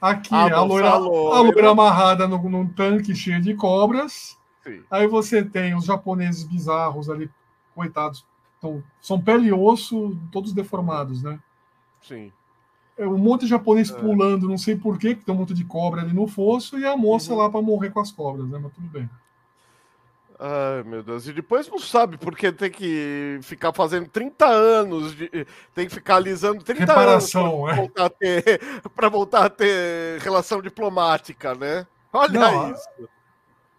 [0.00, 4.38] aqui a, a, loira, a loira amarrada no, num tanque cheio de cobras.
[4.62, 4.82] Sim.
[4.90, 7.30] Aí você tem os japoneses bizarros ali
[7.74, 8.26] coitados,
[9.00, 11.38] são pele e osso, todos deformados, né?
[12.06, 12.32] Sim.
[12.96, 13.94] É um monte de japonês é.
[13.94, 16.96] pulando, não sei porquê, que tem um monte de cobra ali no fosso, e a
[16.96, 17.38] moça uhum.
[17.38, 18.58] lá para morrer com as cobras, né?
[18.62, 19.10] Mas tudo bem.
[20.38, 21.26] Ai, meu Deus.
[21.26, 25.28] E depois não sabe porque tem que ficar fazendo 30 anos, de,
[25.74, 28.30] tem que ficar alisando 30 Reparação, anos para é.
[28.70, 31.86] voltar, voltar, a ter relação diplomática, né?
[32.12, 32.88] Olha não, isso.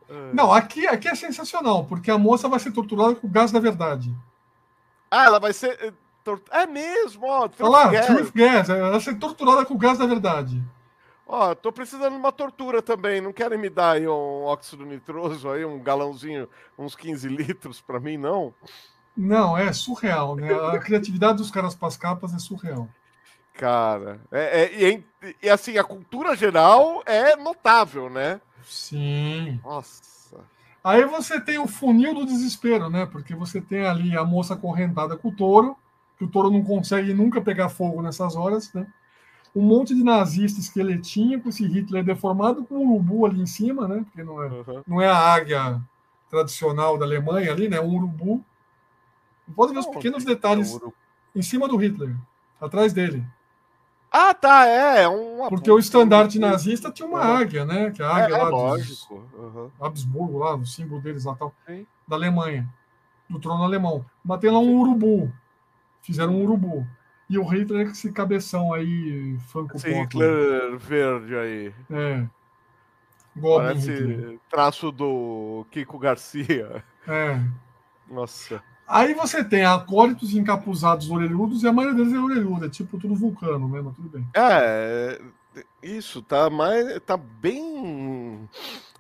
[0.10, 0.34] É.
[0.34, 3.60] Não, aqui, aqui é sensacional, porque a moça vai ser torturada com o gás da
[3.60, 4.14] verdade.
[5.10, 5.94] Ah, ela vai ser.
[6.52, 7.50] É mesmo, ó.
[7.60, 8.06] Olha lá, gas.
[8.08, 8.70] truth gas.
[8.70, 10.62] Ela ser torturada com o gás da verdade.
[11.28, 13.20] Ó, tô precisando de uma tortura também.
[13.20, 16.48] Não querem me dar aí um óxido nitroso aí, um galãozinho,
[16.78, 18.54] uns 15 litros para mim, não?
[19.18, 20.54] Não, é surreal, né?
[20.54, 22.88] A criatividade dos caras para as capas é surreal.
[23.54, 25.06] Cara, é, é, e,
[25.42, 28.42] e assim, a cultura geral é notável, né?
[28.66, 29.60] Sim.
[29.64, 30.04] Nossa.
[30.84, 33.08] Aí você tem o funil do desespero, né?
[33.08, 35.76] Porque você tem ali a moça correntada com o touro,
[36.18, 38.88] que o touro não consegue nunca pegar fogo nessas horas, né?
[39.56, 43.88] Um monte de nazista esqueletinho com esse Hitler deformado com um urubu ali em cima,
[43.88, 44.04] né?
[44.04, 44.84] Porque não é, uhum.
[44.86, 45.82] não é a águia
[46.30, 47.80] tradicional da Alemanha ali, né?
[47.80, 48.44] Um urubu.
[49.56, 50.78] Pode ver os pequenos detalhes
[51.36, 52.16] em cima do Hitler,
[52.60, 53.26] atrás dele.
[54.18, 55.04] Ah, tá, é.
[55.04, 57.92] é uma Porque o estandarte nazista tinha uma águia, né?
[57.92, 59.16] Que é a águia é, lá lógico.
[59.16, 59.72] Dos, uhum.
[59.80, 61.86] Habsburgo, lá, o símbolo deles lá tal, Sim.
[62.08, 62.68] da Alemanha,
[63.30, 64.06] do trono alemão.
[64.24, 65.32] Mas tem lá um urubu.
[66.06, 66.86] Fizeram um urubu.
[67.28, 71.74] E o Hitler com esse cabeção aí, Funko Esse Hitler verde aí.
[71.90, 72.26] É.
[73.36, 74.40] Goblin Parece Hitler.
[74.50, 76.84] traço do Kiko Garcia.
[77.08, 77.40] É.
[78.08, 78.62] Nossa.
[78.88, 83.16] Aí você tem acólitos encapuzados orelhudos e a maioria deles é orelhuda, é tipo tudo
[83.16, 83.82] vulcano, né?
[83.84, 84.28] Mas tudo bem.
[84.36, 85.20] É,
[85.82, 87.00] isso, tá mais.
[87.02, 88.48] tá bem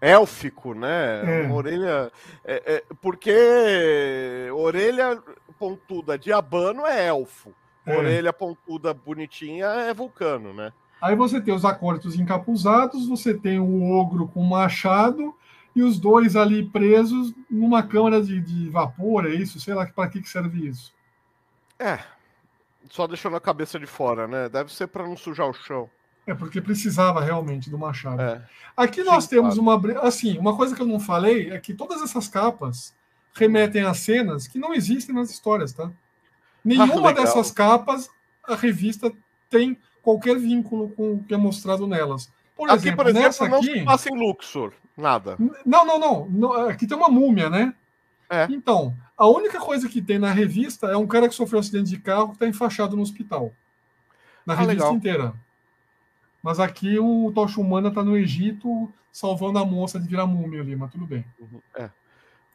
[0.01, 1.41] élfico, né?
[1.43, 1.45] É.
[1.45, 2.11] Uma orelha.
[2.43, 5.21] É, é, porque orelha
[5.59, 7.53] pontuda de abano é elfo.
[7.85, 7.95] É.
[7.95, 10.73] Orelha pontuda bonitinha é vulcano, né?
[11.01, 15.35] Aí você tem os acólitos encapuzados, você tem o ogro com machado
[15.75, 19.59] e os dois ali presos numa câmara de, de vapor, é isso?
[19.59, 20.93] Sei lá para que, que serve isso.
[21.77, 21.99] É,
[22.89, 24.49] só deixando a cabeça de fora, né?
[24.49, 25.89] Deve ser para não sujar o chão.
[26.25, 28.21] É porque precisava realmente do Machado.
[28.21, 28.43] É.
[28.75, 29.91] Aqui Sim, nós temos claro.
[29.91, 29.99] uma.
[30.01, 32.95] Assim, uma coisa que eu não falei é que todas essas capas
[33.35, 35.91] remetem a cenas que não existem nas histórias, tá?
[36.63, 38.09] Nenhuma Ah, dessas capas
[38.43, 39.11] a revista
[39.49, 42.31] tem qualquer vínculo com o que é mostrado nelas.
[42.55, 43.73] Por Aqui, exemplo, por exemplo, nessa não aqui.
[43.79, 44.73] se passa em Luxor.
[44.95, 45.35] Nada.
[45.65, 46.53] Não, não, não, não.
[46.69, 47.73] Aqui tem uma múmia, né?
[48.29, 48.47] É.
[48.49, 51.89] Então, a única coisa que tem na revista é um cara que sofreu um acidente
[51.89, 53.51] de carro que está enfaixado no hospital.
[54.45, 54.95] Na Ah, revista legal.
[54.95, 55.33] inteira.
[56.41, 60.75] Mas aqui o Tocha Humana está no Egito salvando a moça de virar múmia ali,
[60.75, 61.25] mas tudo bem.
[61.75, 61.89] É.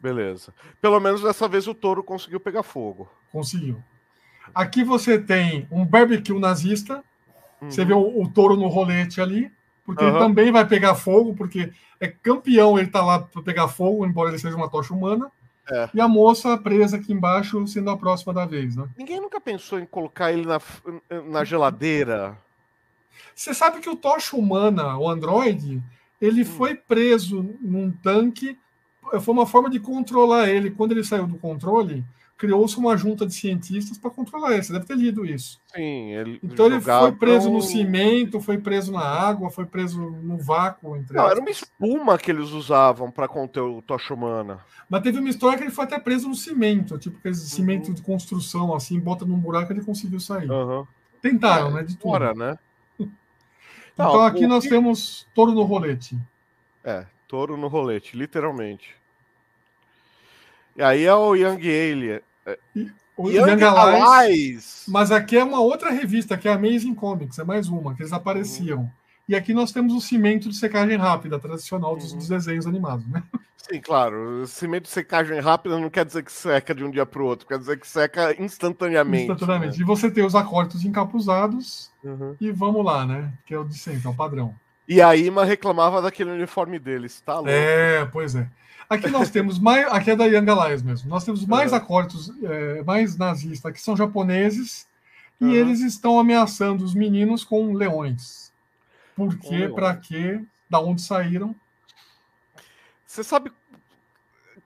[0.00, 0.54] Beleza.
[0.80, 3.08] Pelo menos dessa vez o touro conseguiu pegar fogo.
[3.30, 3.82] Conseguiu.
[4.54, 7.04] Aqui você tem um barbecue nazista.
[7.60, 7.86] Você Uhum.
[7.86, 9.52] vê o, o touro no rolete ali,
[9.84, 10.18] porque ele Aham.
[10.20, 11.70] também vai pegar fogo, porque
[12.00, 15.30] é campeão, ele tá lá para pegar fogo, embora ele seja uma tocha humana.
[15.70, 15.88] É.
[15.94, 18.88] E a moça presa aqui embaixo, sendo a próxima da vez, né?
[18.96, 20.58] Ninguém nunca pensou em colocar ele na,
[21.26, 22.36] na geladeira.
[23.34, 25.80] Você sabe que o tocha humana, o androide,
[26.20, 28.58] ele foi preso num tanque.
[29.18, 30.70] Foi uma forma de controlar ele.
[30.70, 32.04] Quando ele saiu do controle,
[32.40, 34.62] criou-se uma junta de cientistas para controlar ele.
[34.62, 35.60] Você deve ter lido isso.
[35.74, 36.40] Sim, ele.
[36.42, 40.96] Então ele foi preso no cimento, foi preso na água, foi preso no vácuo.
[40.96, 44.60] Entre Não, era uma espuma que eles usavam para conter o Tocha Humana.
[44.88, 47.40] Mas teve uma história que ele foi até preso no cimento, tipo aquele Uhum.
[47.40, 50.50] cimento de construção, assim, bota num buraco e ele conseguiu sair.
[50.50, 50.86] Aham.
[51.20, 51.82] Tentaram, né?
[51.82, 52.10] De tudo.
[52.10, 52.58] Fora, né?
[53.92, 56.16] Então Não, aqui o nós temos touro no rolete.
[56.82, 58.99] É, touro no rolete, literalmente.
[60.76, 62.20] E aí é o Young Alien.
[63.16, 64.84] O Young, Young Allies.
[64.88, 68.02] Mas aqui é uma outra revista, que é a Amazing Comics, é mais uma, que
[68.02, 68.80] eles apareciam.
[68.80, 68.90] Uhum.
[69.28, 72.18] E aqui nós temos o cimento de secagem rápida, tradicional dos, Uhum.
[72.18, 73.22] dos desenhos animados, né?
[73.56, 74.44] Sim, claro.
[74.46, 77.46] Cimento de secagem rápida não quer dizer que seca de um dia para o outro,
[77.46, 79.30] quer dizer que seca instantaneamente.
[79.30, 79.80] Instantaneamente.
[79.80, 82.10] E você tem os acortes encapuzados, né?
[82.10, 82.36] Uhum.
[82.40, 83.32] e vamos lá, né?
[83.44, 84.54] Que é o de sempre, é o padrão.
[84.92, 87.48] E a Ima reclamava daquele uniforme deles, tá louco?
[87.48, 88.48] É, pois é.
[88.88, 89.86] Aqui nós temos mais.
[89.92, 91.08] Aqui é da Young Allies mesmo.
[91.08, 94.88] Nós temos mais acortes, é, mais nazistas, que são japoneses,
[95.40, 95.52] e Uhum.
[95.52, 98.52] eles estão ameaçando os meninos com leões.
[99.14, 99.58] Por quê?
[99.58, 99.74] leões.
[99.74, 100.40] Pra quê?
[100.68, 101.54] Da onde saíram?
[103.06, 103.52] Você sabe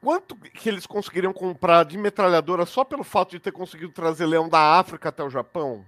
[0.00, 4.48] quanto que eles conseguiriam comprar de metralhadora só pelo fato de ter conseguido trazer leão
[4.48, 5.84] da África até o Japão?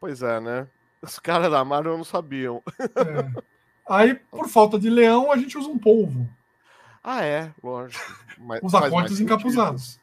[0.00, 0.68] Pois é, né?
[1.02, 2.62] Os caras da Marvel não sabiam.
[2.78, 3.42] É.
[3.88, 6.28] Aí, por falta de leão, a gente usa um polvo.
[7.02, 8.02] Ah, é, lógico.
[8.38, 9.22] Mas Os sentido.
[9.22, 9.98] encapuzados.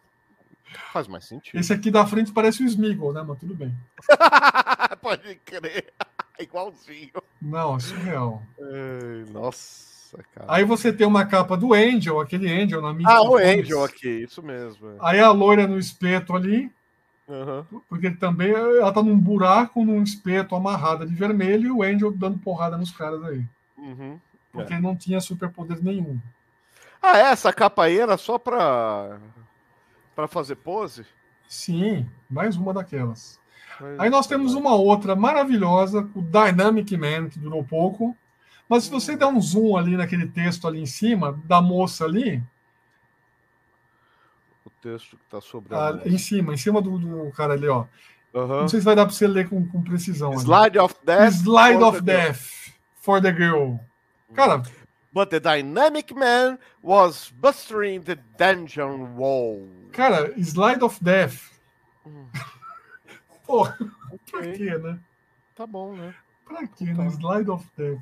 [0.92, 1.58] Faz mais sentido.
[1.60, 3.24] Esse aqui da frente parece o Smeagol, né?
[3.26, 3.74] Mas tudo bem.
[5.02, 5.94] Pode crer.
[6.40, 7.12] Igualzinho.
[7.42, 8.44] Não, é surreal.
[8.60, 10.46] Ai, nossa, cara.
[10.48, 13.12] Aí você tem uma capa do Angel, aquele Angel na mídia.
[13.14, 14.90] ah, o Angel aqui, isso mesmo.
[14.92, 14.96] é.
[15.02, 16.72] Aí a loira no espeto ali,
[17.30, 17.66] Aham.
[17.90, 22.38] porque também ela tá num buraco, num espeto amarrada de vermelho, e o Angel dando
[22.40, 23.44] porrada nos caras aí.
[23.78, 24.18] Uhum.
[24.52, 26.20] Porque ele não tinha superpoder nenhum.
[27.02, 27.22] Ah, é?
[27.32, 29.20] Essa capa aí era só pra.
[30.16, 31.06] pra fazer pose?
[31.48, 33.40] Sim, mais uma daquelas.
[33.80, 38.16] Mas- Aí nós temos uma outra maravilhosa, o Dynamic Man, que durou pouco.
[38.68, 42.44] Mas se você der um zoom ali naquele texto ali em cima, da moça ali,
[44.82, 47.86] texto que tá sobre a ah, em cima, em cima do, do cara ali, ó.
[48.34, 48.62] Aham.
[48.62, 50.32] Não sei se vai dar para você ler com, com precisão.
[50.32, 50.42] ali.
[50.42, 51.34] Slide of Death.
[51.34, 52.28] Slide for of the girl.
[52.28, 52.58] Death
[53.08, 53.80] for the Girl.
[54.36, 54.62] Cara,
[55.14, 59.66] But the dynamic man was bustering the dungeon wall.
[59.94, 61.50] cara, Slide of Death.
[62.06, 62.28] Hum.
[63.48, 65.00] Pô, pra Ok, quê, né?
[65.56, 66.14] Tá bom, né?
[66.46, 66.96] Pra quê, né?
[66.96, 67.08] Tá.
[67.08, 68.02] Slide of Death.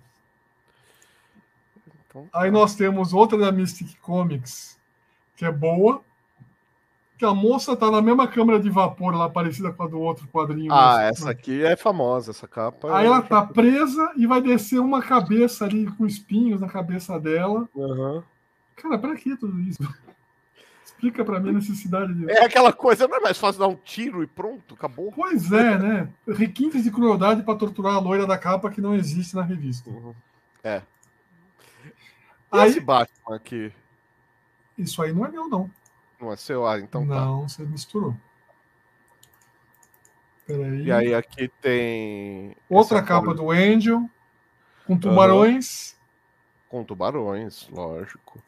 [2.10, 4.76] Então, Aí nós temos outra da Mystic Comics,
[5.38, 6.04] que é boa.
[7.18, 10.28] Que a moça tá na mesma câmera de vapor lá, parecida com a do outro
[10.28, 10.74] quadrinho.
[10.74, 11.10] Ah, né?
[11.10, 12.94] essa aqui é famosa, essa capa.
[12.98, 17.18] Aí ela já- tá presa e vai descer uma cabeça ali com espinhos na cabeça
[17.20, 17.70] dela.
[17.78, 18.24] Aham.
[18.76, 19.78] Cara, pra que tudo isso?
[20.84, 22.30] Explica pra mim a necessidade disso.
[22.30, 25.12] É aquela coisa, não é mais fácil dar um tiro e pronto, acabou.
[25.14, 26.10] Pois é, né?
[26.28, 29.90] Requintes de crueldade pra torturar a loira da capa que não existe na revista.
[30.64, 30.82] É.
[31.86, 31.92] E
[32.58, 33.72] Aí, esse Batman aqui?
[34.78, 35.70] isso aí não é meu, não.
[36.20, 36.66] Não é seu?
[36.68, 37.14] Ah, então tá.
[37.16, 38.16] não, você misturou.
[40.46, 40.84] Peraí.
[40.86, 42.56] E aí aqui tem.
[42.70, 44.08] Outra capa do Angel,
[44.86, 45.96] com tubarões.
[46.70, 48.42] Com tubarões, lógico.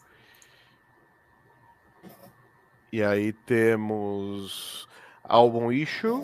[2.91, 4.87] E aí temos
[5.23, 6.23] álbum issue.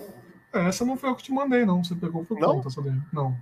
[0.54, 1.84] É, Essa não foi eu que te mandei, não.
[1.84, 2.62] Você pegou por Não?
[2.62, 2.98] conta, daí.
[3.12, 3.38] Não.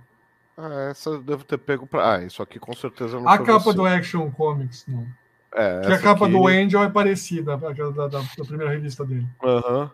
[0.56, 2.14] Ah, essa eu devo ter pego pra.
[2.16, 3.74] Ah, isso aqui com certeza não A capa você.
[3.76, 5.06] do Action Comics, não.
[5.54, 9.04] É, Porque a capa aqui- do Angel é parecida, aquela da, da, da primeira revista
[9.04, 9.26] dele.
[9.42, 9.90] Aham.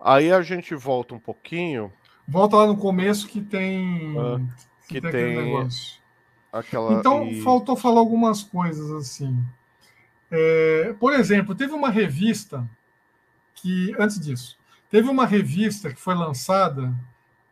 [0.00, 1.92] Aí a gente volta um pouquinho.
[2.28, 4.14] Volta lá no começo que tem.
[4.18, 4.40] Ah.
[4.86, 5.68] que, que tem, tem
[6.52, 6.92] aquela.
[6.94, 7.40] Então, e...
[7.42, 9.42] faltou falar algumas coisas assim.
[10.30, 12.68] É, por exemplo, teve uma revista
[13.54, 14.58] que, antes disso,
[14.90, 16.94] teve uma revista que foi lançada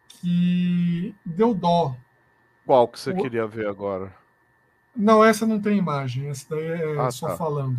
[0.09, 1.97] que deu dó.
[2.65, 3.17] Qual que você o...
[3.17, 4.15] queria ver agora?
[4.95, 7.37] Não, essa não tem imagem, essa daí é ah, só tá.
[7.37, 7.79] falando.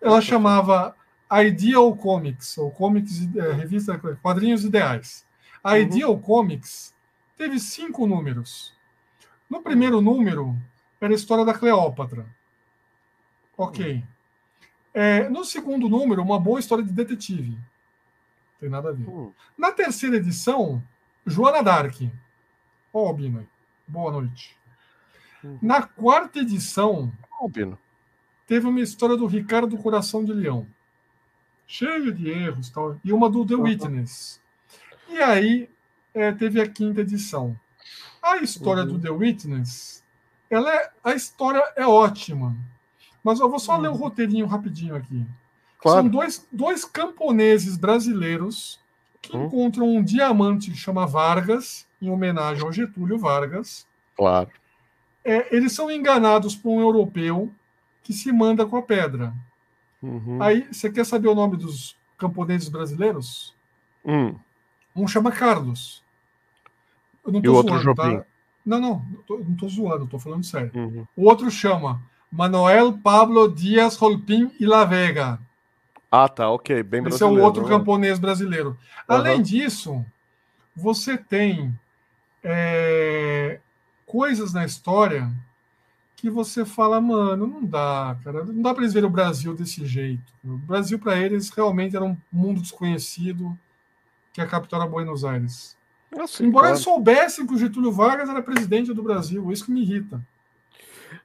[0.00, 0.96] Ela chamava
[1.30, 5.24] Ideal Comics, ou Comics, é, revista Quadrinhos Ideais.
[5.62, 5.76] A uhum.
[5.76, 6.94] Ideal Comics
[7.36, 8.74] teve cinco números.
[9.48, 10.56] No primeiro número,
[11.00, 12.26] era a história da Cleópatra.
[13.56, 13.94] Ok.
[13.94, 14.02] Uhum.
[14.92, 17.50] É, no segundo número, uma boa história de detetive.
[17.50, 17.58] Não
[18.58, 19.08] tem nada a ver.
[19.08, 19.32] Uhum.
[19.56, 20.82] Na terceira edição,
[21.24, 21.94] Joana Dark.
[22.92, 23.46] Ó, oh, Bino.
[23.86, 24.56] Boa noite.
[25.42, 25.58] Uhum.
[25.62, 27.12] Na quarta edição,
[28.46, 30.66] teve uma história do Ricardo Coração de Leão.
[31.66, 32.96] Cheio de erros tal.
[33.04, 34.40] E uma do The Witness.
[35.08, 35.68] E aí,
[36.12, 37.56] é, teve a quinta edição.
[38.22, 38.88] A história uhum.
[38.88, 40.02] do The Witness,
[40.50, 42.56] ela é, a história é ótima.
[43.22, 43.80] Mas eu vou só uhum.
[43.80, 45.26] ler o roteirinho rapidinho aqui.
[45.78, 46.02] Claro.
[46.02, 48.78] São dois, dois camponeses brasileiros
[49.22, 49.46] que uhum.
[49.46, 53.86] encontram um diamante que chama Vargas, em homenagem ao Getúlio Vargas.
[54.16, 54.50] Claro.
[55.24, 57.50] É, eles são enganados por um europeu
[58.02, 59.34] que se manda com a pedra.
[60.02, 60.42] Uhum.
[60.42, 63.54] Aí, você quer saber o nome dos camponeses brasileiros?
[64.04, 64.34] Hum.
[64.96, 66.02] Um chama Carlos.
[67.24, 68.24] Eu não tô e o outro zoando, tá?
[68.64, 70.70] Não, não, não tô zoando, tô falando sério.
[70.74, 71.06] Uhum.
[71.16, 75.38] O outro chama Manuel Pablo Dias Rolpin e La Vega.
[76.10, 77.68] Ah, tá, ok, bem Esse é o outro né?
[77.68, 78.76] camponês brasileiro.
[79.06, 79.42] Além uhum.
[79.42, 80.04] disso,
[80.74, 81.72] você tem
[82.42, 83.60] é,
[84.10, 85.30] coisas na história
[86.16, 89.86] que você fala, mano, não dá, cara, não dá para eles verem o Brasil desse
[89.86, 90.32] jeito.
[90.44, 93.56] O Brasil para eles realmente era um mundo desconhecido
[94.32, 95.76] que a capital era Buenos Aires.
[96.18, 96.74] Assim, Embora claro.
[96.74, 100.20] eles soubessem que o Getúlio Vargas era presidente do Brasil, isso que me irrita.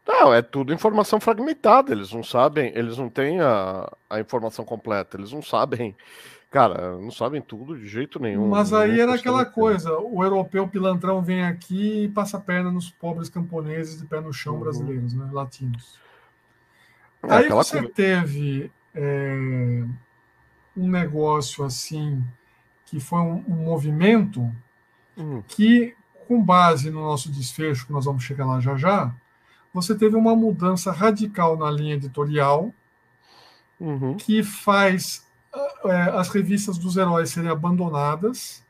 [0.08, 5.18] Não, é tudo informação fragmentada, eles não sabem, eles não têm a, a informação completa,
[5.18, 5.96] eles não sabem,
[6.50, 8.48] cara, não sabem tudo de jeito nenhum.
[8.48, 12.90] Mas aí era aquela coisa, o europeu pilantrão vem aqui e passa a perna nos
[12.90, 14.60] pobres camponeses de pé no chão uhum.
[14.62, 16.00] brasileiros, né, latinos.
[17.24, 17.94] É, aí você coisa...
[17.94, 19.84] teve é,
[20.78, 22.24] um negócio assim,
[22.86, 24.50] que foi um, um movimento
[25.18, 25.44] uhum.
[25.48, 25.96] que,
[26.28, 29.14] com base no nosso desfecho, que nós vamos chegar lá já já,
[29.74, 32.74] você teve uma mudança radical na linha editorial
[33.80, 34.16] uhum.
[34.16, 35.25] que faz
[36.14, 38.64] as revistas dos heróis serem abandonadas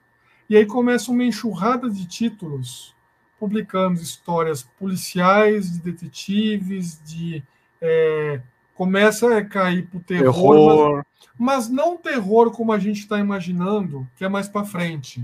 [0.50, 2.96] e aí começa uma enxurrada de títulos
[3.40, 7.44] publicando histórias policiais, de detetives, de
[7.82, 8.42] é,
[8.74, 11.06] começa a cair para o terror, terror.
[11.38, 15.24] Mas, mas, não terror como a gente está imaginando, que é mais para frente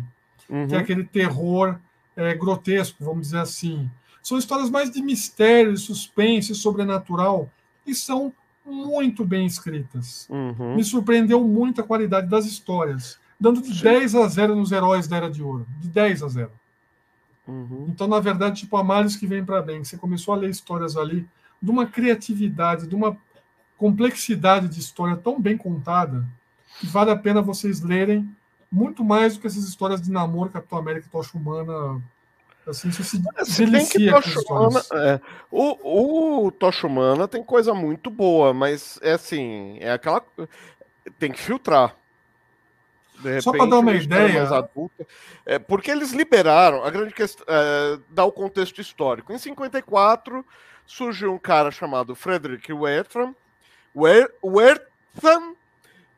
[0.51, 0.67] uhum.
[0.67, 1.79] que é aquele terror
[2.15, 3.89] é, grotesco, vamos dizer assim.
[4.21, 7.49] São histórias mais de mistério, suspense, sobrenatural,
[7.87, 8.31] e são
[8.65, 10.27] muito bem escritas.
[10.29, 10.75] Uhum.
[10.75, 13.83] Me surpreendeu muito a qualidade das histórias, dando de Sim.
[13.83, 15.65] 10 a 0 nos heróis da Era de Ouro.
[15.79, 16.51] De 10 a 0.
[17.47, 17.87] Uhum.
[17.89, 19.83] Então, na verdade, tipo, a males que vem para bem.
[19.83, 21.27] Você começou a ler histórias ali
[21.61, 23.17] de uma criatividade, de uma
[23.77, 26.25] complexidade de história tão bem contada,
[26.79, 28.29] que vale a pena vocês lerem
[28.71, 32.01] muito mais do que essas histórias de namoro, Capitão América e Tocha Humana.
[32.67, 34.13] Assim, se, é, se delicia
[34.49, 35.19] Humana, é,
[35.49, 40.23] o, o Tocha Humana tem coisa muito boa, mas é assim, é aquela.
[41.17, 41.95] Tem que filtrar.
[43.23, 44.43] Repente, Só para dar uma ideia.
[44.49, 45.07] Adulta,
[45.45, 49.31] é, porque eles liberaram, a grande questão, é, dá o contexto histórico.
[49.31, 50.45] Em 54,
[50.85, 53.35] surgiu um cara chamado Frederick Wertham,
[53.95, 55.55] Wertham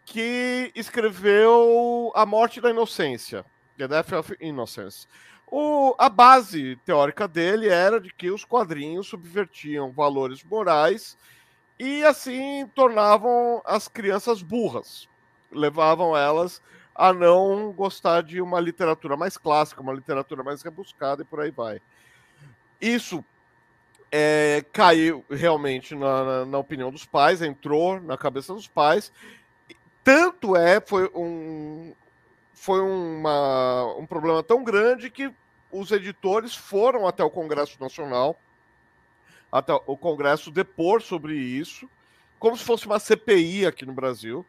[0.05, 3.45] que escreveu A Morte da Inocência,
[3.77, 5.07] The Death of Innocence.
[5.55, 11.15] O, a base teórica dele era de que os quadrinhos subvertiam valores morais
[11.77, 15.07] e assim tornavam as crianças burras,
[15.51, 16.59] levavam elas
[16.95, 21.51] a não gostar de uma literatura mais clássica, uma literatura mais rebuscada e por aí
[21.51, 21.79] vai.
[22.81, 23.23] Isso
[24.11, 29.11] é, caiu realmente na, na, na, opinião dos pais, entrou na cabeça dos pais,
[30.03, 31.93] tanto é, foi um,
[32.55, 35.31] foi uma, um problema tão grande que
[35.73, 38.39] os editores foram até o Congresso Nacional,
[39.51, 41.89] até o Congresso depor sobre isso,
[42.39, 44.45] como se fosse uma CPI aqui no Brasil,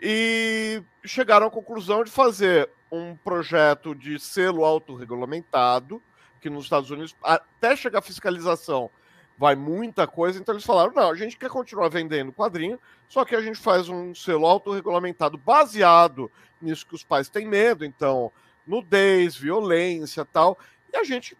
[0.00, 6.02] e chegaram à conclusão de fazer um projeto de selo autorregulamentado,
[6.40, 8.90] que nos Estados Unidos, até chegar a fiscalização,
[9.36, 13.36] vai muita coisa, então eles falaram: não, a gente quer continuar vendendo quadrinho, só que
[13.36, 16.30] a gente faz um selo autorregulamentado baseado
[16.60, 18.32] nisso que os pais têm medo, então,
[18.68, 20.58] nudez, violência tal,
[20.92, 21.36] e a gente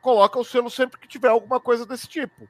[0.00, 2.48] coloca o selo sempre que tiver alguma coisa desse tipo.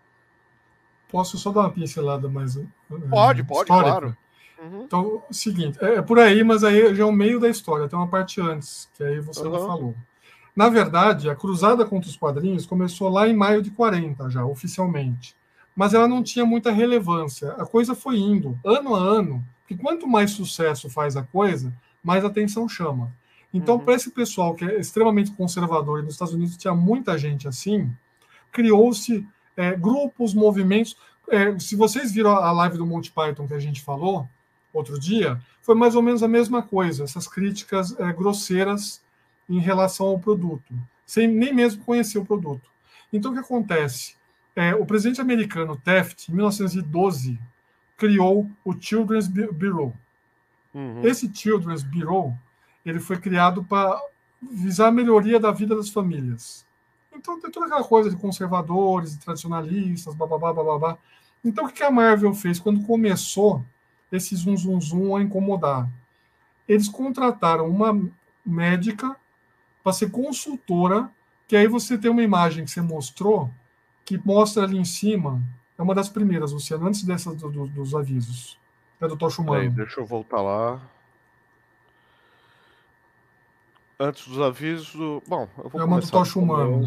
[1.08, 2.58] Posso só dar uma pincelada mais.
[2.88, 3.66] Pode, pode, histórica?
[3.66, 4.16] claro.
[4.58, 4.82] Uhum.
[4.84, 7.88] Então, o seguinte, é, é por aí, mas aí já é o meio da história,
[7.88, 9.50] tem uma parte antes, que aí você uhum.
[9.50, 9.94] não falou.
[10.54, 15.36] Na verdade, a cruzada contra os quadrinhos começou lá em maio de 40, já, oficialmente.
[15.74, 17.52] Mas ela não tinha muita relevância.
[17.52, 21.70] A coisa foi indo, ano a ano, que quanto mais sucesso faz a coisa,
[22.02, 23.12] mais atenção chama.
[23.56, 23.80] Então, uhum.
[23.80, 27.90] para esse pessoal que é extremamente conservador, e nos Estados Unidos tinha muita gente assim,
[28.52, 29.26] criou-se
[29.56, 30.94] é, grupos, movimentos.
[31.30, 34.28] É, se vocês viram a live do Monty Python que a gente falou
[34.74, 39.00] outro dia, foi mais ou menos a mesma coisa, essas críticas é, grosseiras
[39.48, 40.74] em relação ao produto,
[41.06, 42.68] sem nem mesmo conhecer o produto.
[43.10, 44.16] Então, o que acontece?
[44.54, 47.38] É, o presidente americano Taft, em 1912,
[47.96, 49.94] criou o Children's Bureau.
[50.74, 51.02] Uhum.
[51.02, 52.36] Esse Children's Bureau
[52.86, 54.00] ele foi criado para
[54.40, 56.64] visar a melhoria da vida das famílias.
[57.12, 60.96] Então tem toda aquela coisa de conservadores, de tradicionalistas, bababá, bababá.
[61.44, 63.64] Então o que a Marvel fez quando começou
[64.12, 65.88] esse zum zum zum a incomodar?
[66.68, 67.98] Eles contrataram uma
[68.44, 69.16] médica
[69.82, 71.10] para ser consultora,
[71.48, 73.50] que aí você tem uma imagem que você mostrou,
[74.04, 75.42] que mostra ali em cima,
[75.78, 78.58] é uma das primeiras, Luciano, antes dessas do, do, dos avisos.
[79.00, 79.70] É do Tocho Humano.
[79.70, 80.80] Deixa eu voltar lá
[83.98, 85.22] antes dos avisos.
[85.26, 86.86] Bom, eu vou é uma do Tocha Humano.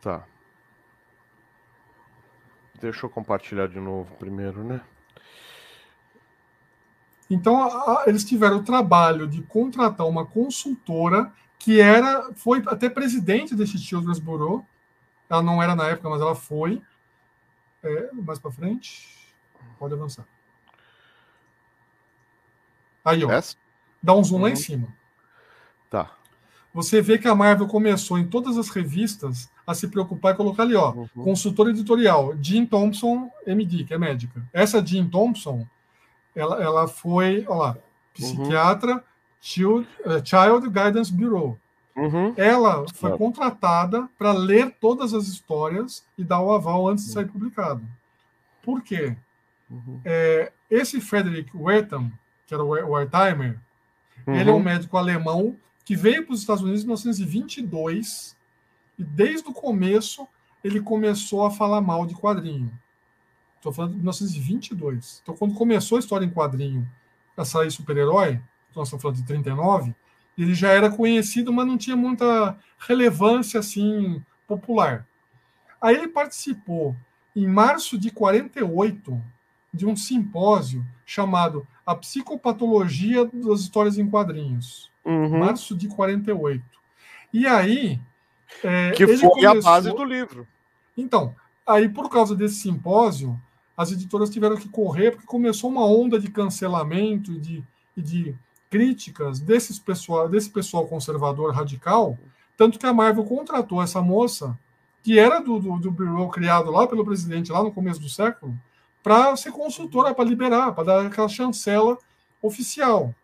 [0.00, 0.24] Tá.
[2.80, 4.80] Deixa eu compartilhar de novo primeiro, né?
[7.30, 12.90] Então, a, a, eles tiveram o trabalho de contratar uma consultora que era, foi até
[12.90, 14.66] presidente desse Children's Bureau.
[15.30, 16.82] Ela não era na época, mas ela foi.
[17.82, 19.34] É, mais para frente.
[19.78, 20.26] Pode avançar.
[23.02, 23.28] Aí, ó.
[24.02, 24.42] Dá um zoom uhum.
[24.42, 24.56] lá em uhum.
[24.56, 25.03] cima.
[25.94, 26.10] Tá.
[26.72, 30.64] Você vê que a Marvel começou em todas as revistas a se preocupar e colocar
[30.64, 31.08] ali, ó, uhum.
[31.22, 34.42] consultor editorial, Jean Thompson, MD, que é médica.
[34.52, 35.64] Essa Jean Thompson,
[36.34, 37.76] ela, ela foi, ó lá,
[38.12, 39.00] psiquiatra, uhum.
[39.40, 41.56] Child, uh, Child Guidance Bureau.
[41.94, 42.34] Uhum.
[42.36, 47.26] Ela foi contratada para ler todas as histórias e dar o aval antes de sair
[47.26, 47.84] publicado.
[48.64, 49.16] Por quê?
[49.70, 50.00] Uhum.
[50.04, 52.10] É, esse Frederick Wertham,
[52.48, 53.60] que era o Wertheimer,
[54.26, 54.62] ele é um uhum.
[54.62, 58.36] médico alemão que veio para os Estados Unidos em 1922
[58.98, 60.26] e desde o começo
[60.62, 62.72] ele começou a falar mal de quadrinho.
[63.56, 65.20] Estou falando de 1922.
[65.22, 66.88] Então, quando começou a história em quadrinho
[67.36, 68.40] a sair super-herói,
[68.74, 69.94] nós estamos falando de 39,
[70.36, 75.06] ele já era conhecido, mas não tinha muita relevância assim popular.
[75.80, 76.96] Aí ele participou
[77.36, 79.22] em março de 48
[79.72, 85.38] de um simpósio chamado A Psicopatologia das Histórias em Quadrinhos uhum.
[85.38, 86.62] março de 48.
[87.32, 88.00] E aí.
[88.62, 89.50] É, que foi começou...
[89.50, 90.46] a base do livro.
[90.96, 91.34] Então,
[91.66, 93.40] aí por causa desse simpósio,
[93.76, 97.64] as editoras tiveram que correr, porque começou uma onda de cancelamento e de,
[97.96, 98.34] e de
[98.70, 102.18] críticas desses pessoal, desse pessoal conservador radical,
[102.56, 104.56] tanto que a Marvel contratou essa moça,
[105.02, 108.54] que era do, do, do bureau criado lá pelo presidente, lá no começo do século,
[109.02, 111.98] para ser consultora, para liberar, para dar aquela chancela
[112.40, 113.14] oficial.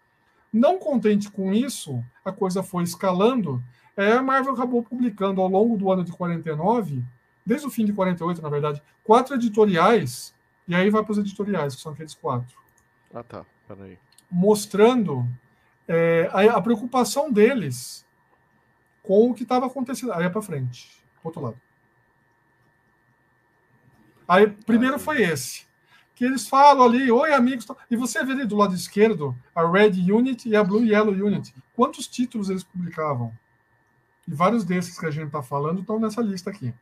[0.53, 3.63] Não contente com isso, a coisa foi escalando.
[3.97, 7.03] É, a Marvel acabou publicando ao longo do ano de 49,
[7.47, 10.35] desde o fim de 48, na verdade, quatro editoriais,
[10.67, 12.59] e aí vai para os editoriais, que são aqueles quatro.
[13.13, 13.45] Ah, tá.
[13.67, 13.99] Peraí.
[14.31, 15.27] Mostrando
[15.87, 18.07] é, a, a, preocupação deles
[19.03, 20.13] com o que estava acontecendo.
[20.13, 20.91] Aí é para frente,
[21.23, 21.61] outro lado.
[24.27, 25.70] Aí, primeiro foi esse
[26.21, 30.13] que eles falam ali, oi amigos, e você vê ali do lado esquerdo a Red
[30.13, 31.55] Unit e a Blue Yellow Unit.
[31.75, 33.33] Quantos títulos eles publicavam?
[34.29, 36.75] E vários desses que a gente está falando estão nessa lista aqui.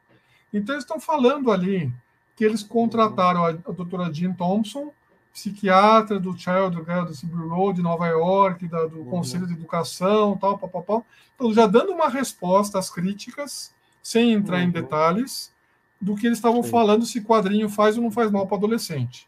[0.52, 1.92] Então eles estão falando ali
[2.34, 4.92] que eles contrataram a, a doutora Jean Thompson,
[5.32, 9.04] psiquiatra do Child Guidance Bureau de Nova York, da, do uhum.
[9.04, 11.00] Conselho de Educação, tal, papapá.
[11.36, 14.64] Então, já dando uma resposta às críticas, sem entrar uhum.
[14.64, 15.54] em detalhes,
[16.00, 19.27] do que eles estavam falando se quadrinho faz ou não faz mal para adolescente.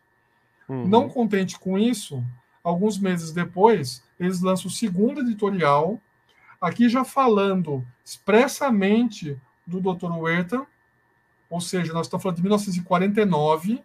[0.71, 0.87] Uhum.
[0.87, 2.25] Não contente com isso,
[2.63, 6.01] alguns meses depois, eles lançam o segundo editorial,
[6.61, 9.37] aqui já falando expressamente
[9.67, 10.13] do Dr.
[10.13, 10.65] Huerta,
[11.49, 13.83] ou seja, nós estamos falando de 1949.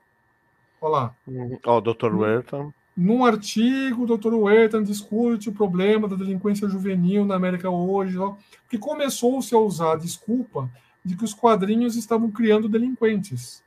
[0.79, 1.15] Olha lá.
[1.25, 1.57] Uhum.
[1.65, 2.13] Ó, oh, Dr.
[2.13, 2.71] Huerta.
[2.95, 4.35] Num artigo, o Dr.
[4.35, 8.35] Huerta discute o problema da delinquência juvenil na América hoje, ó,
[8.69, 10.69] que começou-se a usar a desculpa
[11.03, 13.64] de que os quadrinhos estavam criando delinquentes.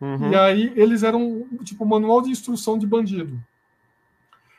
[0.00, 0.32] Uhum.
[0.32, 3.38] E aí eles eram tipo manual de instrução de bandido.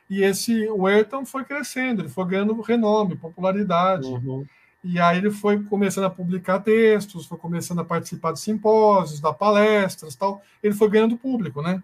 [0.10, 4.08] E esse Werton foi crescendo, ele foi ganhando renome, popularidade.
[4.08, 4.46] Uhum.
[4.84, 9.34] E aí ele foi começando a publicar textos, foi começando a participar de simpósios, dar
[9.34, 10.42] palestras, tal.
[10.62, 11.82] Ele foi ganhando público, né?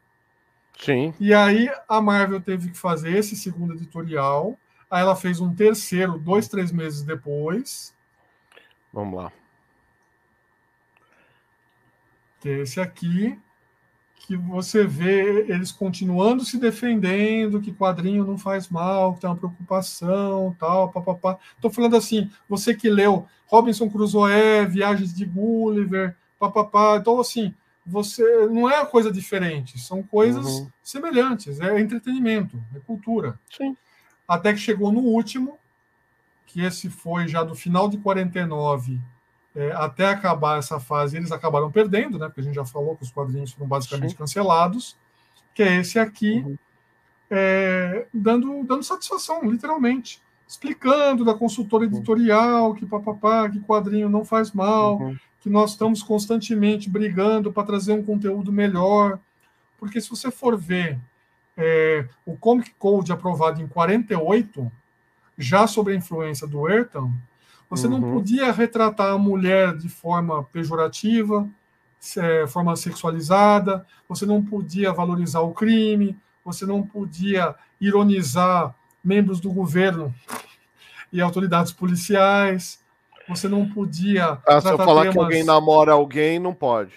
[0.80, 1.14] Sim.
[1.20, 4.58] E aí a Marvel teve que fazer esse segundo editorial.
[4.90, 7.94] Aí ela fez um terceiro, dois, três meses depois.
[8.92, 9.32] Vamos lá.
[12.40, 13.38] Que é esse aqui
[14.20, 19.36] que você vê eles continuando se defendendo, que quadrinho não faz mal, que tem uma
[19.36, 21.38] preocupação, tal, papapá.
[21.56, 26.98] Estou falando assim, você que leu Robinson Crusoe, Viagens de Gulliver, papapá.
[26.98, 27.54] Então, assim,
[27.86, 30.70] você não é coisa diferente, são coisas uhum.
[30.84, 33.40] semelhantes, é entretenimento, é cultura.
[33.50, 33.78] Sim.
[34.28, 35.58] Até que chegou no último,
[36.46, 39.00] que esse foi já do final de 49
[39.58, 42.28] é, até acabar essa fase, eles acabaram perdendo, né?
[42.28, 44.18] Porque a gente já falou que os quadrinhos foram basicamente Sim.
[44.18, 44.96] cancelados,
[45.56, 46.56] que é esse aqui, uhum.
[47.28, 50.22] é, dando, dando satisfação, literalmente.
[50.48, 51.90] Explicando da consultora uhum.
[51.92, 55.18] editorial que papapá, que quadrinho não faz mal, uhum.
[55.42, 59.18] que nós estamos constantemente brigando para trazer um conteúdo melhor.
[59.80, 61.00] Porque se você for ver
[61.58, 64.72] é, o Comic Code aprovado em 48,
[65.36, 67.12] já sobre a influência do Ayrton,
[67.70, 68.00] você uhum.
[68.00, 71.48] não podia retratar a mulher de forma pejorativa,
[72.18, 78.74] é, forma sexualizada, você não podia valorizar o crime, você não podia ironizar
[79.04, 80.14] membros do governo
[81.12, 82.80] e autoridades policiais,
[83.28, 84.38] você não podia.
[84.48, 86.94] Ah, se eu falar temas, que alguém namora alguém, não pode.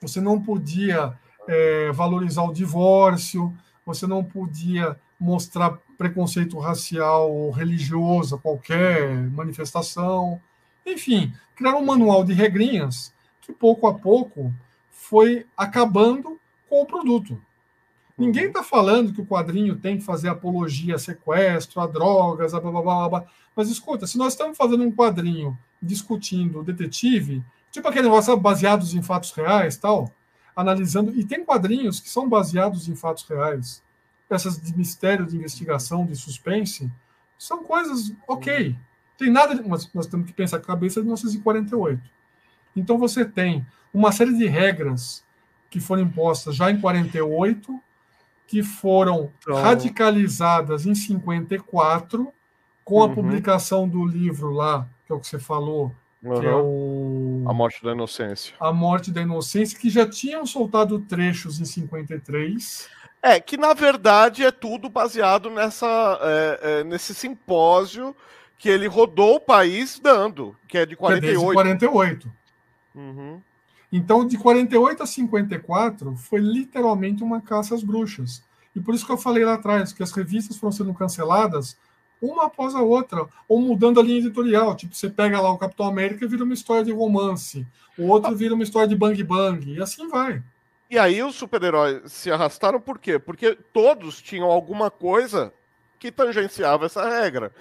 [0.00, 1.16] Você não podia
[1.46, 3.54] é, valorizar o divórcio,
[3.86, 10.40] você não podia mostrar preconceito racial ou religioso qualquer manifestação.
[10.84, 14.52] Enfim, criaram um manual de regrinhas que pouco a pouco
[14.90, 16.38] foi acabando
[16.68, 17.40] com o produto.
[18.16, 22.60] Ninguém está falando que o quadrinho tem que fazer apologia a sequestro, a drogas, a
[22.60, 23.24] blá, blá, blá, blá.
[23.54, 29.02] Mas escuta, se nós estamos fazendo um quadrinho discutindo detetive, tipo aquele negócio baseados em
[29.02, 30.10] fatos reais, tal,
[30.54, 33.82] analisando, e tem quadrinhos que são baseados em fatos reais
[34.28, 36.90] peças de mistério, de investigação, de suspense,
[37.38, 38.76] são coisas ok.
[39.18, 42.02] Tem nada, mas nós temos que pensar com a cabeça de 1948.
[42.76, 45.24] Então você tem uma série de regras
[45.70, 47.80] que foram impostas já em 48,
[48.46, 49.54] que foram então...
[49.60, 52.32] radicalizadas em 54,
[52.84, 53.14] com a uhum.
[53.14, 55.92] publicação do livro lá, que é o que você falou,
[56.22, 56.40] uhum.
[56.40, 57.44] que é o...
[57.48, 58.54] A Morte da Inocência.
[58.60, 62.88] A Morte da Inocência, que já tinham soltado trechos em 53.
[63.26, 68.14] É, que na verdade é tudo baseado nessa, é, é, nesse simpósio
[68.58, 71.50] que ele rodou o país dando, que é de 48.
[71.50, 72.32] É 48.
[72.94, 73.40] Uhum.
[73.90, 78.42] Então, de 48 a 54, foi literalmente uma caça às bruxas.
[78.76, 81.78] E por isso que eu falei lá atrás, que as revistas foram sendo canceladas
[82.20, 84.76] uma após a outra, ou mudando a linha editorial.
[84.76, 88.30] Tipo, você pega lá o Capitão América e vira uma história de romance, o outro
[88.30, 88.34] ah.
[88.34, 90.42] vira uma história de bang bang, e assim vai.
[90.90, 93.18] E aí os super-heróis se arrastaram por quê?
[93.18, 95.52] Porque todos tinham alguma coisa
[95.98, 97.52] que tangenciava essa regra.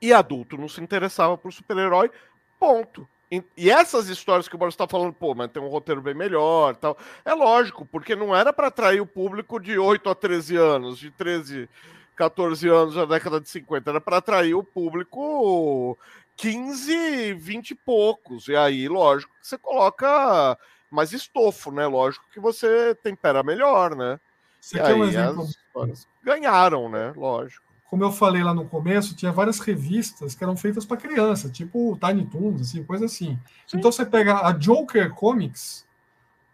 [0.00, 2.10] E adulto não se interessava por super-herói,
[2.58, 3.08] ponto.
[3.56, 6.76] E essas histórias que o Boris está falando, pô, mas tem um roteiro bem melhor
[6.76, 6.98] tal.
[7.24, 11.10] É lógico, porque não era para atrair o público de 8 a 13 anos, de
[11.10, 11.66] 13,
[12.14, 15.96] 14 anos na década de 50, era para atrair o público
[16.36, 18.48] 15, 20 e poucos.
[18.48, 20.58] E aí, lógico, você coloca
[20.92, 21.86] mais estofo, né?
[21.86, 24.20] Lógico que você tempera melhor, né?
[24.60, 25.48] Você e aí um exemplo...
[25.92, 27.12] as ganharam, né?
[27.16, 27.64] Lógico.
[27.86, 31.98] Como eu falei lá no começo, tinha várias revistas que eram feitas para criança, tipo
[32.00, 33.38] Tiny Toons, assim, coisa assim.
[33.66, 33.78] Sim.
[33.78, 35.86] Então você pega a Joker Comics,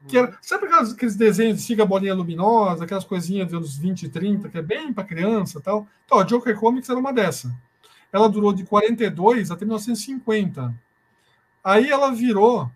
[0.06, 4.04] que era, sabe aquelas, aqueles desenhos de siga bolinha luminosa, aquelas coisinhas de anos 20
[4.04, 5.86] e 30, que é bem para criança tal.
[6.06, 7.54] Então, a Joker Comics era uma dessa.
[8.12, 10.74] Ela durou de 42 até 1950.
[11.62, 12.70] Aí ela virou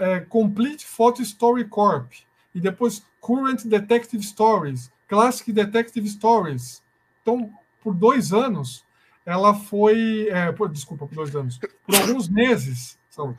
[0.00, 2.12] é, Complete Photo Story Corp.
[2.54, 6.82] E depois Current Detective Stories, Classic Detective Stories.
[7.22, 7.52] Então,
[7.82, 8.84] por dois anos,
[9.24, 10.28] ela foi.
[10.30, 11.58] É, por, desculpa, por dois anos.
[11.86, 13.38] Por alguns meses, saúde,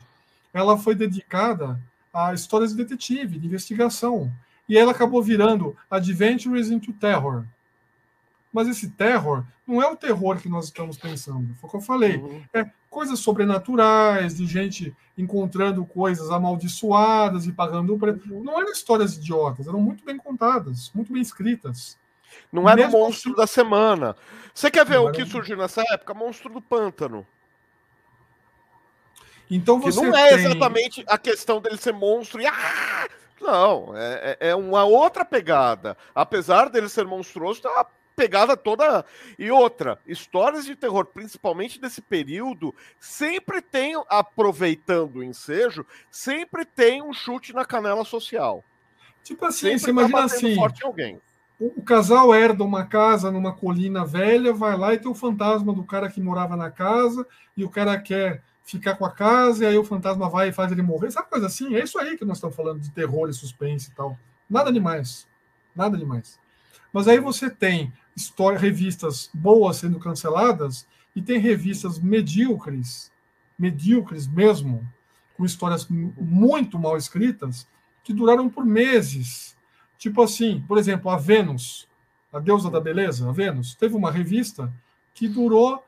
[0.54, 1.78] ela foi dedicada
[2.12, 4.32] a histórias de detetive, de investigação.
[4.68, 7.44] E ela acabou virando Adventures into Terror.
[8.52, 11.54] Mas esse terror não é o terror que nós estamos pensando.
[11.54, 12.16] Foi o que eu falei.
[12.16, 12.42] Uhum.
[12.52, 12.70] É
[13.02, 18.32] coisas sobrenaturais, de gente encontrando coisas amaldiçoadas e pagando preço.
[18.32, 18.44] Uhum.
[18.44, 21.98] Não eram histórias idiotas, eram muito bem contadas, muito bem escritas.
[22.52, 24.16] Não era o monstro assim, da semana.
[24.54, 26.14] Você quer ver o que surgiu nessa época?
[26.14, 27.26] Monstro do pântano.
[29.50, 30.38] Então você que não é tem...
[30.38, 33.08] exatamente a questão dele ser monstro e ah!
[33.40, 35.96] não, é, é, é uma outra pegada.
[36.14, 37.84] Apesar dele ser monstruoso, tem uma
[38.22, 39.04] pegada toda.
[39.36, 47.02] E outra, histórias de terror, principalmente desse período, sempre tem, aproveitando o ensejo, sempre tem
[47.02, 48.62] um chute na canela social.
[49.24, 50.54] Tipo assim, sempre você imagina tá assim.
[50.54, 51.20] Forte alguém.
[51.58, 55.72] O, o casal herda uma casa numa colina velha, vai lá e tem o fantasma
[55.72, 57.26] do cara que morava na casa,
[57.56, 60.70] e o cara quer ficar com a casa, e aí o fantasma vai e faz
[60.70, 61.10] ele morrer.
[61.10, 61.74] Sabe coisa assim?
[61.74, 64.16] É isso aí que nós estamos falando de terror e suspense e tal.
[64.48, 65.26] Nada demais.
[65.74, 66.38] Nada demais.
[66.92, 73.12] Mas aí você tem história, revistas boas sendo canceladas e tem revistas medíocres,
[73.58, 74.86] medíocres mesmo,
[75.36, 77.66] com histórias muito mal escritas,
[78.04, 79.56] que duraram por meses.
[79.98, 81.88] Tipo assim, por exemplo, a Vênus,
[82.32, 84.72] a deusa da beleza, a Vênus, teve uma revista
[85.14, 85.84] que durou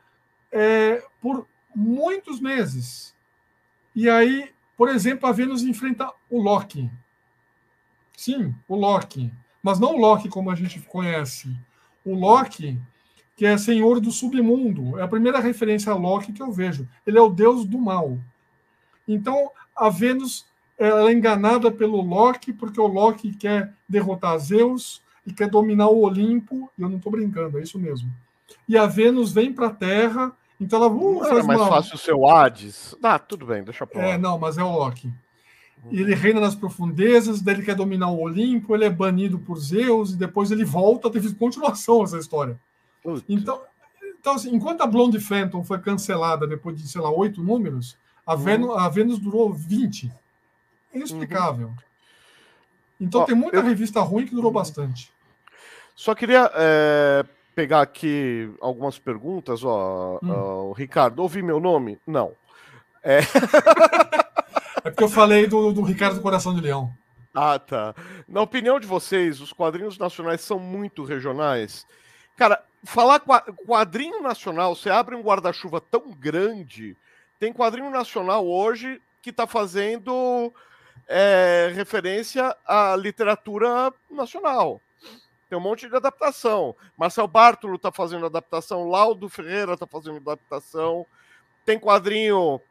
[0.51, 3.15] é, por muitos meses.
[3.95, 6.89] E aí, por exemplo, a Vênus enfrenta o Loki.
[8.15, 9.33] Sim, o Loki.
[9.61, 11.55] Mas não o Loki como a gente conhece.
[12.05, 12.79] O Loki,
[13.35, 14.97] que é senhor do submundo.
[14.99, 16.87] É a primeira referência a Loki que eu vejo.
[17.05, 18.17] Ele é o deus do mal.
[19.07, 20.45] Então, a Vênus
[20.77, 26.01] ela é enganada pelo Loki, porque o Loki quer derrotar Zeus e quer dominar o
[26.01, 26.69] Olimpo.
[26.77, 28.11] E eu não estou brincando, é isso mesmo.
[28.67, 30.91] E a Vênus vem para a Terra, então ela.
[30.91, 31.69] Uh, não era mais uma...
[31.69, 32.95] fácil o seu Hades?
[33.01, 34.01] Ah, tudo bem, deixa lá.
[34.01, 35.11] É, não, mas é o Loki.
[35.91, 39.59] E ele reina nas profundezas, daí ele quer dominar o Olimpo, ele é banido por
[39.59, 42.59] Zeus, e depois ele volta, teve continuação essa história.
[43.29, 43.61] Então,
[44.19, 47.95] então assim, enquanto a Blonde Phantom foi cancelada depois de, sei lá, oito números,
[48.25, 48.39] a, uhum.
[48.39, 50.11] Vênus, a Vênus durou 20.
[50.93, 51.67] Inexplicável.
[51.67, 51.75] Uhum.
[52.99, 53.63] Então Ó, tem muita eu...
[53.63, 54.55] revista ruim que durou uhum.
[54.55, 55.11] bastante.
[55.95, 59.63] Só queria é, pegar aqui algumas perguntas.
[59.63, 60.29] Ó, hum.
[60.29, 61.97] ó, Ricardo, ouvi meu nome?
[62.05, 62.33] Não.
[63.03, 63.19] É...
[64.85, 66.93] é porque eu falei do, do Ricardo do Coração de Leão.
[67.33, 67.95] Ah, tá.
[68.27, 71.87] Na opinião de vocês, os quadrinhos nacionais são muito regionais?
[72.37, 76.95] Cara, falar quadrinho nacional, você abre um guarda-chuva tão grande.
[77.39, 80.53] Tem quadrinho nacional hoje que está fazendo
[81.07, 84.79] é, referência à literatura nacional.
[85.49, 86.75] Tem um monte de adaptação.
[86.95, 91.07] Marcel Bartolo está fazendo adaptação, Laudo Ferreira está fazendo adaptação.
[91.65, 92.61] Tem quadrinho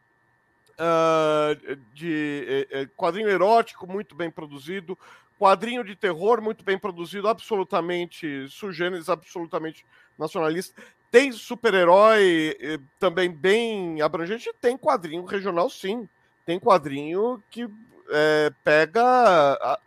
[0.79, 4.99] uh, de uh, quadrinho erótico muito bem produzido,
[5.39, 9.85] quadrinho de terror muito bem produzido, absolutamente sugêneres, absolutamente
[10.19, 10.81] nacionalista.
[11.11, 12.57] Tem super-herói
[12.99, 16.09] também bem abrangente, tem quadrinho regional, sim.
[16.45, 17.69] Tem quadrinho que
[18.11, 19.79] é, pega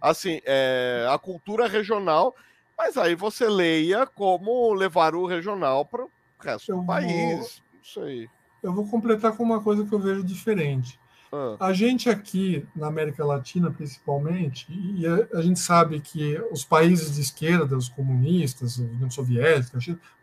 [0.00, 2.34] assim é, a cultura regional,
[2.76, 6.10] mas aí você leia como levar o regional para o
[6.40, 7.62] resto do país.
[7.94, 8.28] Vou, aí.
[8.62, 10.98] Eu vou completar com uma coisa que eu vejo diferente.
[11.32, 11.56] Ah.
[11.60, 17.14] A gente aqui na América Latina, principalmente, e a, a, gente sabe que os países
[17.14, 19.78] de esquerda, os comunistas, a União Soviética,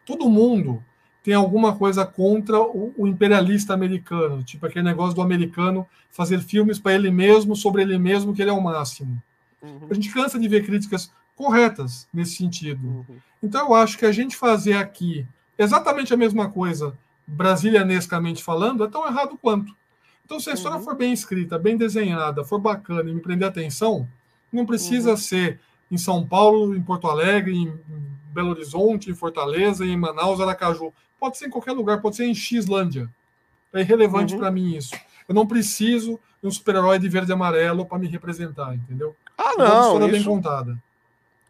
[0.05, 0.83] todo mundo
[1.23, 6.79] tem alguma coisa contra o, o, imperialista americano, tipo aquele negócio do americano fazer filmes
[6.79, 9.21] para ele mesmo, sobre ele mesmo, que ele é o máximo.
[9.61, 9.87] Uhum.
[9.89, 12.87] A gente cansa de ver críticas corretas nesse sentido.
[12.87, 13.17] Uhum.
[13.41, 15.27] Então eu acho que a gente fazer aqui
[15.57, 16.97] exatamente a mesma coisa,
[17.27, 19.75] brasilianescamente falando, é tão errado quanto.
[20.25, 20.83] Então, se a história uhum.
[20.83, 24.07] for bem escrita, bem desenhada, for bacana e me prender atenção,
[24.51, 25.17] não precisa uhum.
[25.17, 25.59] ser
[25.91, 27.79] em São Paulo, em Porto Alegre, em
[28.33, 30.93] Belo Horizonte, em Fortaleza, em Manaus, Aracaju.
[31.19, 33.09] Pode ser em qualquer lugar, pode ser em Xlândia.
[33.73, 34.39] É irrelevante uhum.
[34.39, 34.95] para mim isso.
[35.27, 39.15] Eu não preciso de um super-herói de verde e amarelo para me representar, entendeu?
[39.37, 39.65] Ah, não.
[39.65, 40.83] Uma história isso, bem contada.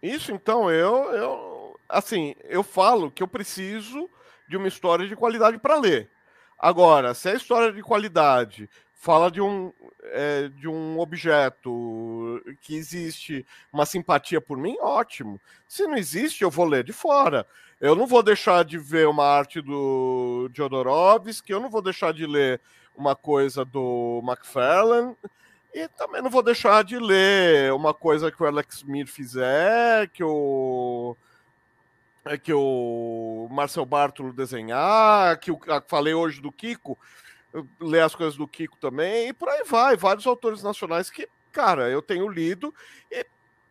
[0.01, 1.79] Isso, então, eu, eu.
[1.89, 4.09] Assim, eu falo que eu preciso
[4.47, 6.09] de uma história de qualidade para ler.
[6.57, 9.71] Agora, se a história de qualidade fala de um,
[10.03, 15.39] é, de um objeto que existe uma simpatia por mim, ótimo.
[15.67, 17.45] Se não existe, eu vou ler de fora.
[17.79, 22.25] Eu não vou deixar de ver uma arte do Jodorowsky, eu não vou deixar de
[22.25, 22.59] ler
[22.95, 25.15] uma coisa do McFarlane,
[25.71, 30.23] e também não vou deixar de ler uma coisa que o Alex Smith fizer, que
[30.23, 31.15] o
[32.35, 36.97] que o Marcel Bartolo desenhar, que eu falei hoje do Kiko,
[37.79, 39.95] ler as coisas do Kiko também, e por aí vai.
[39.95, 42.73] Vários autores nacionais que, cara, eu tenho lido
[43.11, 43.25] e,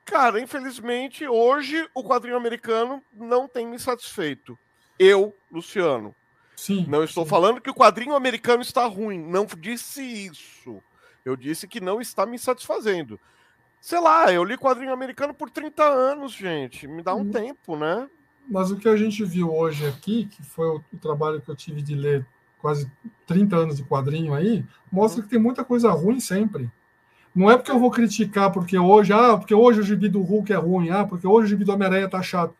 [0.05, 4.57] cara, infelizmente, hoje o quadrinho americano não tem me satisfeito.
[4.99, 6.15] Eu, Luciano.
[6.57, 7.31] Sim, não estou sim.
[7.31, 9.19] falando que o quadrinho americano está ruim.
[9.19, 10.83] Não disse isso.
[11.25, 13.21] Eu disse que não está me satisfazendo.
[13.81, 16.87] Sei lá, eu li quadrinho americano por 30 anos, gente.
[16.87, 17.31] Me dá um hum.
[17.31, 18.09] tempo, né?
[18.49, 21.57] Mas o que a gente viu hoje aqui, que foi o, o trabalho que eu
[21.57, 22.27] tive de ler
[22.61, 22.91] quase
[23.27, 26.71] 30 anos de quadrinho aí, mostra que tem muita coisa ruim sempre.
[27.35, 30.53] Não é porque eu vou criticar porque hoje, ah, porque hoje o gibi do Hulk
[30.53, 32.55] é ruim, ah, porque hoje o gibi do Homem-Aranha tá chato.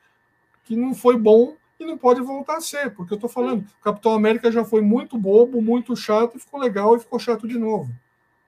[0.65, 4.13] que não foi bom e não pode voltar a ser, porque eu estou falando, Capitão
[4.13, 7.91] América já foi muito bobo, muito chato, e ficou legal e ficou chato de novo.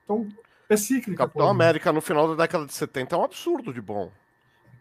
[0.03, 0.27] Então,
[0.67, 1.17] é cíclico.
[1.17, 4.11] Capitão América no final da década de 70 é um absurdo de bom.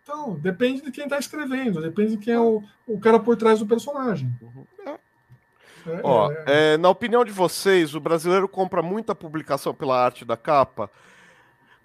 [0.09, 3.59] Então, depende de quem está escrevendo, depende de quem é o, o cara por trás
[3.59, 4.35] do personagem.
[4.41, 4.65] Uhum.
[4.87, 4.91] É.
[4.91, 6.45] É, Ó, é.
[6.47, 6.77] é...
[6.79, 10.91] na opinião de vocês, o brasileiro compra muita publicação pela arte da capa?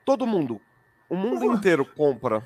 [0.06, 0.62] Todo mundo,
[1.10, 2.42] o mundo inteiro compra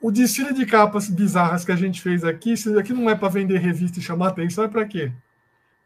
[0.00, 3.28] o desfile de capas bizarras que a gente fez aqui, se aqui não é para
[3.28, 5.12] vender revista e chamar atenção, é para quê?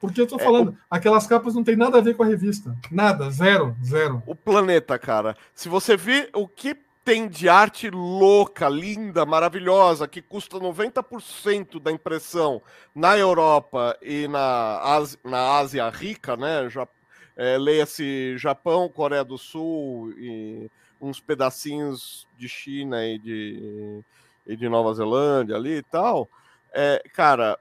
[0.01, 0.77] Porque eu tô é, falando, é, o...
[0.89, 2.77] aquelas capas não tem nada a ver com a revista.
[2.91, 4.23] Nada, zero, zero.
[4.25, 5.37] O planeta, cara.
[5.55, 11.93] Se você vê o que tem de arte louca, linda, maravilhosa, que custa 90% da
[11.93, 12.63] impressão
[12.95, 16.69] na Europa e na Ásia, na Ásia rica, né?
[16.71, 16.89] Já,
[17.37, 20.71] é, Leia-se Japão, Coreia do Sul e
[21.01, 24.01] uns pedacinhos de China e de,
[24.47, 26.29] e de Nova Zelândia ali e tal.
[26.73, 27.59] É, cara,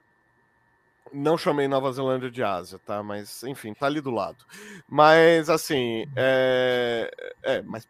[1.12, 3.04] não chamei Nova Zelândia de Ásia, tá?
[3.04, 4.44] Mas, enfim, tá ali do lado.
[4.88, 7.12] Mas, assim, é.
[7.44, 7.88] É, mas.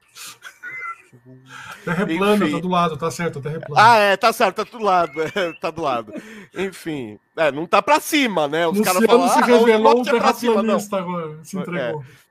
[1.85, 3.81] Terra plana, tá do lado, tá certo, terra plana.
[3.81, 6.14] Ah, é, tá certo, tá do lado, é, tá do lado.
[6.56, 8.68] Enfim, é, não tá pra cima, né?
[8.68, 12.02] Os caras falam, se ah, revelou um terraplanista agora, se entregou.
[12.02, 12.23] É.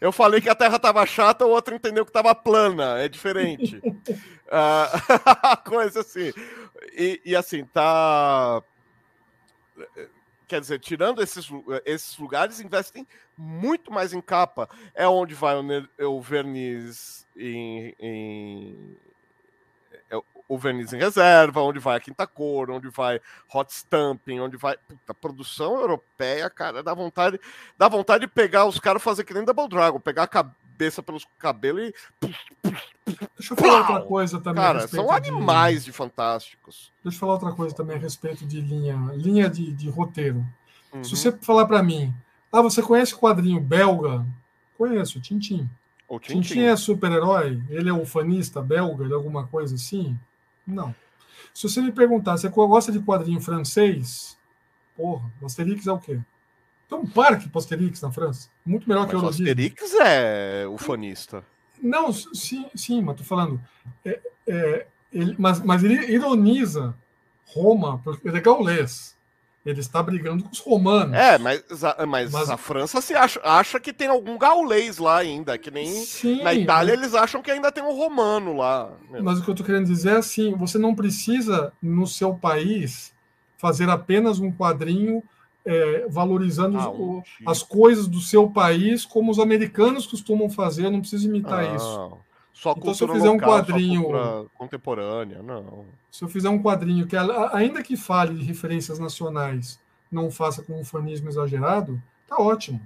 [0.00, 2.98] Eu falei que a Terra tava chata, o outro entendeu que tava plana.
[2.98, 3.80] É diferente.
[4.48, 6.32] uh, coisa assim.
[6.96, 8.62] E, e, assim, tá.
[10.48, 11.48] Quer dizer, tirando esses,
[11.84, 13.06] esses lugares, investem
[13.36, 14.68] muito mais em capa.
[14.94, 18.96] É onde vai o, o verniz em, em
[20.48, 23.20] o verniz em reserva, onde vai a quinta cor, onde vai
[23.52, 24.76] hot stamping, onde vai.
[24.78, 27.38] Puta, produção europeia, cara, dá vontade,
[27.76, 31.26] dá vontade de pegar os caras fazer que nem Double Dragon, pegar a cabeça pelos
[31.36, 31.94] cabelos e.
[33.36, 34.62] Deixa eu falar outra coisa também.
[34.62, 35.86] Cara, são animais de...
[35.86, 35.92] de...
[35.92, 36.92] fantásticos.
[37.02, 40.46] Deixa eu falar outra coisa também a respeito de linha, linha de, de roteiro.
[40.92, 41.02] Uhum.
[41.02, 42.14] Se você falar para mim,
[42.52, 44.24] ah, você conhece o quadrinho belga?
[44.76, 45.68] Conheço, Tintim.
[46.08, 46.40] O Tintin.
[46.40, 47.60] Tintin é super-herói?
[47.68, 50.18] Ele é ufanista belga, de alguma coisa assim?
[50.66, 50.94] Não.
[51.52, 54.38] Se você me perguntar, você gosta de quadrinho francês?
[54.96, 56.20] Porra, Asterix é o quê?
[56.88, 58.48] Tem um parque para Asterix na França.
[58.64, 61.44] Muito melhor mas que o Asterix é ufanista.
[61.82, 63.60] Não, sim, sim, mas tô falando.
[64.04, 66.94] É, é, ele, mas, mas ele ironiza
[67.46, 69.16] Roma, porque ele é gaulês.
[69.66, 71.14] Ele está brigando com os romanos.
[71.14, 71.62] É, mas,
[72.08, 72.48] mas, mas...
[72.48, 76.54] a França se acha, acha que tem algum gaulês lá ainda, que nem Sim, na
[76.54, 77.02] Itália mas...
[77.02, 78.90] eles acham que ainda tem um romano lá.
[79.22, 83.12] Mas o que eu estou querendo dizer é assim: você não precisa, no seu país,
[83.58, 85.22] fazer apenas um quadrinho
[85.64, 90.90] é, valorizando ah, o, as coisas do seu país como os americanos costumam fazer, eu
[90.90, 91.76] não preciso imitar ah.
[91.76, 92.18] isso.
[92.52, 95.84] Só então, se eu fizer local, um quadrinho contemporânea, não.
[96.10, 97.16] Se eu fizer um quadrinho que,
[97.52, 99.78] ainda que fale de referências nacionais,
[100.10, 102.80] não faça com um fanismo exagerado, tá ótimo.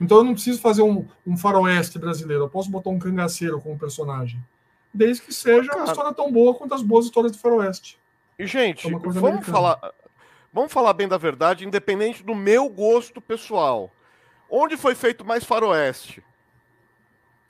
[0.00, 3.78] Então eu não preciso fazer um, um faroeste brasileiro, eu posso botar um cangaceiro como
[3.78, 4.40] personagem.
[4.94, 7.98] Desde que seja uma história tão boa quanto as boas histórias do faroeste.
[8.38, 9.42] E, gente, é vamos americana.
[9.42, 9.92] falar,
[10.52, 13.90] vamos falar bem da verdade, independente do meu gosto pessoal.
[14.48, 16.22] Onde foi feito mais faroeste?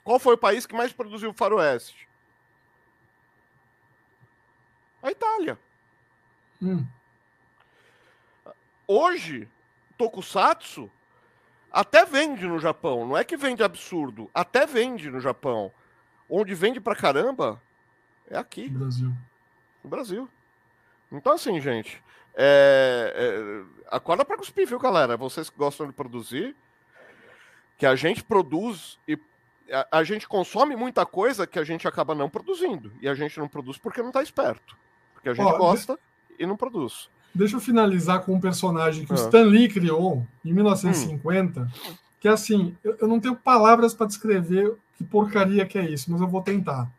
[0.03, 2.07] Qual foi o país que mais produziu faroeste?
[5.01, 5.59] A Itália.
[6.61, 6.85] Hum.
[8.87, 9.49] Hoje,
[9.97, 10.89] Tokusatsu
[11.71, 13.07] até vende no Japão.
[13.07, 14.29] Não é que vende absurdo.
[14.33, 15.71] Até vende no Japão.
[16.29, 17.61] Onde vende pra caramba
[18.29, 18.69] é aqui.
[18.69, 19.13] No Brasil.
[19.83, 20.29] No Brasil.
[21.11, 22.02] Então, assim, gente.
[22.35, 25.15] É, é, acorda pra cuspir, viu, galera?
[25.17, 26.55] Vocês que gostam de produzir.
[27.77, 29.17] Que a gente produz e
[29.71, 32.91] a, a, gente consome muita coisa que a gente acaba não produzindo.
[33.01, 34.77] E a gente não produz porque não está esperto.
[35.13, 36.43] Porque a gente Ó, gosta de...
[36.43, 37.09] e não produz.
[37.33, 39.15] Deixa eu finalizar com um personagem que ah.
[39.15, 41.67] o Stan Lee criou em 1950, hum.
[42.19, 46.11] que é assim, eu, eu não tenho palavras para descrever que porcaria que é isso,
[46.11, 46.89] mas eu vou tentar.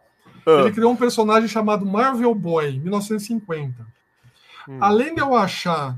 [0.47, 0.61] Ah.
[0.61, 3.86] Ele criou um personagem chamado Marvel Boy, 1950.
[4.69, 4.78] Hum.
[4.81, 5.97] Além de eu achar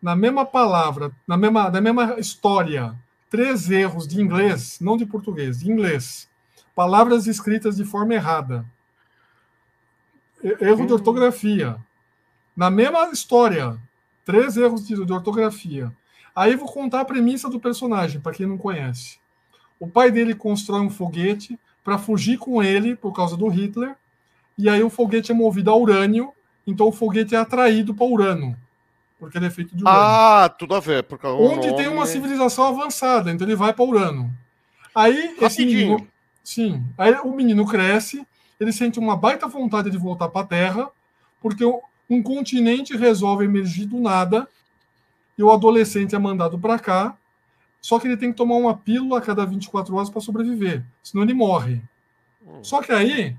[0.00, 2.94] na mesma palavra, na mesma, na mesma história,
[3.28, 6.28] três erros de inglês, não de português, de inglês.
[6.74, 8.64] Palavras escritas de forma errada.
[10.42, 10.96] Erro de hum.
[10.96, 11.76] ortografia.
[12.56, 13.78] Na mesma história,
[14.24, 15.92] três erros de, de ortografia.
[16.34, 19.18] Aí vou contar a premissa do personagem, para quem não conhece.
[19.78, 23.96] O pai dele constrói um foguete para fugir com ele por causa do Hitler,
[24.56, 26.32] e aí o foguete é movido a urânio,
[26.70, 28.56] então o foguete é atraído para Urano
[29.20, 30.00] porque ele é feito de urânio.
[30.00, 31.04] Ah, tudo a ver.
[31.04, 31.76] Porque Onde nome...
[31.76, 34.34] tem uma civilização avançada, então ele vai para Urano.
[34.94, 36.08] Aí esse menino,
[36.42, 38.26] sim, aí o menino cresce,
[38.58, 40.90] ele sente uma baita vontade de voltar para a Terra,
[41.40, 41.64] porque
[42.08, 44.48] um continente resolve emergir do nada
[45.38, 47.14] e o adolescente é mandado para cá,
[47.80, 51.22] só que ele tem que tomar uma pílula a cada 24 horas para sobreviver, senão
[51.22, 51.80] ele morre.
[52.44, 52.64] Hum.
[52.64, 53.36] Só que aí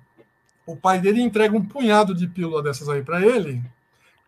[0.72, 3.61] o pai dele entrega um punhado de pílula dessas aí para ele,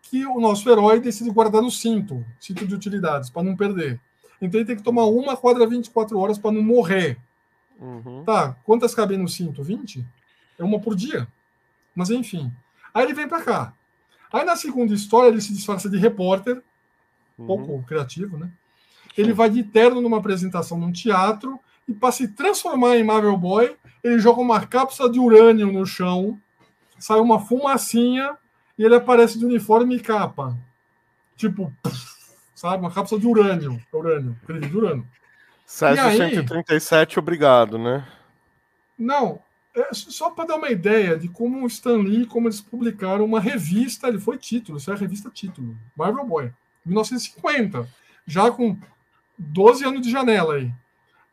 [0.02, 3.98] que o nosso herói decide guardar no cinto, cinto de utilidades, para não perder.
[4.40, 7.18] Então ele tem que tomar uma quadra 24 horas para não morrer.
[7.80, 8.22] Uhum.
[8.24, 9.62] Tá, quantas cabem no cinto?
[9.62, 10.04] 20?
[10.58, 11.26] É uma por dia.
[11.94, 12.52] Mas enfim.
[12.92, 13.72] Aí ele vem para cá.
[14.32, 16.62] Aí na segunda história ele se disfarça de repórter,
[17.38, 17.46] uhum.
[17.46, 18.50] pouco criativo, né?
[19.16, 21.58] Ele vai de terno numa apresentação num teatro
[21.88, 26.38] e para se transformar em Marvel Boy, ele joga uma cápsula de urânio no chão,
[26.98, 28.36] sai uma fumacinha
[28.78, 30.54] e ele aparece de uniforme e capa.
[31.36, 31.72] Tipo,
[32.54, 32.78] sabe?
[32.78, 33.82] Uma cápsula de urânio.
[33.90, 35.08] Urânio, acredito, de urânio.
[35.64, 38.06] Césio aí, 137, obrigado, né?
[38.98, 39.40] Não,
[39.74, 43.40] é só para dar uma ideia de como o Stan Lee, como eles publicaram uma
[43.40, 46.52] revista, ele foi título, isso é a revista título, Marvel Boy,
[46.84, 47.88] 1950,
[48.26, 48.78] já com
[49.38, 50.70] 12 anos de janela aí.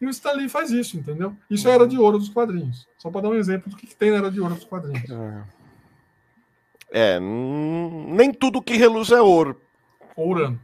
[0.01, 1.35] E o Stan Lee faz isso, entendeu?
[1.47, 2.87] Isso é era de ouro dos quadrinhos.
[2.97, 5.07] Só para dar um exemplo do que, que tem na era de ouro dos quadrinhos.
[6.91, 9.61] É, é nem tudo que reluz é ouro.
[10.17, 10.59] Urânio.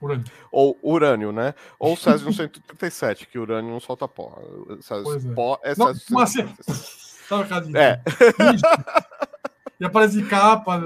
[0.00, 0.24] Urânio.
[0.52, 1.54] Ou urânio, né?
[1.76, 4.40] Ou Césio 137, que urânio não solta pó.
[4.80, 5.34] Césio é.
[5.34, 7.52] pó é Césio não, 137.
[7.52, 7.76] Assim?
[7.76, 8.00] É.
[9.80, 10.80] E aparece de capa.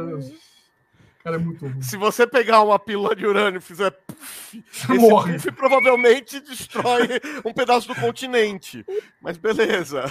[1.22, 1.80] Cara, é muito ruim.
[1.80, 5.34] Se você pegar uma pílula de urânio e fizer puff, morre.
[5.34, 8.84] puff provavelmente destrói um pedaço do continente.
[9.20, 10.04] Mas beleza.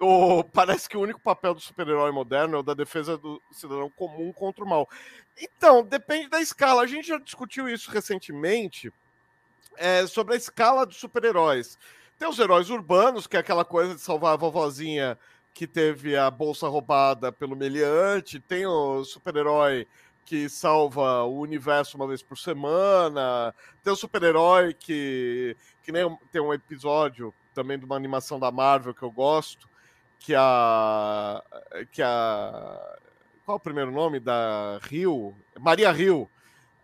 [0.00, 3.90] O, parece que o único papel do super-herói moderno é o da defesa do cidadão
[3.90, 4.88] comum contra o mal.
[5.38, 6.82] Então, depende da escala.
[6.82, 8.90] A gente já discutiu isso recentemente
[9.76, 11.78] é, sobre a escala dos super-heróis.
[12.18, 15.18] Tem os heróis urbanos, que é aquela coisa de salvar a vovozinha
[15.52, 18.40] que teve a bolsa roubada pelo meliante.
[18.40, 19.86] Tem o super-herói
[20.26, 23.54] que salva o universo uma vez por semana.
[23.82, 28.92] Tem o super-herói que, que nem tem um episódio também de uma animação da Marvel
[28.92, 29.68] que eu gosto,
[30.18, 31.42] que a
[31.92, 32.98] que a
[33.44, 35.34] qual é o primeiro nome da Rio?
[35.58, 36.28] Maria Rio.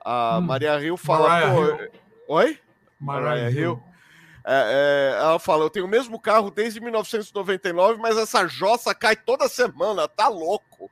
[0.05, 1.91] A hum, Maria Rio fala, Rio.
[2.29, 2.59] oi?
[2.99, 3.83] Maria Rio.
[4.45, 9.17] É, é, ela fala: Eu tenho o mesmo carro desde 1999, mas essa jossa cai
[9.17, 10.89] toda semana, tá louco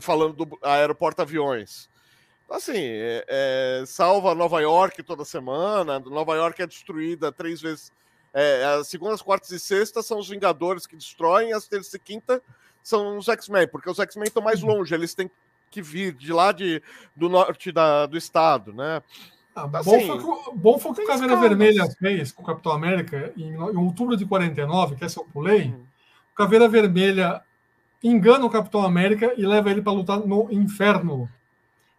[0.00, 1.88] falando do aeroporto aviões.
[2.44, 5.98] Então, assim, é, é, salva Nova York toda semana.
[5.98, 7.92] Nova York é destruída três vezes.
[8.32, 12.42] É, as segundas, quartas e sextas são os Vingadores que destroem, as terças e quinta
[12.84, 14.74] são os X-Men, porque os X-Men estão mais uhum.
[14.74, 15.30] longe, eles têm
[15.70, 16.82] que vir de lá de,
[17.16, 19.02] do norte da, do estado, né?
[19.56, 22.46] Ah, então, bom, assim, foi que, bom foi que o Caveira Vermelha fez com o
[22.46, 25.68] Capitão América em, em, outubro de 49, que essa eu pulei.
[25.68, 25.84] Hum.
[26.32, 27.40] O Caveira Vermelha
[28.04, 31.28] engana o Capitão América e leva ele para lutar no inferno.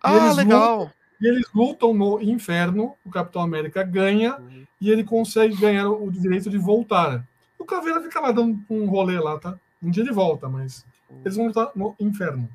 [0.02, 0.78] Ah, legal.
[0.78, 4.66] Lutam, e eles lutam no inferno, o Capitão América ganha uhum.
[4.80, 7.26] e ele consegue ganhar o direito de voltar.
[7.58, 9.58] O Caveira fica lá dando um rolê lá, tá?
[9.82, 10.86] Um dia de volta, mas
[11.24, 12.48] eles vão lutar no inferno.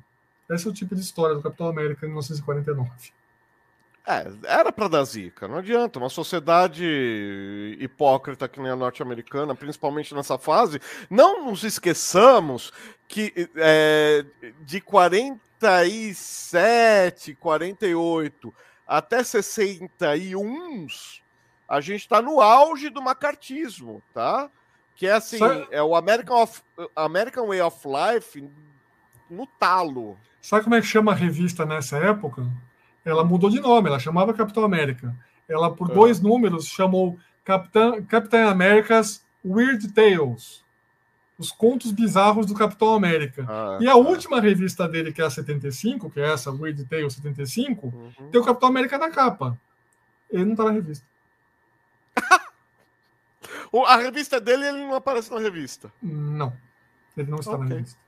[0.49, 2.89] Esse é o tipo de história do Capitão América em 1949.
[4.05, 5.99] É, era para dar zica, não adianta.
[5.99, 6.83] Uma sociedade
[7.79, 10.81] hipócrita que nem a norte-americana, principalmente nessa fase.
[11.09, 12.73] Não nos esqueçamos
[13.07, 14.25] que é,
[14.61, 18.51] de 47, 48
[18.91, 20.85] até 61,
[21.65, 24.49] a gente está no auge do macartismo, tá?
[24.97, 25.65] Que é assim, Sabe...
[25.71, 26.61] é o American, of,
[26.93, 28.49] American Way of Life
[29.29, 30.19] no talo.
[30.41, 32.45] Sabe como é que chama a revista nessa época?
[33.03, 35.15] Ela mudou de nome, ela chamava Capitão América.
[35.47, 35.93] Ela, por é.
[35.93, 40.63] dois números, chamou Capitã, Capitã Américas Weird Tales.
[41.37, 43.45] Os contos bizarros do Capitão América.
[43.49, 43.97] Ah, e a tá.
[43.97, 48.29] última revista dele, que é a 75, que é essa, Weird Tales 75, uhum.
[48.29, 49.59] tem o Capitão América na capa.
[50.29, 51.05] Ele não tá na revista.
[53.87, 55.91] a revista dele, ele não aparece na revista.
[56.01, 56.53] Não.
[57.17, 57.67] Ele não está okay.
[57.67, 57.99] na revista.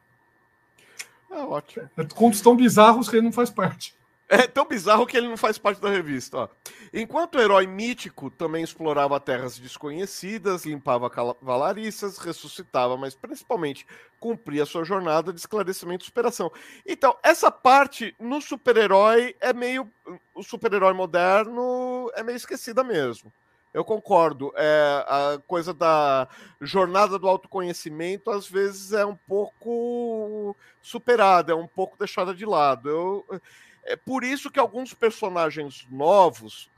[1.31, 1.89] É ótimo.
[1.97, 3.95] É contos tão bizarros que ele não faz parte.
[4.33, 6.37] É tão bizarro que ele não faz parte da revista.
[6.37, 6.47] Ó.
[6.91, 13.85] Enquanto o herói mítico também explorava terras desconhecidas, limpava cavalariças, ressuscitava, mas principalmente
[14.19, 16.51] cumpria sua jornada de esclarecimento e superação.
[16.83, 19.87] Então, essa parte no super-herói é meio.
[20.33, 23.31] O super-herói moderno é meio esquecida mesmo.
[23.71, 24.51] Eu concordo.
[24.55, 26.27] É, a coisa da
[26.59, 32.89] jornada do autoconhecimento às vezes é um pouco superada, é um pouco deixada de lado.
[32.89, 33.41] Eu
[33.85, 36.69] é por isso que alguns personagens novos,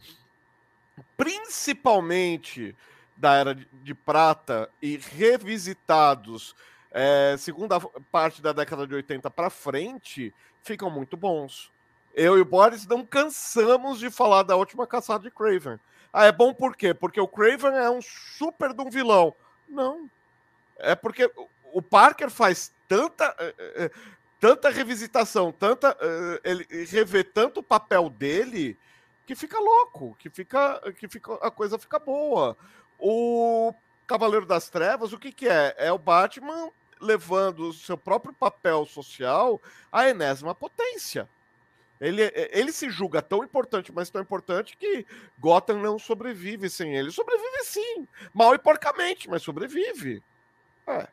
[1.16, 2.76] principalmente
[3.16, 6.56] da Era de Prata e revisitados
[6.98, 7.78] é, segunda
[8.10, 10.34] parte da década de 80 para frente,
[10.64, 11.70] ficam muito bons.
[12.14, 15.78] eu e o Boris não cansamos de falar da última caçada de Craven.
[16.14, 16.94] Ah, é bom por quê?
[16.94, 19.36] Porque o Craven é um super de um vilão.
[19.68, 20.10] Não.
[20.78, 21.30] É porque
[21.74, 23.92] o Parker faz tanta eh, eh,
[24.46, 25.98] tanta revisitação, tanta
[26.44, 28.78] ele revê tanto o papel dele
[29.26, 32.56] que fica louco, que fica que fica a coisa fica boa.
[33.00, 33.74] O
[34.06, 35.74] Cavaleiro das Trevas, o que que é?
[35.80, 36.70] É o Batman
[37.02, 39.60] levando o seu próprio papel social
[39.92, 41.28] à enésima potência.
[42.00, 45.08] Ele, ele se julga tão importante, mas tão importante que
[45.40, 47.10] Gotham não sobrevive sem ele.
[47.10, 50.22] Sobrevive sim, mal e porcamente, mas sobrevive.
[50.86, 51.08] É.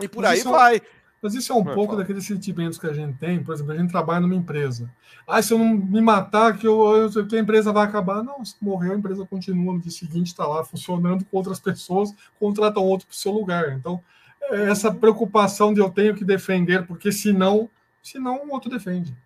[0.00, 0.82] E por mas aí vai.
[1.20, 3.42] Mas isso é um pouco daqueles sentimentos que a gente tem.
[3.42, 4.90] Por exemplo, a gente trabalha numa empresa.
[5.26, 8.22] Ah, se eu não me matar, que, eu, eu, que a empresa vai acabar.
[8.22, 12.14] Não, se morreu, a empresa continua no dia seguinte, está lá funcionando com outras pessoas,
[12.38, 13.72] contratam outro para o seu lugar.
[13.72, 14.00] Então,
[14.42, 17.68] é essa preocupação de eu tenho que defender, porque senão,
[18.02, 19.16] senão o outro defende.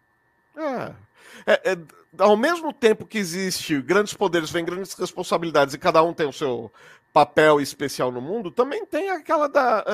[0.57, 0.93] É.
[1.47, 1.79] É, é,
[2.19, 6.33] ao mesmo tempo que existe grandes poderes, vem grandes responsabilidades e cada um tem o
[6.33, 6.73] seu
[7.13, 9.85] papel especial no mundo, também tem aquela da.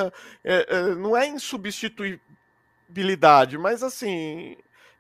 [0.45, 4.57] É, é, não é insubstituibilidade, mas assim.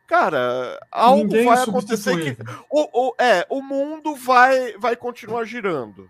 [0.07, 2.37] Cara, algo Ninguém vai acontecer que.
[2.71, 6.09] O, o, é, o mundo vai, vai continuar girando.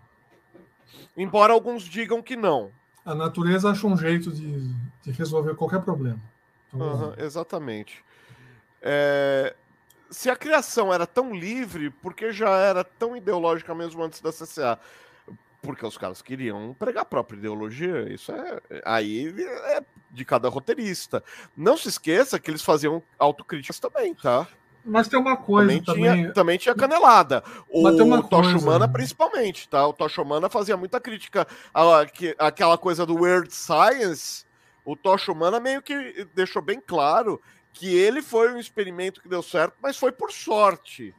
[1.15, 2.71] Embora alguns digam que não.
[3.03, 4.71] A natureza acha um jeito de,
[5.01, 6.19] de resolver qualquer problema.
[6.71, 8.05] Uhum, exatamente.
[8.81, 9.55] É,
[10.09, 14.79] se a criação era tão livre, porque já era tão ideológica mesmo antes da CCA?
[15.61, 18.11] Porque os caras queriam pregar a própria ideologia.
[18.13, 18.59] Isso é.
[18.85, 19.33] Aí
[19.65, 21.23] é de cada roteirista.
[21.55, 24.47] Não se esqueça que eles faziam autocríticas também, tá?
[24.87, 25.83] Mas tem uma coisa também.
[25.83, 27.43] Também tinha, também tinha canelada.
[27.69, 29.85] O Tocha Humana, principalmente, tá?
[29.85, 32.05] O Tocha Humana fazia muita crítica à,
[32.39, 34.45] àquela coisa do Weird Science.
[34.85, 37.41] O Tocha Humana meio que deixou bem claro
[37.73, 41.13] que ele foi um experimento que deu certo, mas foi por sorte.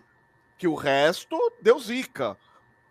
[0.56, 2.36] Que o resto deu zica.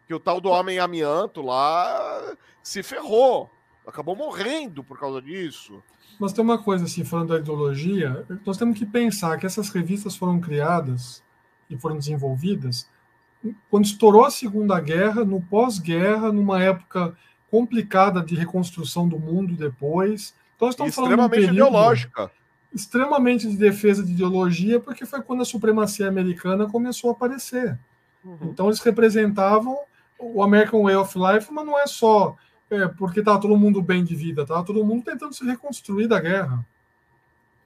[0.07, 3.49] Que o tal do homem amianto lá se ferrou.
[3.85, 5.83] Acabou morrendo por causa disso.
[6.19, 10.15] Mas tem uma coisa assim, falando da ideologia, nós temos que pensar que essas revistas
[10.15, 11.23] foram criadas
[11.69, 12.89] e foram desenvolvidas
[13.69, 17.15] quando estourou a Segunda Guerra, no pós-guerra, numa época
[17.49, 20.33] complicada de reconstrução do mundo depois.
[20.55, 22.31] Então, estamos extremamente falando de um ideológica
[22.73, 27.79] extremamente de defesa de ideologia, porque foi quando a supremacia americana começou a aparecer.
[28.23, 28.37] Uhum.
[28.43, 29.77] Então eles representavam
[30.19, 32.35] o American Way of Life, mas não é só
[32.69, 36.19] é, porque estava todo mundo bem de vida, estava todo mundo tentando se reconstruir da
[36.19, 36.65] guerra.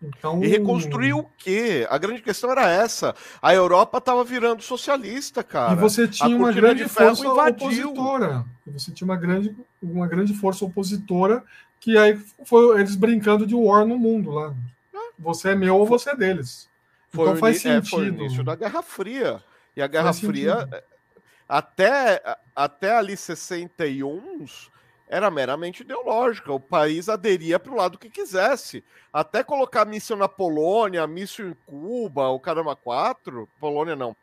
[0.01, 0.43] Então...
[0.43, 1.85] E reconstruir o quê?
[1.89, 3.15] A grande questão era essa.
[3.41, 5.73] A Europa estava virando socialista, cara.
[5.73, 7.89] E você tinha uma grande força invadiu.
[7.89, 8.45] opositora.
[8.65, 11.43] E você tinha uma grande, uma grande força opositora
[11.79, 14.53] que aí foi eles brincando de war no mundo lá.
[15.17, 16.67] Você é meu ou você é deles.
[17.11, 17.85] Foi então faz sentido.
[17.85, 19.43] É, foi o início da Guerra Fria.
[19.75, 20.83] E a Guerra faz Fria, sentido.
[21.51, 24.45] Até, até ali 61,
[25.09, 26.53] era meramente ideológica.
[26.53, 28.81] O país aderia para o lado que quisesse.
[29.11, 33.49] Até colocar míssil na Polônia, míssil em Cuba, o Caramba 4.
[33.59, 34.15] Polônia não.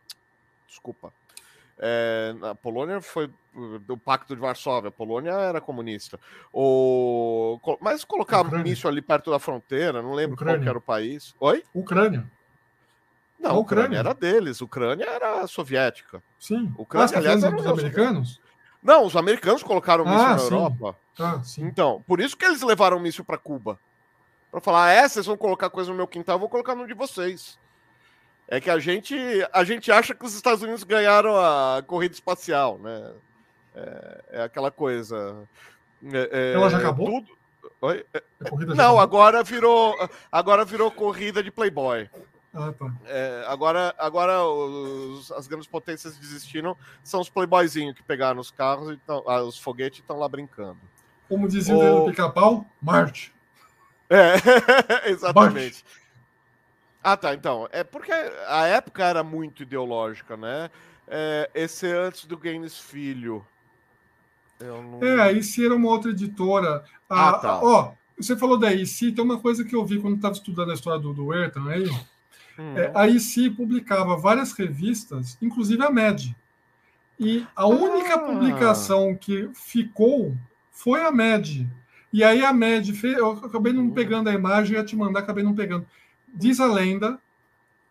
[0.67, 1.13] Desculpa.
[1.79, 3.31] É, na Polônia foi
[3.83, 6.19] do Pacto de Varsóvia, a Polônia era comunista.
[6.51, 10.61] O, mas colocar míssil ali perto da fronteira, não lembro Ucrânia.
[10.61, 11.35] qual era o país.
[11.41, 11.63] Oi?
[11.75, 12.27] Ucrânia.
[13.39, 13.99] Não, a Ucrânia.
[13.99, 16.23] Era deles, Ucrânia era soviética.
[16.39, 16.73] Sim.
[16.77, 18.41] Ucrânia, ah, tá aliás, era os americanos?
[18.83, 20.55] Não, os americanos colocaram míssil ah, na sim.
[20.55, 20.97] Europa.
[21.19, 23.79] Ah, então, por isso que eles levaram míssil para Cuba.
[24.51, 26.95] Para falar, é, vocês vão colocar coisa no meu quintal, eu vou colocar no de
[26.95, 27.59] vocês.
[28.47, 29.15] É que a gente,
[29.53, 33.13] a gente acha que os Estados Unidos ganharam a corrida espacial, né?
[33.75, 35.47] É, é aquela coisa.
[36.03, 37.21] É, é Ela já acabou?
[37.21, 37.39] Tudo...
[37.83, 38.05] Oi?
[38.75, 39.95] Não, agora virou,
[40.33, 42.09] agora virou corrida de Playboy.
[42.53, 42.93] Ah, tá.
[43.05, 46.77] É, agora, agora os, as grandes potências desistiram.
[47.05, 50.79] São os playboyzinhos que pegaram os carros, e tão, ah, os foguetes estão lá brincando.
[51.29, 53.35] Como dizia o pica-pau, Marte.
[54.09, 54.35] É,
[55.11, 55.85] exatamente.
[55.85, 55.85] Marte.
[57.03, 57.35] Ah, tá.
[57.35, 60.71] Então, é porque a época era muito ideológica, né?
[61.07, 63.45] É, esse é antes do Gaines Filho.
[64.61, 65.03] Não...
[65.03, 66.85] É, a IC era uma outra editora.
[67.09, 67.63] Ah, ah tá.
[67.63, 70.75] Ó, você falou da IC, tem uma coisa que eu vi quando estava estudando a
[70.75, 71.89] história do, do Ayrton aí.
[72.59, 76.37] É, a IC publicava várias revistas, inclusive a MED.
[77.19, 78.19] E a única ah.
[78.19, 80.37] publicação que ficou
[80.71, 81.69] foi a MED.
[82.13, 83.17] E aí a MED fez.
[83.17, 83.91] Eu acabei não hum.
[83.91, 85.87] pegando a imagem, ia te mandar, acabei não pegando.
[86.33, 87.19] Diz a lenda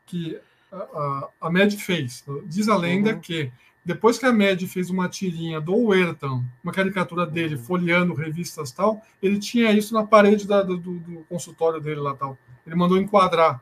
[0.06, 0.40] que
[0.72, 2.26] a, a, a MED fez.
[2.46, 3.20] Diz a lenda uhum.
[3.20, 3.52] que
[3.88, 7.64] depois que a Med fez uma tirinha do Werton, uma caricatura dele, uhum.
[7.64, 12.38] folheando revistas tal, ele tinha isso na parede da, do, do, consultório dele lá tal.
[12.66, 13.62] Ele mandou enquadrar.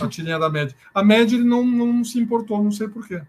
[0.00, 0.72] A tirinha da Mad.
[0.94, 3.22] A Mad ele não, não se importou, não sei porquê.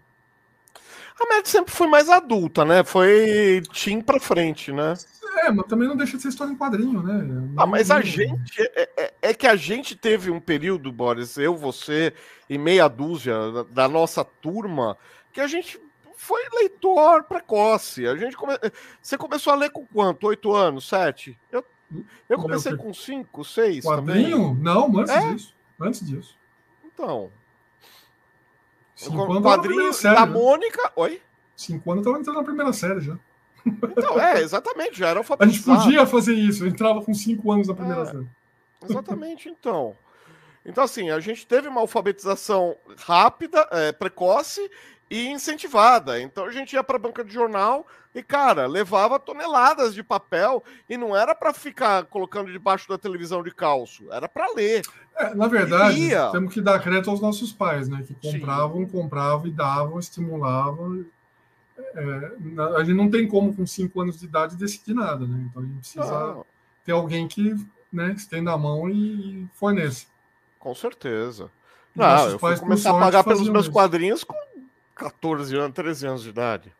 [1.20, 2.82] A Mad sempre foi mais adulta, né?
[2.82, 4.94] Foi Tim pra frente, né?
[5.44, 7.22] É, mas também não deixa de ser história em quadrinho, né?
[7.22, 8.38] Não, ah, mas a gente.
[8.58, 12.12] É, é, é, que a gente teve um período, Boris, eu, você
[12.48, 14.96] e meia dúzia da, da nossa turma,
[15.32, 15.80] que a gente
[16.16, 18.06] foi leitor precoce.
[18.06, 18.54] A gente come...
[19.00, 20.26] Você começou a ler com quanto?
[20.26, 20.88] Oito anos?
[20.88, 21.38] Sete?
[21.50, 21.64] Eu,
[22.28, 23.84] eu comecei com cinco, seis.
[23.84, 24.48] Quadrinho?
[24.48, 24.62] Também.
[24.62, 25.32] Não, antes é?
[25.32, 25.54] disso.
[25.80, 26.39] Antes disso.
[27.00, 27.30] Então.
[28.94, 30.32] Cinco anos quadrinho série, da né?
[30.32, 30.92] Mônica.
[30.96, 31.22] Oi?
[31.56, 33.18] Cinco anos eu tava entrando na primeira série já.
[33.64, 37.68] Então, é, exatamente, já era A gente podia fazer isso, eu entrava com cinco anos
[37.68, 38.26] na primeira é, série.
[38.88, 39.96] Exatamente, então.
[40.64, 44.70] Então, assim, a gente teve uma alfabetização rápida, é, precoce
[45.10, 46.20] e incentivada.
[46.20, 50.62] Então a gente ia para a banca de jornal e, cara, levava toneladas de papel
[50.88, 54.82] e não era para ficar colocando debaixo da televisão de calço, era para ler.
[55.16, 58.04] É, na verdade, temos que dar crédito aos nossos pais, né?
[58.06, 58.86] Que compravam, Sim.
[58.86, 61.04] compravam e davam, estimulavam.
[61.76, 62.32] É,
[62.76, 65.46] a gente não tem como, com cinco anos de idade, decidir nada, né?
[65.50, 66.46] Então a gente precisa não.
[66.84, 67.56] ter alguém que
[67.92, 70.06] né, estenda a mão e forneça.
[70.58, 71.50] Com certeza.
[71.94, 74.34] Não, eu fui começar a pagar pelos meus quadrinhos com
[75.00, 76.72] 14 anos, 13 anos de idade.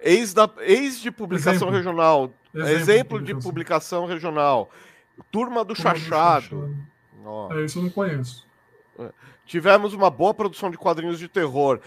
[0.00, 1.76] Ex, da, ex de publicação exemplo.
[1.76, 2.34] regional.
[2.54, 4.70] Exemplo, exemplo de publicação regional.
[5.30, 6.74] Turma do Turma Chachado.
[7.12, 8.46] Do é, isso eu não conheço.
[8.98, 9.10] É.
[9.44, 11.80] Tivemos uma boa produção de quadrinhos de terror.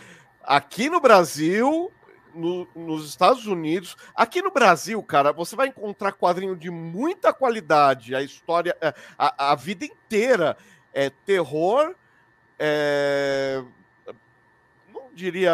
[0.44, 1.92] Aqui no Brasil,
[2.36, 3.96] no, nos Estados Unidos.
[4.14, 8.14] Aqui no Brasil, cara, você vai encontrar quadrinho de muita qualidade.
[8.14, 10.58] A história, é, a, a vida inteira
[10.94, 11.96] é terror,
[12.60, 13.64] é,
[15.14, 15.54] diria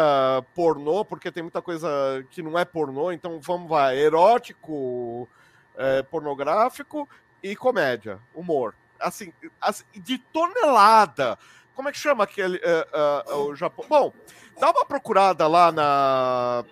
[0.54, 1.88] pornô, porque tem muita coisa
[2.30, 5.28] que não é pornô, então vamos lá, erótico,
[5.76, 7.08] é, pornográfico
[7.42, 8.74] e comédia, humor.
[8.98, 11.38] Assim, assim, de tonelada.
[11.74, 13.86] Como é que chama aquele uh, uh, o Japão?
[13.88, 14.12] Bom,
[14.60, 16.64] dá uma procurada lá na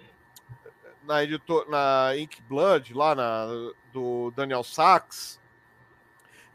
[1.08, 3.46] na editor, na Ink Blood, lá na,
[3.90, 5.40] do Daniel Sachs,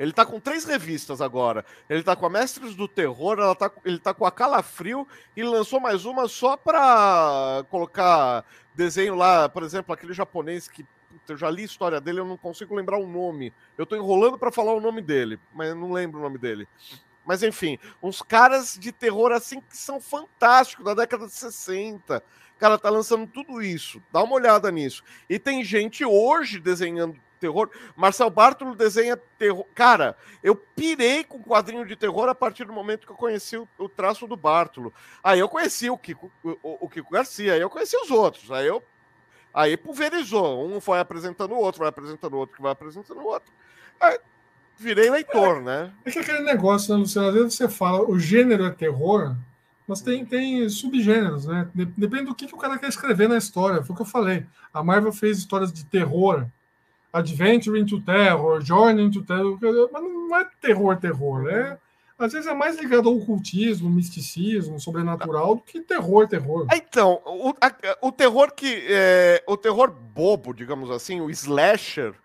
[0.03, 1.65] ele tá com três revistas agora.
[1.89, 5.41] Ele tá com a Mestres do Terror, ela tá, ele tá com a Calafrio e
[5.41, 8.43] lançou mais uma só para colocar
[8.75, 10.85] desenho lá, por exemplo, aquele japonês que
[11.27, 13.53] eu já li a história dele, eu não consigo lembrar o nome.
[13.77, 16.67] Eu tô enrolando para falar o nome dele, mas não lembro o nome dele.
[17.25, 22.21] Mas enfim, uns caras de terror assim que são fantásticos da década de 60.
[22.59, 24.03] Cara, tá lançando tudo isso.
[24.11, 25.01] Dá uma olhada nisso.
[25.29, 27.69] E tem gente hoje desenhando terror.
[27.95, 29.65] Marcel Bartolo desenha terror.
[29.75, 33.67] Cara, eu pirei com quadrinho de terror a partir do momento que eu conheci o,
[33.77, 34.93] o traço do Bartolo.
[35.21, 38.49] Aí eu conheci o Kiko, o, o Kiko Garcia, aí eu conheci os outros.
[38.49, 38.81] Aí eu.
[39.53, 40.65] Aí pulverizou.
[40.65, 43.51] Um foi apresentando o outro, vai apresentando o outro, que vai apresentando o outro.
[43.99, 44.17] Aí,
[44.77, 45.93] virei leitor, é, né?
[46.05, 47.27] É que aquele negócio, né, Luciano?
[47.27, 49.35] Às vezes você fala, o gênero é terror,
[49.87, 51.69] mas tem, tem subgêneros, né?
[51.73, 53.83] Depende do que, que o cara quer escrever na história.
[53.83, 54.45] Foi o que eu falei.
[54.73, 56.47] A Marvel fez histórias de terror
[57.13, 59.59] Adventure into Terror, Journey into Terror,
[59.91, 61.47] mas não é terror, terror.
[61.47, 61.77] É,
[62.17, 66.65] às vezes é mais ligado ao ocultismo, misticismo, sobrenatural, do que terror, terror.
[66.73, 67.71] Então, o, a,
[68.01, 68.85] o terror que.
[68.89, 72.15] É, o terror bobo, digamos assim, o slasher,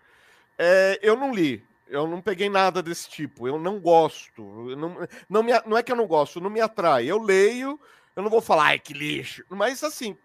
[0.57, 1.63] é, eu não li.
[1.87, 3.47] Eu não peguei nada desse tipo.
[3.47, 4.71] Eu não gosto.
[4.71, 7.05] Eu não, não, me, não é que eu não gosto, não me atrai.
[7.05, 7.79] Eu leio,
[8.15, 9.43] eu não vou falar, ai, que lixo.
[9.49, 10.15] Mas assim,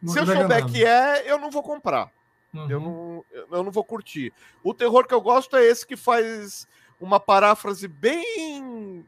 [0.00, 0.66] não se eu souber nada.
[0.66, 2.10] que é, eu não vou comprar.
[2.54, 2.70] Uhum.
[2.70, 4.32] Eu, não, eu não vou curtir.
[4.62, 6.68] O terror que eu gosto é esse que faz
[7.00, 9.04] uma paráfrase bem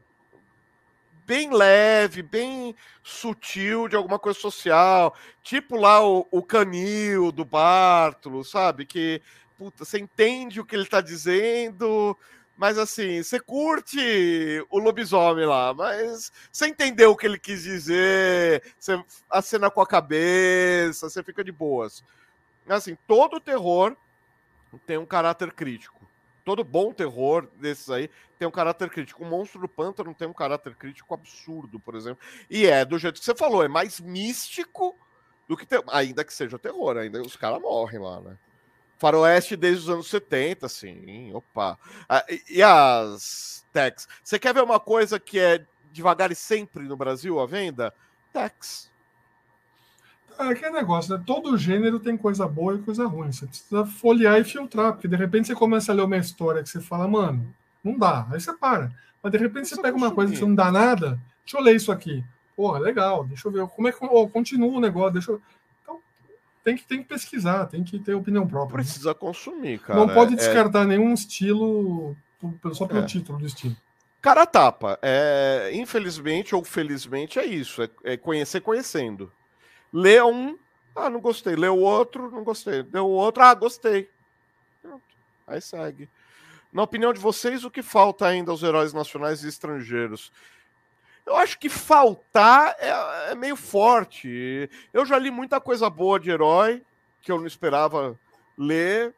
[1.25, 8.43] bem leve, bem sutil de alguma coisa social, tipo lá o, o canil do Bartolo,
[8.43, 8.85] sabe?
[8.85, 9.21] Que
[9.57, 12.15] puta, você entende o que ele está dizendo,
[12.55, 13.97] mas assim, você curte
[14.69, 19.87] o lobisomem lá, mas você entendeu o que ele quis dizer, você acena com a
[19.87, 22.03] cabeça, você fica de boas.
[22.67, 23.95] Assim, todo terror
[24.85, 26.05] tem um caráter crítico.
[26.43, 29.23] Todo bom terror desses aí tem um caráter crítico.
[29.23, 32.23] O Monstro do Pântano tem um caráter crítico absurdo, por exemplo.
[32.49, 34.95] E é do jeito que você falou, é mais místico
[35.47, 35.83] do que ter...
[35.87, 38.37] ainda que seja terror, ainda os caras morrem lá, né?
[38.97, 41.77] Faroeste desde os anos 70, assim, opa.
[42.07, 44.07] Ah, e, as Tex?
[44.23, 47.93] Você quer ver uma coisa que é devagar e sempre no Brasil à venda?
[48.31, 48.89] Tex.
[50.37, 51.23] É aquele negócio, né?
[51.25, 53.31] Todo gênero tem coisa boa e coisa ruim.
[53.31, 56.69] Você precisa folhear e filtrar, porque de repente você começa a ler uma história que
[56.69, 57.53] você fala, mano,
[57.83, 58.27] não dá.
[58.31, 58.91] Aí você para.
[59.21, 61.75] Mas de repente você pega uma coisa que você não dá nada, deixa eu ler
[61.75, 62.23] isso aqui.
[62.55, 65.41] Porra, legal, deixa eu ver como é que oh, continua o negócio, deixa eu...
[65.81, 65.99] Então,
[66.63, 68.77] tem que, tem que pesquisar, tem que ter opinião própria.
[68.77, 68.83] Né?
[68.83, 69.15] Precisa né?
[69.15, 69.99] consumir, cara.
[69.99, 70.85] Não pode é, descartar é...
[70.85, 72.15] nenhum estilo
[72.73, 73.05] só pelo é.
[73.05, 73.75] título do estilo.
[74.21, 74.99] cara tapa.
[75.01, 77.81] É, infelizmente ou felizmente é isso.
[77.81, 79.31] É, é conhecer conhecendo.
[79.91, 80.57] Lê um,
[80.95, 81.55] ah, não gostei.
[81.55, 82.85] Lê o outro, não gostei.
[82.91, 84.09] Leu o outro, ah, gostei.
[84.81, 85.03] Pronto.
[85.45, 86.09] Aí segue.
[86.71, 90.31] Na opinião de vocês, o que falta ainda aos heróis nacionais e estrangeiros?
[91.25, 94.69] Eu acho que faltar é, é meio forte.
[94.93, 96.83] Eu já li muita coisa boa de herói
[97.21, 98.17] que eu não esperava
[98.57, 99.13] ler.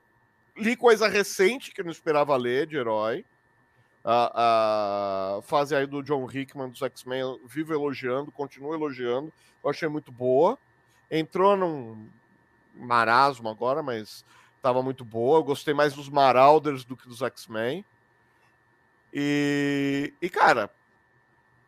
[0.55, 3.25] Li coisa recente que eu não esperava ler de herói.
[4.09, 9.33] A, a fase aí do John Hickman dos X-Men, vivo elogiando, continuo elogiando.
[9.61, 10.57] Eu achei muito boa.
[11.11, 12.07] Entrou num
[12.73, 14.23] marasmo agora, mas
[14.55, 15.39] estava muito boa.
[15.39, 17.83] Eu gostei mais dos Marauders do que dos X-Men.
[19.13, 20.69] E, e, cara,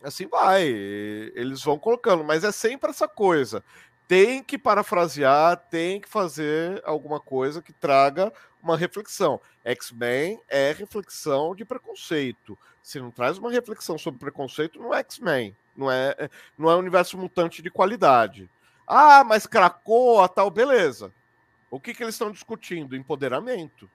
[0.01, 0.63] assim vai.
[0.63, 3.61] Eles vão colocando, mas é sempre essa coisa.
[4.09, 9.39] Tem que parafrasear, tem que fazer alguma coisa que traga uma reflexão.
[9.63, 12.57] X-Men é reflexão de preconceito.
[12.81, 15.55] Se não traz uma reflexão sobre preconceito, não é X-Men.
[15.77, 18.49] Não é, é não é universo mutante de qualidade.
[18.87, 21.13] Ah, mas Cracoa, tal, beleza.
[21.69, 22.95] O que, que eles estão discutindo?
[22.95, 23.87] Empoderamento.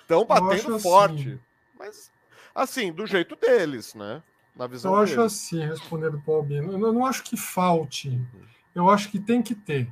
[0.00, 1.28] Estão batendo forte.
[1.28, 1.40] Assim.
[1.78, 2.10] Mas,
[2.54, 4.22] assim, do jeito deles, né?
[4.56, 5.32] Na visão Eu acho deles.
[5.34, 6.72] assim, respondendo para o Albino.
[6.72, 8.18] Eu não acho que falte.
[8.74, 9.88] Eu acho que tem que ter.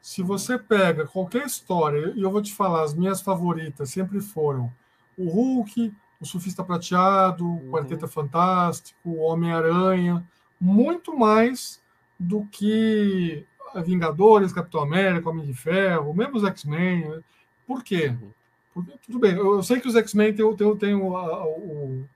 [0.00, 4.72] Se você pega qualquer história, e eu vou te falar, as minhas favoritas sempre foram
[5.16, 7.70] o Hulk, o Surfista Prateado, o uhum.
[7.70, 10.24] Quarteto Fantástico, o Homem-Aranha,
[10.60, 11.80] muito mais
[12.18, 13.44] do que
[13.84, 17.22] Vingadores, Capitão América, Homem de Ferro, mesmo os X-Men.
[17.66, 18.08] Por quê?
[18.08, 18.30] Uhum.
[18.72, 22.08] Porque, tudo bem, eu sei que os X-Men têm, têm, têm o, o,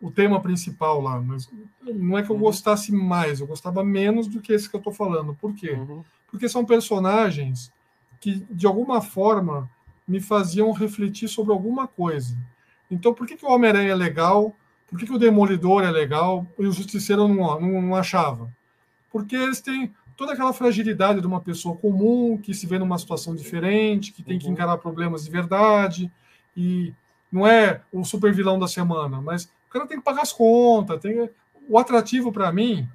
[0.00, 1.50] o, tema principal lá, mas
[1.82, 2.42] não é que eu uhum.
[2.42, 5.34] gostasse mais, eu gostava menos do que esse que eu estou falando.
[5.34, 5.72] Por quê?
[5.72, 6.02] Uhum.
[6.30, 7.72] Porque são personagens
[8.20, 9.68] que, de alguma forma,
[10.06, 12.36] me faziam refletir sobre alguma coisa.
[12.90, 14.54] Então, por que, que o Homem-Aranha é legal?
[14.88, 18.52] Por que, que o Demolidor é legal e o Justiceiro não, não, não achava?
[19.10, 23.34] Porque eles têm toda aquela fragilidade de uma pessoa comum que se vê numa situação
[23.34, 24.52] diferente, que tem que uhum.
[24.52, 26.12] encarar problemas de verdade
[26.56, 26.92] e
[27.30, 31.00] não é o super vilão da semana, mas o cara tem que pagar as contas.
[31.00, 31.30] Tem...
[31.68, 32.88] O atrativo para mim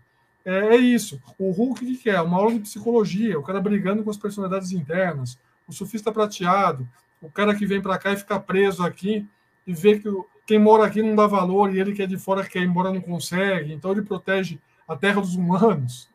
[0.43, 1.21] é, é, isso.
[1.39, 2.21] O Hulk o que é?
[2.21, 6.87] Uma aula de psicologia, o cara brigando com as personalidades internas, o surfista prateado,
[7.21, 9.25] o cara que vem para cá e fica preso aqui
[9.65, 10.09] e vê que
[10.45, 12.91] quem mora aqui não dá valor e ele que é de fora quer ir embora
[12.91, 16.09] não consegue, então ele protege a terra dos humanos.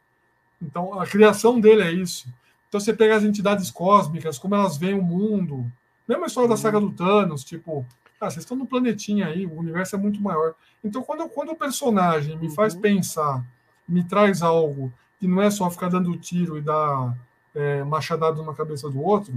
[0.63, 2.29] Então, a criação dele é isso.
[2.69, 5.73] Então, você pega as entidades cósmicas, como elas veem o mundo.
[6.07, 7.85] Mesma história da saga do Thanos, tipo,
[8.21, 10.55] ah, vocês estão no planetinha aí, o universo é muito maior.
[10.85, 12.81] Então, quando, quando o personagem me faz uhum.
[12.81, 13.45] pensar,
[13.89, 17.17] me traz algo que não é só ficar dando tiro e dar
[17.55, 19.33] é, machadado na cabeça do outro,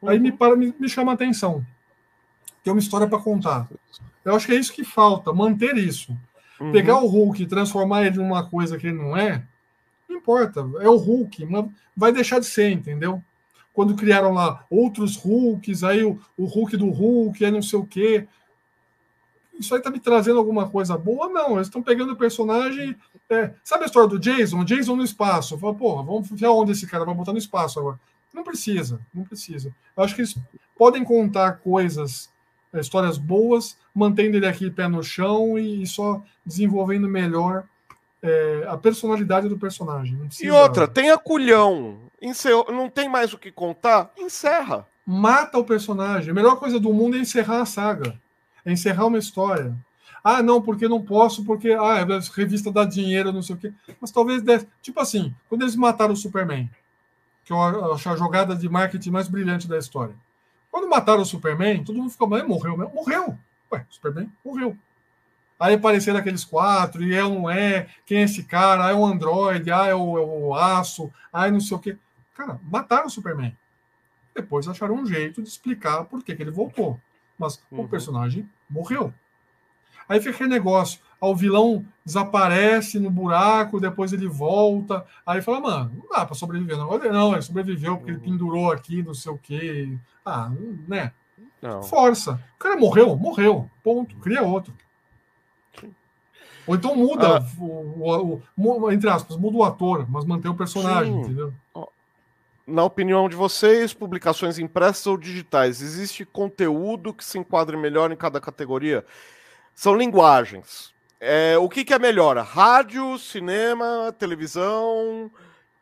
[0.00, 0.08] uhum.
[0.08, 1.66] aí me, para, me, me chama a atenção.
[2.62, 3.68] Tem uma história para contar.
[4.24, 6.16] Eu acho que é isso que falta, manter isso.
[6.60, 6.70] Uhum.
[6.70, 9.44] Pegar o Hulk e transformar ele numa coisa que ele não é,
[10.08, 11.46] não importa, é o Hulk,
[11.96, 13.22] vai deixar de ser, entendeu?
[13.74, 17.84] Quando criaram lá outros Hulks, aí o, o Hulk do Hulk, aí não sei o
[17.84, 18.26] quê.
[19.58, 21.28] Isso aí tá me trazendo alguma coisa boa?
[21.28, 22.96] Não, eles estão pegando o personagem.
[23.28, 24.64] É, sabe a história do Jason?
[24.64, 25.58] Jason no espaço.
[25.58, 27.98] Fala, porra, vamos ver onde esse cara vai botar no espaço agora.
[28.32, 29.74] Não precisa, não precisa.
[29.96, 30.36] Eu acho que eles
[30.76, 32.30] podem contar coisas,
[32.72, 37.64] é, histórias boas, mantendo ele aqui pé no chão e, e só desenvolvendo melhor
[38.24, 40.16] é, a personalidade do personagem.
[40.16, 40.46] Precisa...
[40.46, 41.98] E outra, tem a culhão.
[42.20, 44.10] Encerrou, não tem mais o que contar?
[44.16, 44.86] Encerra.
[45.06, 46.30] Mata o personagem.
[46.30, 48.18] A melhor coisa do mundo é encerrar a saga.
[48.64, 49.76] É encerrar uma história.
[50.22, 53.70] Ah, não, porque não posso, porque ah, a revista dá dinheiro, não sei o quê.
[54.00, 54.66] Mas talvez desse.
[54.80, 56.70] Tipo assim, quando eles mataram o Superman,
[57.44, 57.60] que eu
[57.92, 60.14] acho a jogada de marketing mais brilhante da história.
[60.70, 62.94] Quando mataram o Superman, todo mundo ficou, mas morreu mesmo?
[62.94, 63.38] Morreu.
[63.70, 64.74] Ué, o Superman morreu.
[65.64, 68.84] Aí apareceram aqueles quatro, e é ou não é, quem é esse cara?
[68.84, 71.96] Ah, é um Android, ah, é o, é o aço, ah, não sei o quê.
[72.34, 73.56] Cara, mataram o Superman.
[74.34, 77.00] Depois acharam um jeito de explicar por que, que ele voltou.
[77.38, 77.80] Mas uhum.
[77.80, 79.10] o personagem morreu.
[80.06, 81.00] Aí fica aquele negócio.
[81.18, 85.06] Ah, o vilão desaparece no buraco, depois ele volta.
[85.24, 86.76] Aí fala, mano, não dá para sobreviver.
[86.76, 88.18] Não, não, ele sobreviveu porque uhum.
[88.18, 89.96] ele pendurou aqui, não sei o quê.
[90.26, 90.52] Ah,
[90.86, 91.10] né?
[91.62, 91.82] Não.
[91.82, 92.38] Força.
[92.56, 93.70] O cara morreu, morreu.
[93.82, 94.14] Ponto.
[94.16, 94.74] Cria outro.
[96.66, 97.46] Ou então muda, ah.
[97.58, 101.20] o, o, o, entre aspas, muda o ator, mas mantém o personagem, Sim.
[101.20, 101.52] entendeu?
[102.66, 108.16] Na opinião de vocês, publicações impressas ou digitais, existe conteúdo que se enquadre melhor em
[108.16, 109.04] cada categoria?
[109.74, 110.94] São linguagens.
[111.20, 112.38] É, o que, que é melhor?
[112.38, 115.30] Rádio, cinema, televisão,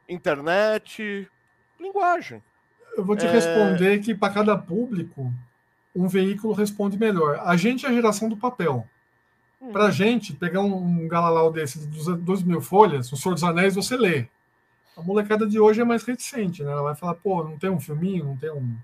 [0.09, 1.29] internet?
[1.79, 2.43] Linguagem.
[2.97, 3.31] Eu vou te é...
[3.31, 5.33] responder que para cada público,
[5.95, 7.41] um veículo responde melhor.
[7.45, 8.87] A gente é a geração do papel.
[9.62, 9.70] Hum.
[9.70, 13.76] Pra gente, pegar um, um galalau desse de 2 mil folhas, O Senhor dos Anéis,
[13.76, 14.26] você lê.
[14.97, 16.72] A molecada de hoje é mais reticente, né?
[16.72, 18.76] Ela vai falar, pô, não tem um filminho, não tem um,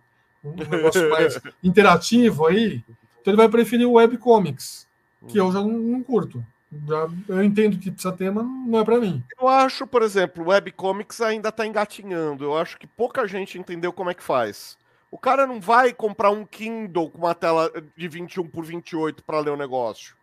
[0.44, 2.82] um negócio mais interativo aí.
[3.20, 4.86] Então ele vai preferir o webcomics,
[5.26, 6.44] que eu já não, não curto.
[6.86, 9.22] Já, eu entendo que precisa ter, mas não é para mim.
[9.40, 12.44] Eu acho, por exemplo, o webcomics ainda está engatinhando.
[12.44, 14.78] Eu acho que pouca gente entendeu como é que faz.
[15.10, 19.40] O cara não vai comprar um Kindle com uma tela de 21 por 28 para
[19.40, 20.17] ler o negócio.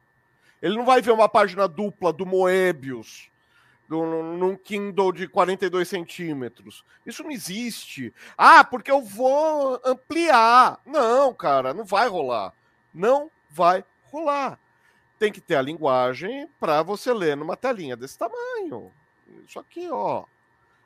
[0.62, 3.30] Ele não vai ver uma página dupla do Moebius
[3.88, 6.84] num Kindle de 42 centímetros.
[7.06, 8.14] Isso não existe.
[8.38, 10.80] Ah, porque eu vou ampliar.
[10.86, 12.54] Não, cara, não vai rolar.
[12.94, 14.60] Não vai rolar.
[15.20, 18.92] Tem que ter a linguagem para você ler numa telinha desse tamanho.
[19.48, 20.26] Isso aqui, ó.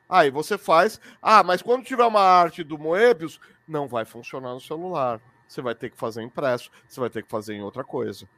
[0.08, 1.00] Aí você faz.
[1.22, 5.20] Ah, mas quando tiver uma arte do Moebius, não vai funcionar no celular.
[5.48, 8.28] Você vai ter que fazer impresso, você vai ter que fazer em outra coisa.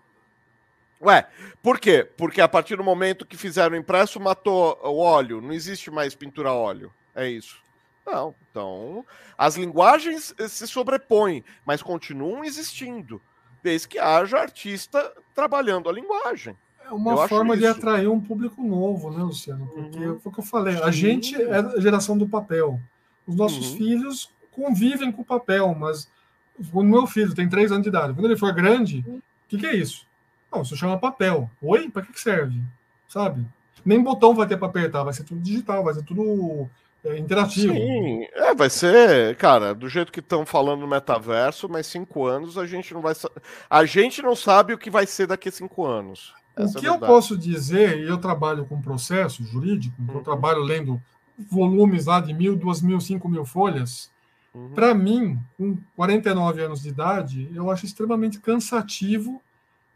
[1.02, 1.26] Ué,
[1.60, 2.08] por quê?
[2.16, 5.40] Porque a partir do momento que fizeram impresso, matou o óleo.
[5.40, 6.92] Não existe mais pintura a óleo.
[7.14, 7.60] É isso.
[8.06, 9.04] Não, então
[9.38, 13.20] as linguagens eh, se sobrepõem, mas continuam existindo,
[13.62, 16.56] desde que haja artista trabalhando a linguagem.
[16.84, 19.66] É uma eu forma de atrair um público novo, né, Luciano?
[19.68, 20.20] Porque uhum.
[20.20, 22.80] foi o que eu falei, a gente é a geração do papel.
[23.26, 23.76] Os nossos uhum.
[23.76, 26.10] filhos convivem com o papel, mas
[26.72, 29.66] o meu filho tem três anos de idade, quando ele for grande, o que, que
[29.66, 30.06] é isso?
[30.52, 31.48] Não, isso chama papel.
[31.62, 31.88] Oi?
[31.88, 32.60] Para que, que serve?
[33.08, 33.46] Sabe?
[33.84, 36.68] Nem botão vai ter para apertar, vai ser tudo digital, vai ser tudo
[37.04, 37.74] é, interativo.
[37.74, 42.56] Sim, é, vai ser, cara, do jeito que estão falando no metaverso, mas cinco anos
[42.56, 43.14] a gente não vai.
[43.68, 46.32] A gente não sabe o que vai ser daqui a cinco anos.
[46.54, 50.16] Essa o que é eu posso dizer, e eu trabalho com processo jurídico, uhum.
[50.16, 51.00] eu trabalho lendo
[51.50, 54.10] volumes lá de mil, duas mil, cinco mil folhas.
[54.54, 54.68] Uhum.
[54.70, 59.40] Para mim, com 49 anos de idade, eu acho extremamente cansativo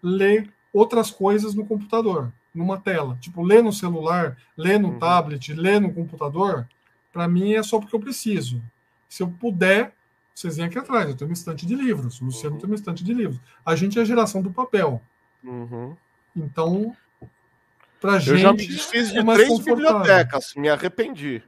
[0.03, 3.17] ler outras coisas no computador, numa tela.
[3.21, 4.99] Tipo, ler no celular, ler no uhum.
[4.99, 6.69] tablet, ler no computador,
[7.13, 8.63] para mim é só porque eu preciso.
[9.09, 9.95] Se eu puder,
[10.35, 12.61] vocês vêm aqui atrás, eu tenho uma estante de livros, o Luciano uhum.
[12.61, 13.41] tem uma estante de livros.
[13.65, 15.01] A gente é a geração do papel.
[15.43, 15.97] Uhum.
[16.37, 16.95] Então,
[18.01, 18.31] pra gente.
[18.33, 21.43] Eu já me desfiz de é três bibliotecas, me arrependi.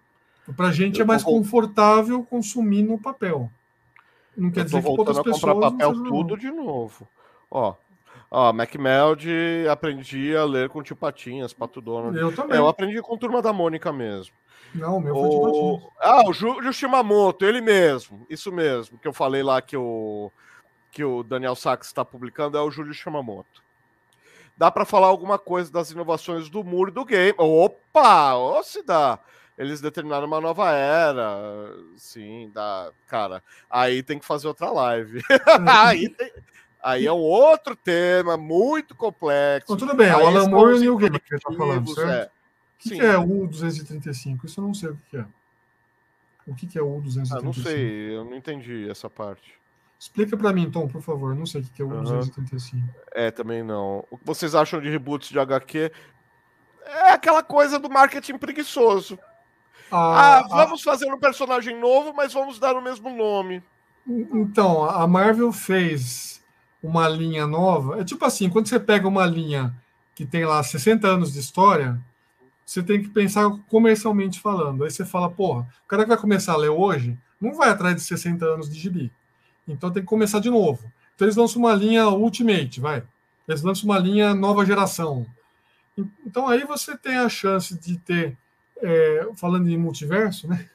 [0.56, 1.34] Pra gente eu é mais vou...
[1.34, 3.50] confortável consumir no papel.
[4.34, 5.40] Não quer dizer que outras pessoas.
[5.40, 7.06] comprar papel tudo de novo.
[7.50, 7.74] Ó,
[8.30, 9.26] Ó, MacMeld
[9.70, 12.16] aprendi a ler com tio Patinhas, Pato Dono.
[12.16, 12.56] Eu também.
[12.56, 14.34] É, eu aprendi com Turma da Mônica mesmo.
[14.74, 15.90] Não, o meu foi o...
[15.98, 18.26] Ah, o Júlio Shimamoto, ele mesmo.
[18.28, 20.30] Isso mesmo, que eu falei lá que o,
[20.90, 23.62] que o Daniel Sachs está publicando, é o Júlio Shimamoto.
[24.58, 27.34] Dá para falar alguma coisa das inovações do muro do game.
[27.38, 28.34] Opa!
[28.34, 29.18] Ô, se dá!
[29.56, 31.74] Eles determinaram uma nova era.
[31.96, 32.90] Sim, dá.
[33.06, 35.22] Cara, aí tem que fazer outra live.
[35.66, 36.30] aí tem
[36.88, 39.74] Aí é um outro tema muito complexo.
[39.74, 42.10] Então, tudo bem, é o Alan Moore e o Neil Gaiman que está falando, certo?
[42.10, 42.24] É.
[42.24, 44.44] O que, que, é o U235?
[44.44, 45.26] Isso eu não sei o que é.
[46.46, 47.28] O que, é o U235?
[47.32, 49.52] Ah, não sei, eu não entendi essa parte.
[50.00, 51.34] Explica para mim, Tom, por favor.
[51.34, 52.74] Não sei o que é o U235.
[52.74, 52.88] Uhum.
[53.12, 54.06] É, também não.
[54.10, 55.92] O que vocês acham de reboots de HQ?
[56.86, 59.18] É aquela coisa do marketing preguiçoso.
[59.90, 63.62] Ah, ah vamos ah, fazer um personagem novo, mas vamos dar o mesmo nome.
[64.06, 66.37] Então, a Marvel fez
[66.82, 68.00] uma linha nova.
[68.00, 69.74] É tipo assim, quando você pega uma linha
[70.14, 72.00] que tem lá 60 anos de história,
[72.64, 74.84] você tem que pensar comercialmente falando.
[74.84, 77.94] Aí você fala, porra, o cara que vai começar a ler hoje não vai atrás
[77.96, 79.12] de 60 anos de gibi.
[79.66, 80.90] Então tem que começar de novo.
[81.14, 83.02] Então eles lançam uma linha Ultimate, vai.
[83.46, 85.26] Eles lançam uma linha nova geração.
[86.26, 88.36] Então aí você tem a chance de ter,
[88.80, 90.68] é, falando em multiverso, né?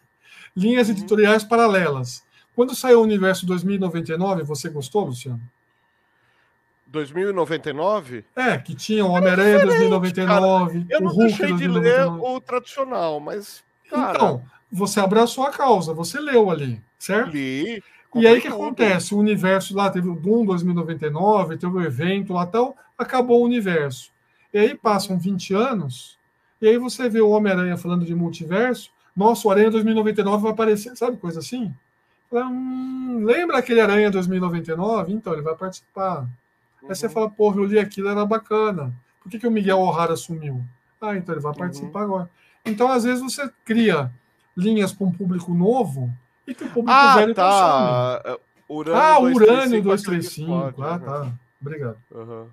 [0.56, 0.96] Linhas uhum.
[0.96, 2.24] editoriais paralelas.
[2.56, 5.42] Quando saiu o Universo 2099, você gostou, Luciano?
[6.94, 8.24] 2099?
[8.36, 10.82] É, que tinha o Homem-Aranha é 2099.
[10.82, 10.86] Cara.
[10.90, 13.64] Eu não Hulk deixei de ler o tradicional, mas.
[13.90, 14.12] Cara...
[14.12, 17.32] Então, você abraçou a causa, você leu ali, certo?
[17.32, 17.84] Li.
[18.16, 19.16] E aí o que acontece?
[19.16, 24.12] O universo lá teve o Doom 2099, teve o evento lá tal, acabou o universo.
[24.54, 26.20] E aí passam 20 anos,
[26.62, 30.96] e aí você vê o Homem-Aranha falando de multiverso, nossa, o Aranha 2099 vai aparecer,
[30.96, 31.74] sabe, coisa assim?
[32.32, 35.12] Hum, lembra aquele Aranha 2099?
[35.12, 36.28] Então, ele vai participar.
[36.84, 36.90] Uhum.
[36.90, 38.94] Aí você fala, porra, eu li aquilo, era bacana.
[39.22, 40.64] Por que, que o Miguel O'Hara sumiu?
[41.02, 42.06] Ah, então ele vai participar uhum.
[42.06, 42.30] agora.
[42.66, 44.12] Então, às vezes, você cria
[44.56, 46.12] linhas para um público novo
[46.46, 48.22] e que o público ah, velho tá.
[48.24, 48.40] consome.
[48.70, 50.48] Urânio ah, Urânio 235.
[50.48, 50.84] 235.
[50.84, 51.34] Ah, tá.
[51.62, 51.98] Obrigado.
[52.12, 52.48] Uhum.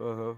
[0.00, 0.36] Uhum.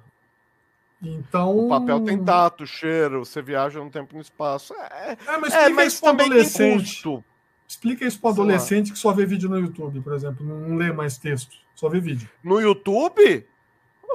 [1.02, 1.58] Então.
[1.58, 4.74] O papel tem tato, cheiro, você viaja no tempo e no espaço.
[4.74, 6.58] É, é mas, é, mas também adolescente.
[6.58, 7.24] tem custo.
[7.66, 11.16] Explica isso para adolescente que só vê vídeo no YouTube, por exemplo, não lê mais
[11.16, 12.28] texto, só vê vídeo.
[12.42, 13.46] No YouTube?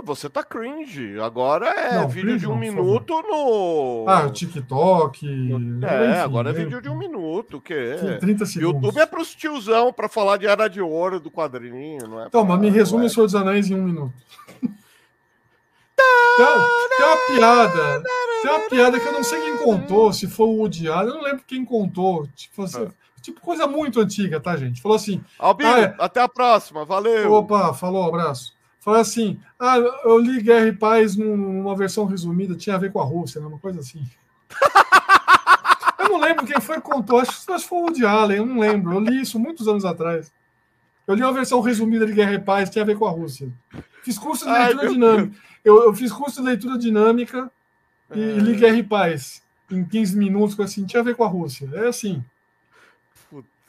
[0.04, 1.20] Você tá cringe.
[1.20, 4.06] Agora é não, vídeo de um não, minuto no.
[4.08, 5.28] Ah, o TikTok.
[5.28, 7.62] É, enfim, agora é vídeo de um minuto.
[7.62, 8.82] Que 30 segundos.
[8.82, 12.28] YouTube é pros tiozão pra falar de Era de Ouro do quadrinho, não é?
[12.28, 14.14] Então, mas me resume o Senhor dos Anéis em um minuto.
[16.38, 16.46] Tem,
[16.96, 18.04] tem, uma piada.
[18.41, 21.22] Tem uma piada que eu não sei quem contou, se foi o Allen, eu não
[21.22, 22.26] lembro quem contou.
[22.34, 22.91] Tipo, assim, ah.
[23.30, 24.81] Tipo coisa muito antiga, tá, gente?
[24.81, 25.23] Falou assim.
[25.38, 25.95] Albino, ah, é...
[25.99, 27.31] até a próxima, valeu.
[27.34, 28.53] Opa, falou, abraço.
[28.80, 32.99] Falou assim: ah, eu li Guerra e Paz numa versão resumida, tinha a ver com
[32.99, 33.47] a Rússia, né?
[33.47, 34.01] uma coisa assim.
[35.99, 38.45] eu não lembro quem foi que contou, acho, acho que foi o Woody Allen, eu
[38.45, 38.93] não lembro.
[38.93, 40.31] Eu li isso muitos anos atrás.
[41.06, 43.51] Eu li uma versão resumida de Guerra e Paz, tinha a ver com a Rússia.
[44.03, 45.38] Fiz curso de leitura Ai, dinâmica.
[45.64, 47.51] Eu, eu, fiz curso de leitura dinâmica
[48.14, 48.34] e, é...
[48.38, 49.43] li Guerra e Paz.
[49.69, 51.69] Em 15 minutos, assim, tinha a ver com a Rússia.
[51.73, 52.23] É assim.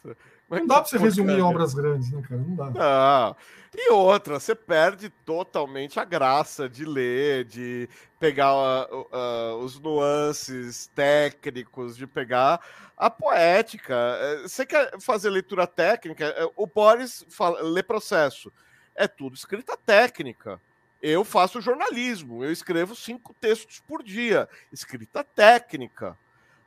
[0.03, 0.17] Puta.
[0.49, 2.41] Não dá para você resumir em obras grandes, né, cara?
[2.41, 2.71] Não dá.
[2.71, 3.37] Não.
[3.73, 10.89] E outra, você perde totalmente a graça de ler, de pegar uh, uh, os nuances
[10.89, 12.61] técnicos, de pegar
[12.97, 13.95] a poética.
[13.95, 16.27] Eh, você quer fazer leitura técnica?
[16.37, 18.53] Eh, o Boris fala, lê processo.
[18.95, 20.61] É tudo escrita técnica.
[21.01, 26.19] Eu faço jornalismo, eu escrevo cinco textos por dia, escrita técnica.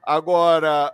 [0.01, 0.91] Agora,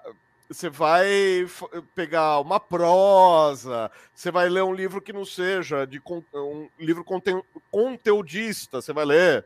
[0.49, 1.47] você vai
[1.93, 6.01] pegar uma prosa, você vai ler um livro que não seja de
[6.33, 7.05] um livro
[7.69, 9.45] conteudista, você vai ler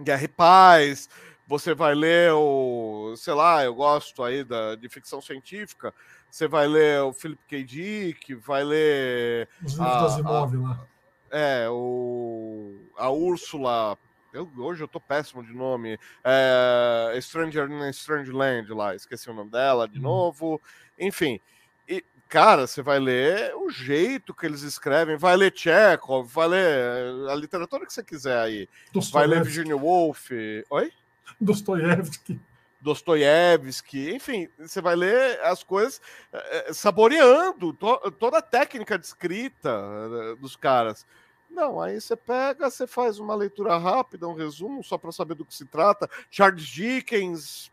[0.00, 1.08] Guerra e Paz,
[1.46, 5.94] você vai ler o, sei lá, eu gosto aí da, de ficção científica,
[6.28, 7.64] você vai ler o Philip K.
[7.64, 10.86] Dick, vai ler os livros a, das imóveis lá.
[11.30, 13.96] É, o a Úrsula
[14.32, 15.98] eu, hoje eu tô péssimo de nome.
[16.24, 20.02] É, Stranger in Strange Land lá, esqueci o nome dela de hum.
[20.02, 20.60] novo.
[20.98, 21.40] Enfim,
[21.88, 27.28] e, cara, você vai ler o jeito que eles escrevem, vai ler Chekhov, vai ler
[27.30, 28.68] a literatura que você quiser aí.
[29.12, 30.30] Vai ler Virginia Woolf.
[30.70, 30.92] Oi?
[31.40, 32.40] Dostoiévski.
[32.80, 36.00] Dostoiévski, enfim, você vai ler as coisas
[36.32, 41.04] é, saboreando to toda a técnica de escrita dos caras.
[41.50, 45.44] Não, aí você pega, você faz uma leitura rápida, um resumo, só para saber do
[45.44, 46.08] que se trata.
[46.30, 47.70] Charles Dickens,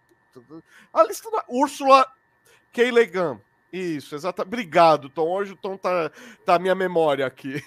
[0.91, 2.06] a lista da Úrsula
[2.74, 2.91] K.
[2.91, 3.40] Le Guin.
[3.72, 4.41] Isso, exato.
[4.41, 5.28] Obrigado, Tom.
[5.30, 6.12] Hoje o Tom tá,
[6.45, 7.62] tá a minha memória aqui.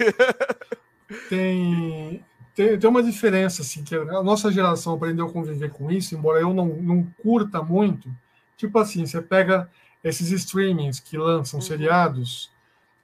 [1.28, 2.24] tem,
[2.54, 6.40] tem, tem uma diferença, assim, que a nossa geração aprendeu a conviver com isso, embora
[6.40, 8.10] eu não, não curta muito.
[8.56, 9.70] Tipo assim, você pega
[10.02, 11.66] esses streamings que lançam uhum.
[11.66, 12.50] seriados.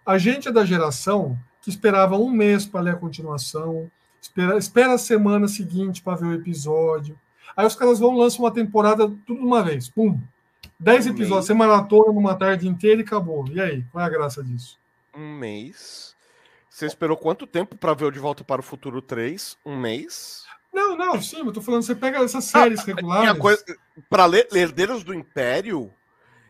[0.04, 3.90] A gente é da geração que esperava um mês para ler a continuação,
[4.22, 7.18] espera, espera a semana seguinte para ver o episódio.
[7.56, 9.88] Aí os caras vão lançar uma temporada tudo de uma vez.
[9.88, 10.16] Pum!
[10.78, 11.46] Dez um episódios, mês.
[11.46, 13.48] você maratona numa tarde inteira e acabou.
[13.48, 14.78] E aí, qual é a graça disso?
[15.12, 16.14] Um mês.
[16.70, 19.58] Você esperou quanto tempo para ver o De Volta para o Futuro 3?
[19.66, 20.44] Um mês?
[20.72, 23.40] Não, não, sim, eu tô falando, você pega essas séries ah, regulares.
[23.40, 23.64] Coisa,
[24.08, 25.92] para ler Herdeiros do Império,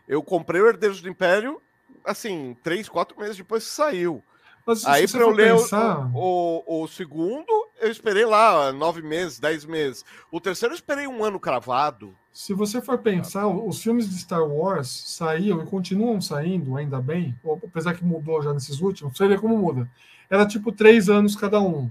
[0.06, 1.62] eu comprei o Herdeiros do Império,
[2.04, 4.22] assim, três, quatro meses depois que saiu.
[4.66, 6.10] Mas, Aí para eu ler pensar...
[6.12, 7.46] o, o, o, segundo,
[7.80, 10.04] eu esperei lá nove meses, dez meses.
[10.28, 12.12] O terceiro eu esperei um ano cravado.
[12.32, 17.38] Se você for pensar, os filmes de Star Wars saíam e continuam saindo, ainda bem,
[17.64, 19.88] apesar que mudou já nesses últimos, você vê como muda.
[20.28, 21.88] Era tipo três anos cada um.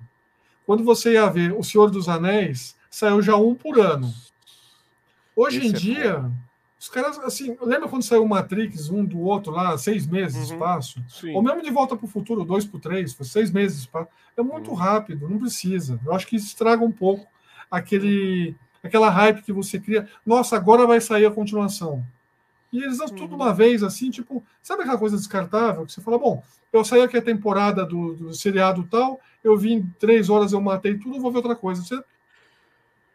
[0.65, 4.13] Quando você ia ver O Senhor dos Anéis, saiu já um por ano.
[5.33, 6.31] Hoje Esse em é dia, bom.
[6.79, 10.55] Os caras, assim, lembra quando saiu o Matrix, um do outro lá, seis meses uhum,
[10.55, 11.03] espaço?
[11.07, 11.33] Sim.
[11.33, 14.09] Ou mesmo de volta para o futuro, dois por três, foi seis meses espaço.
[14.35, 14.75] É muito uhum.
[14.75, 15.99] rápido, não precisa.
[16.05, 17.25] Eu acho que isso estraga um pouco
[17.71, 20.07] aquele, aquela hype que você cria.
[20.25, 22.05] Nossa, agora vai sair a continuação.
[22.71, 23.55] E eles dão tudo uma uhum.
[23.55, 27.21] vez, assim, tipo, sabe aquela coisa descartável que você fala, bom, eu saí aqui a
[27.21, 31.55] temporada do, do seriado tal, eu vim três horas, eu matei tudo, vou ver outra
[31.55, 31.81] coisa.
[31.81, 32.03] Você...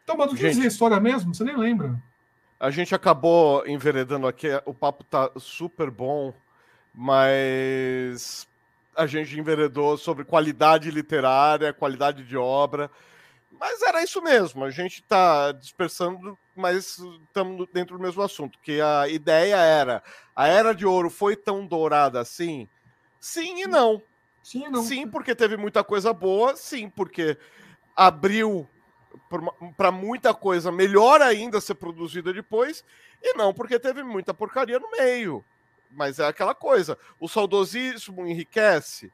[0.03, 1.35] Então, mas do que dizia a história mesmo?
[1.35, 2.01] Você nem lembra.
[2.61, 6.31] A gente acabou enveredando aqui, o papo tá super bom,
[6.93, 8.47] mas
[8.95, 12.91] a gente enveredou sobre qualidade literária, qualidade de obra.
[13.59, 18.79] Mas era isso mesmo, a gente está dispersando, mas estamos dentro do mesmo assunto, que
[18.79, 20.03] a ideia era,
[20.35, 22.69] a Era de Ouro foi tão dourada assim?
[23.19, 24.03] Sim e não.
[24.43, 24.83] Sim, não.
[24.83, 27.39] sim porque teve muita coisa boa, sim, porque
[27.95, 28.69] abriu
[29.77, 32.83] para muita coisa melhor ainda ser produzida depois,
[33.21, 35.43] e não porque teve muita porcaria no meio.
[35.89, 39.11] Mas é aquela coisa, o saudosismo enriquece,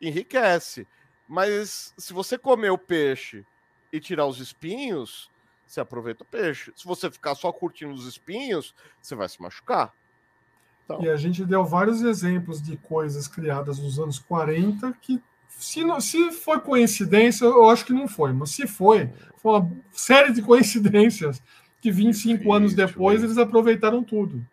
[0.00, 0.86] enriquece.
[1.28, 3.44] Mas se você comer o peixe
[3.92, 5.30] e tirar os espinhos,
[5.66, 6.72] você aproveita o peixe.
[6.76, 9.92] Se você ficar só curtindo os espinhos, você vai se machucar.
[10.84, 11.02] Então...
[11.02, 15.22] E a gente deu vários exemplos de coisas criadas nos anos 40 que
[15.58, 19.70] se, não, se foi coincidência, eu acho que não foi, mas se foi, foi uma
[19.92, 21.42] série de coincidências
[21.80, 24.44] que 25 anos depois eles aproveitaram tudo.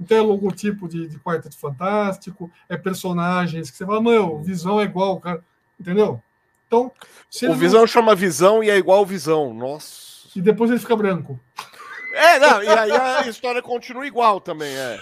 [0.00, 4.84] Então é logotipo de, de Quarteto Fantástico, é personagens que você fala, meu, visão é
[4.84, 5.42] igual, cara.
[5.78, 6.22] Entendeu?
[6.66, 6.92] Então.
[7.48, 7.86] o Visão não...
[7.86, 9.52] chama Visão e é igual Visão.
[9.54, 10.28] Nossa.
[10.36, 11.40] E depois ele fica branco.
[12.14, 14.98] É, não, e aí a história continua igual também, é.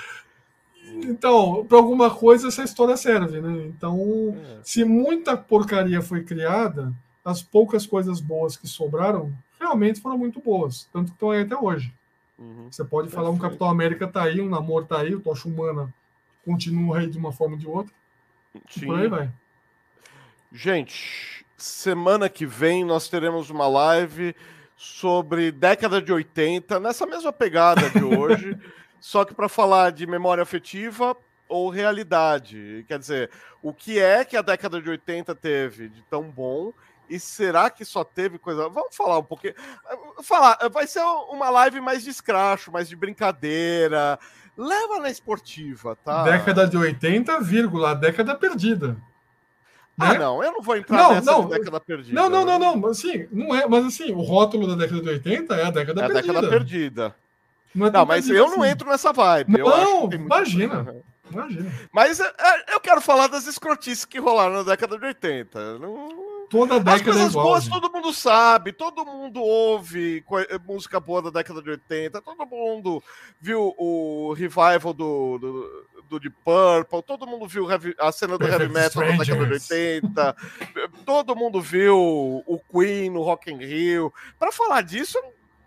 [0.86, 3.66] Então, para alguma coisa essa história serve, né?
[3.66, 4.60] Então, é.
[4.62, 6.92] se muita porcaria foi criada,
[7.24, 11.56] as poucas coisas boas que sobraram realmente foram muito boas, tanto que estão aí até
[11.56, 11.92] hoje.
[12.38, 12.68] Uhum.
[12.70, 15.92] Você pode falar um Capitão América tá aí, um Namor tá aí, o Tocha Humana
[16.44, 17.92] continua aí de uma forma ou de outra.
[18.68, 18.86] Sim.
[18.86, 19.30] por aí vai.
[20.52, 24.34] Gente, semana que vem nós teremos uma live
[24.76, 28.56] sobre década de 80, nessa mesma pegada de hoje,
[29.00, 31.16] só que para falar de memória afetiva
[31.48, 32.84] ou realidade.
[32.88, 33.30] Quer dizer,
[33.62, 36.72] o que é que a década de 80 teve de tão bom
[37.08, 38.68] e será que só teve coisa.
[38.68, 39.54] Vamos falar um pouquinho.
[40.22, 44.18] Falar, vai ser uma live mais de escracho, mais de brincadeira.
[44.56, 46.24] Leva na esportiva, tá?
[46.24, 48.96] Década de 80, vírgula, década perdida.
[49.98, 50.18] Ah, né?
[50.18, 52.14] não, eu não vou entrar não, nessa não, década perdida.
[52.14, 55.54] Não, não, não, não, assim, não é, mas assim, o rótulo da década de 80
[55.54, 56.16] é a década é perdida.
[56.16, 57.16] É a década perdida.
[57.74, 58.56] Não, é não mas eu assim.
[58.56, 59.58] não entro nessa vibe.
[59.58, 60.82] Não, imagina.
[60.82, 61.04] Muito...
[61.28, 61.72] Imagina.
[61.92, 65.78] Mas é, é, eu quero falar das escrotices que rolaram na década de 80.
[65.78, 66.26] Não...
[66.48, 70.24] Toda década As coisas é boas todo mundo sabe, todo mundo ouve
[70.64, 73.02] música boa da década de 80, todo mundo
[73.40, 77.66] viu o revival do, do, do Deep Purple, todo mundo viu
[77.98, 80.36] a cena do heavy metal da década de 80,
[81.04, 81.96] todo mundo viu
[82.46, 84.12] o Queen no Rock in Rio.
[84.38, 85.18] Para falar disso,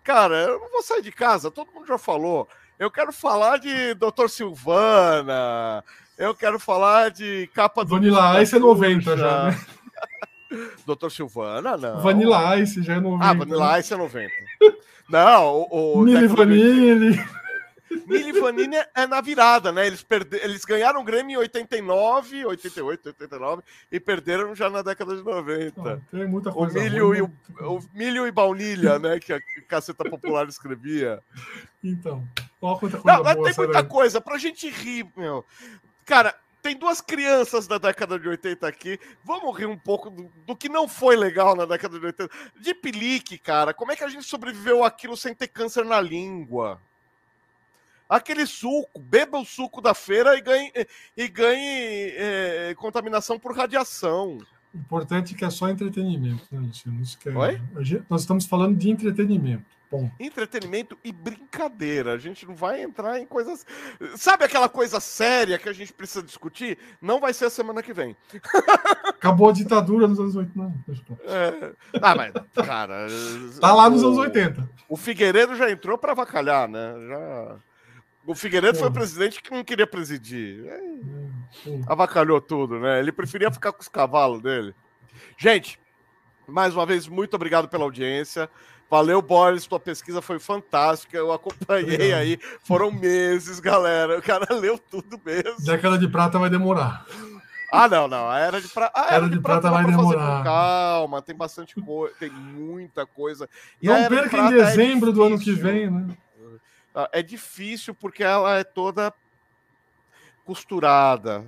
[0.02, 2.48] cara, eu não vou sair de casa, todo mundo já falou.
[2.78, 4.28] Eu quero falar de Dr.
[4.28, 5.84] Silvana,
[6.16, 7.90] eu quero falar de capa do.
[7.90, 9.60] Vanilla Ice é 90 já, né?
[10.84, 12.00] Doutor Silvana, não.
[12.00, 13.24] Vanilla Ice já é 90.
[13.24, 14.30] Ah, Vanilla Ice é 90.
[15.08, 15.98] não, o.
[15.98, 17.39] o Mili Vanille.
[18.06, 19.86] Mili Vanille é na virada, né?
[19.86, 20.36] Eles, perde...
[20.36, 26.02] Eles ganharam o Grêmio em 89, 88, 89 e perderam já na década de 90.
[26.10, 26.78] tem muita coisa.
[26.78, 27.30] O milho, e, o,
[27.62, 29.18] o milho e baunilha, né?
[29.18, 31.20] Que a Caceta Popular escrevia.
[31.82, 32.26] Então,
[32.60, 35.44] olha quanta coisa Não, boa, tem muita coisa pra gente rir, meu.
[36.04, 38.98] Cara, tem duas crianças da década de 80 aqui.
[39.24, 42.30] Vamos rir um pouco do, do, que não foi legal na década de 80.
[42.60, 43.72] De pelique, cara.
[43.72, 46.80] Como é que a gente sobreviveu aquilo sem ter câncer na língua?
[48.10, 50.72] Aquele suco, beba o suco da feira e ganhe,
[51.16, 54.38] e ganhe é, contaminação por radiação.
[54.74, 57.00] O importante é que é só entretenimento, né, Luciano?
[57.00, 57.30] Isso é...
[57.30, 57.60] Oi?
[58.08, 59.64] Nós estamos falando de entretenimento.
[59.88, 60.10] Bom.
[60.18, 62.12] Entretenimento e brincadeira.
[62.12, 63.64] A gente não vai entrar em coisas.
[64.16, 66.78] Sabe aquela coisa séria que a gente precisa discutir?
[67.00, 68.16] Não vai ser a semana que vem.
[69.08, 70.52] Acabou a ditadura nos anos 80.
[70.56, 70.74] Não,
[71.24, 71.72] é...
[72.00, 72.32] Ah, mas,
[72.66, 73.06] cara.
[73.60, 74.06] tá lá nos o...
[74.06, 74.68] anos 80.
[74.88, 76.94] O Figueiredo já entrou para avacalhar, né?
[77.08, 77.69] Já.
[78.30, 80.64] O Figueiredo foi o presidente que não queria presidir.
[80.64, 80.80] É...
[81.88, 83.00] Avacalhou tudo, né?
[83.00, 84.72] Ele preferia ficar com os cavalos dele.
[85.36, 85.80] Gente,
[86.46, 88.48] mais uma vez, muito obrigado pela audiência.
[88.88, 91.16] Valeu, Boris, tua pesquisa foi fantástica.
[91.16, 92.38] Eu acompanhei aí.
[92.62, 94.20] Foram meses, galera.
[94.20, 95.64] O cara leu tudo mesmo.
[95.64, 97.04] Década de prata vai demorar.
[97.72, 98.30] Ah, não, não.
[98.30, 98.92] A era de, pra...
[98.94, 100.44] a era, era de, de prata, prata vai demorar.
[100.44, 103.48] calma, tem bastante coisa, tem muita coisa.
[103.82, 106.16] E não perca em é dezembro é do ano que vem, né?
[106.94, 109.12] Ah, é difícil porque ela é toda
[110.44, 111.46] costurada.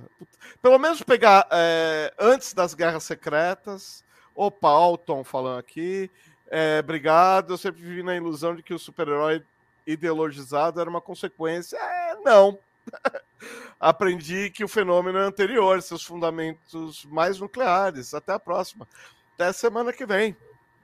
[0.61, 4.03] Pelo menos pegar é, antes das guerras secretas.
[4.35, 6.09] Opa, Alton falando aqui.
[6.49, 7.53] É, obrigado.
[7.53, 9.43] Eu sempre vivi na ilusão de que o super-herói
[9.85, 11.77] ideologizado era uma consequência.
[11.77, 12.57] É, não.
[13.79, 18.13] Aprendi que o fenômeno é anterior, seus fundamentos mais nucleares.
[18.13, 18.87] Até a próxima.
[19.35, 20.35] Até semana que vem.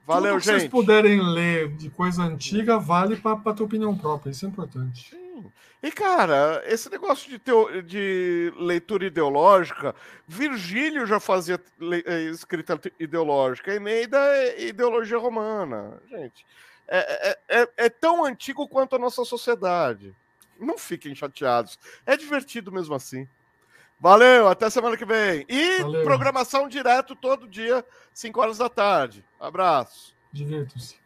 [0.06, 0.54] Valeu, Tudo que gente.
[0.54, 4.30] Se vocês puderem ler de coisa antiga, vale para a tua opinião própria.
[4.30, 5.20] Isso é importante.
[5.82, 7.82] E, cara, esse negócio de, teo...
[7.82, 9.94] de leitura ideológica,
[10.28, 12.04] Virgílio já fazia le...
[12.06, 15.98] Eh, escrita ideológica, Eneida é ideologia romana.
[16.10, 16.44] Gente,
[16.86, 20.14] é, é, é, é, tão antigo quanto a nossa sociedade.
[20.58, 21.78] Não fiquem chateados.
[22.04, 23.26] É divertido mesmo assim.
[24.00, 25.44] Valeu, até semana que vem.
[25.48, 26.04] E Valeu.
[26.04, 29.22] programação direto todo dia, 5 horas da tarde.
[29.38, 30.16] Abraço.
[30.32, 30.99] Divirtam-se.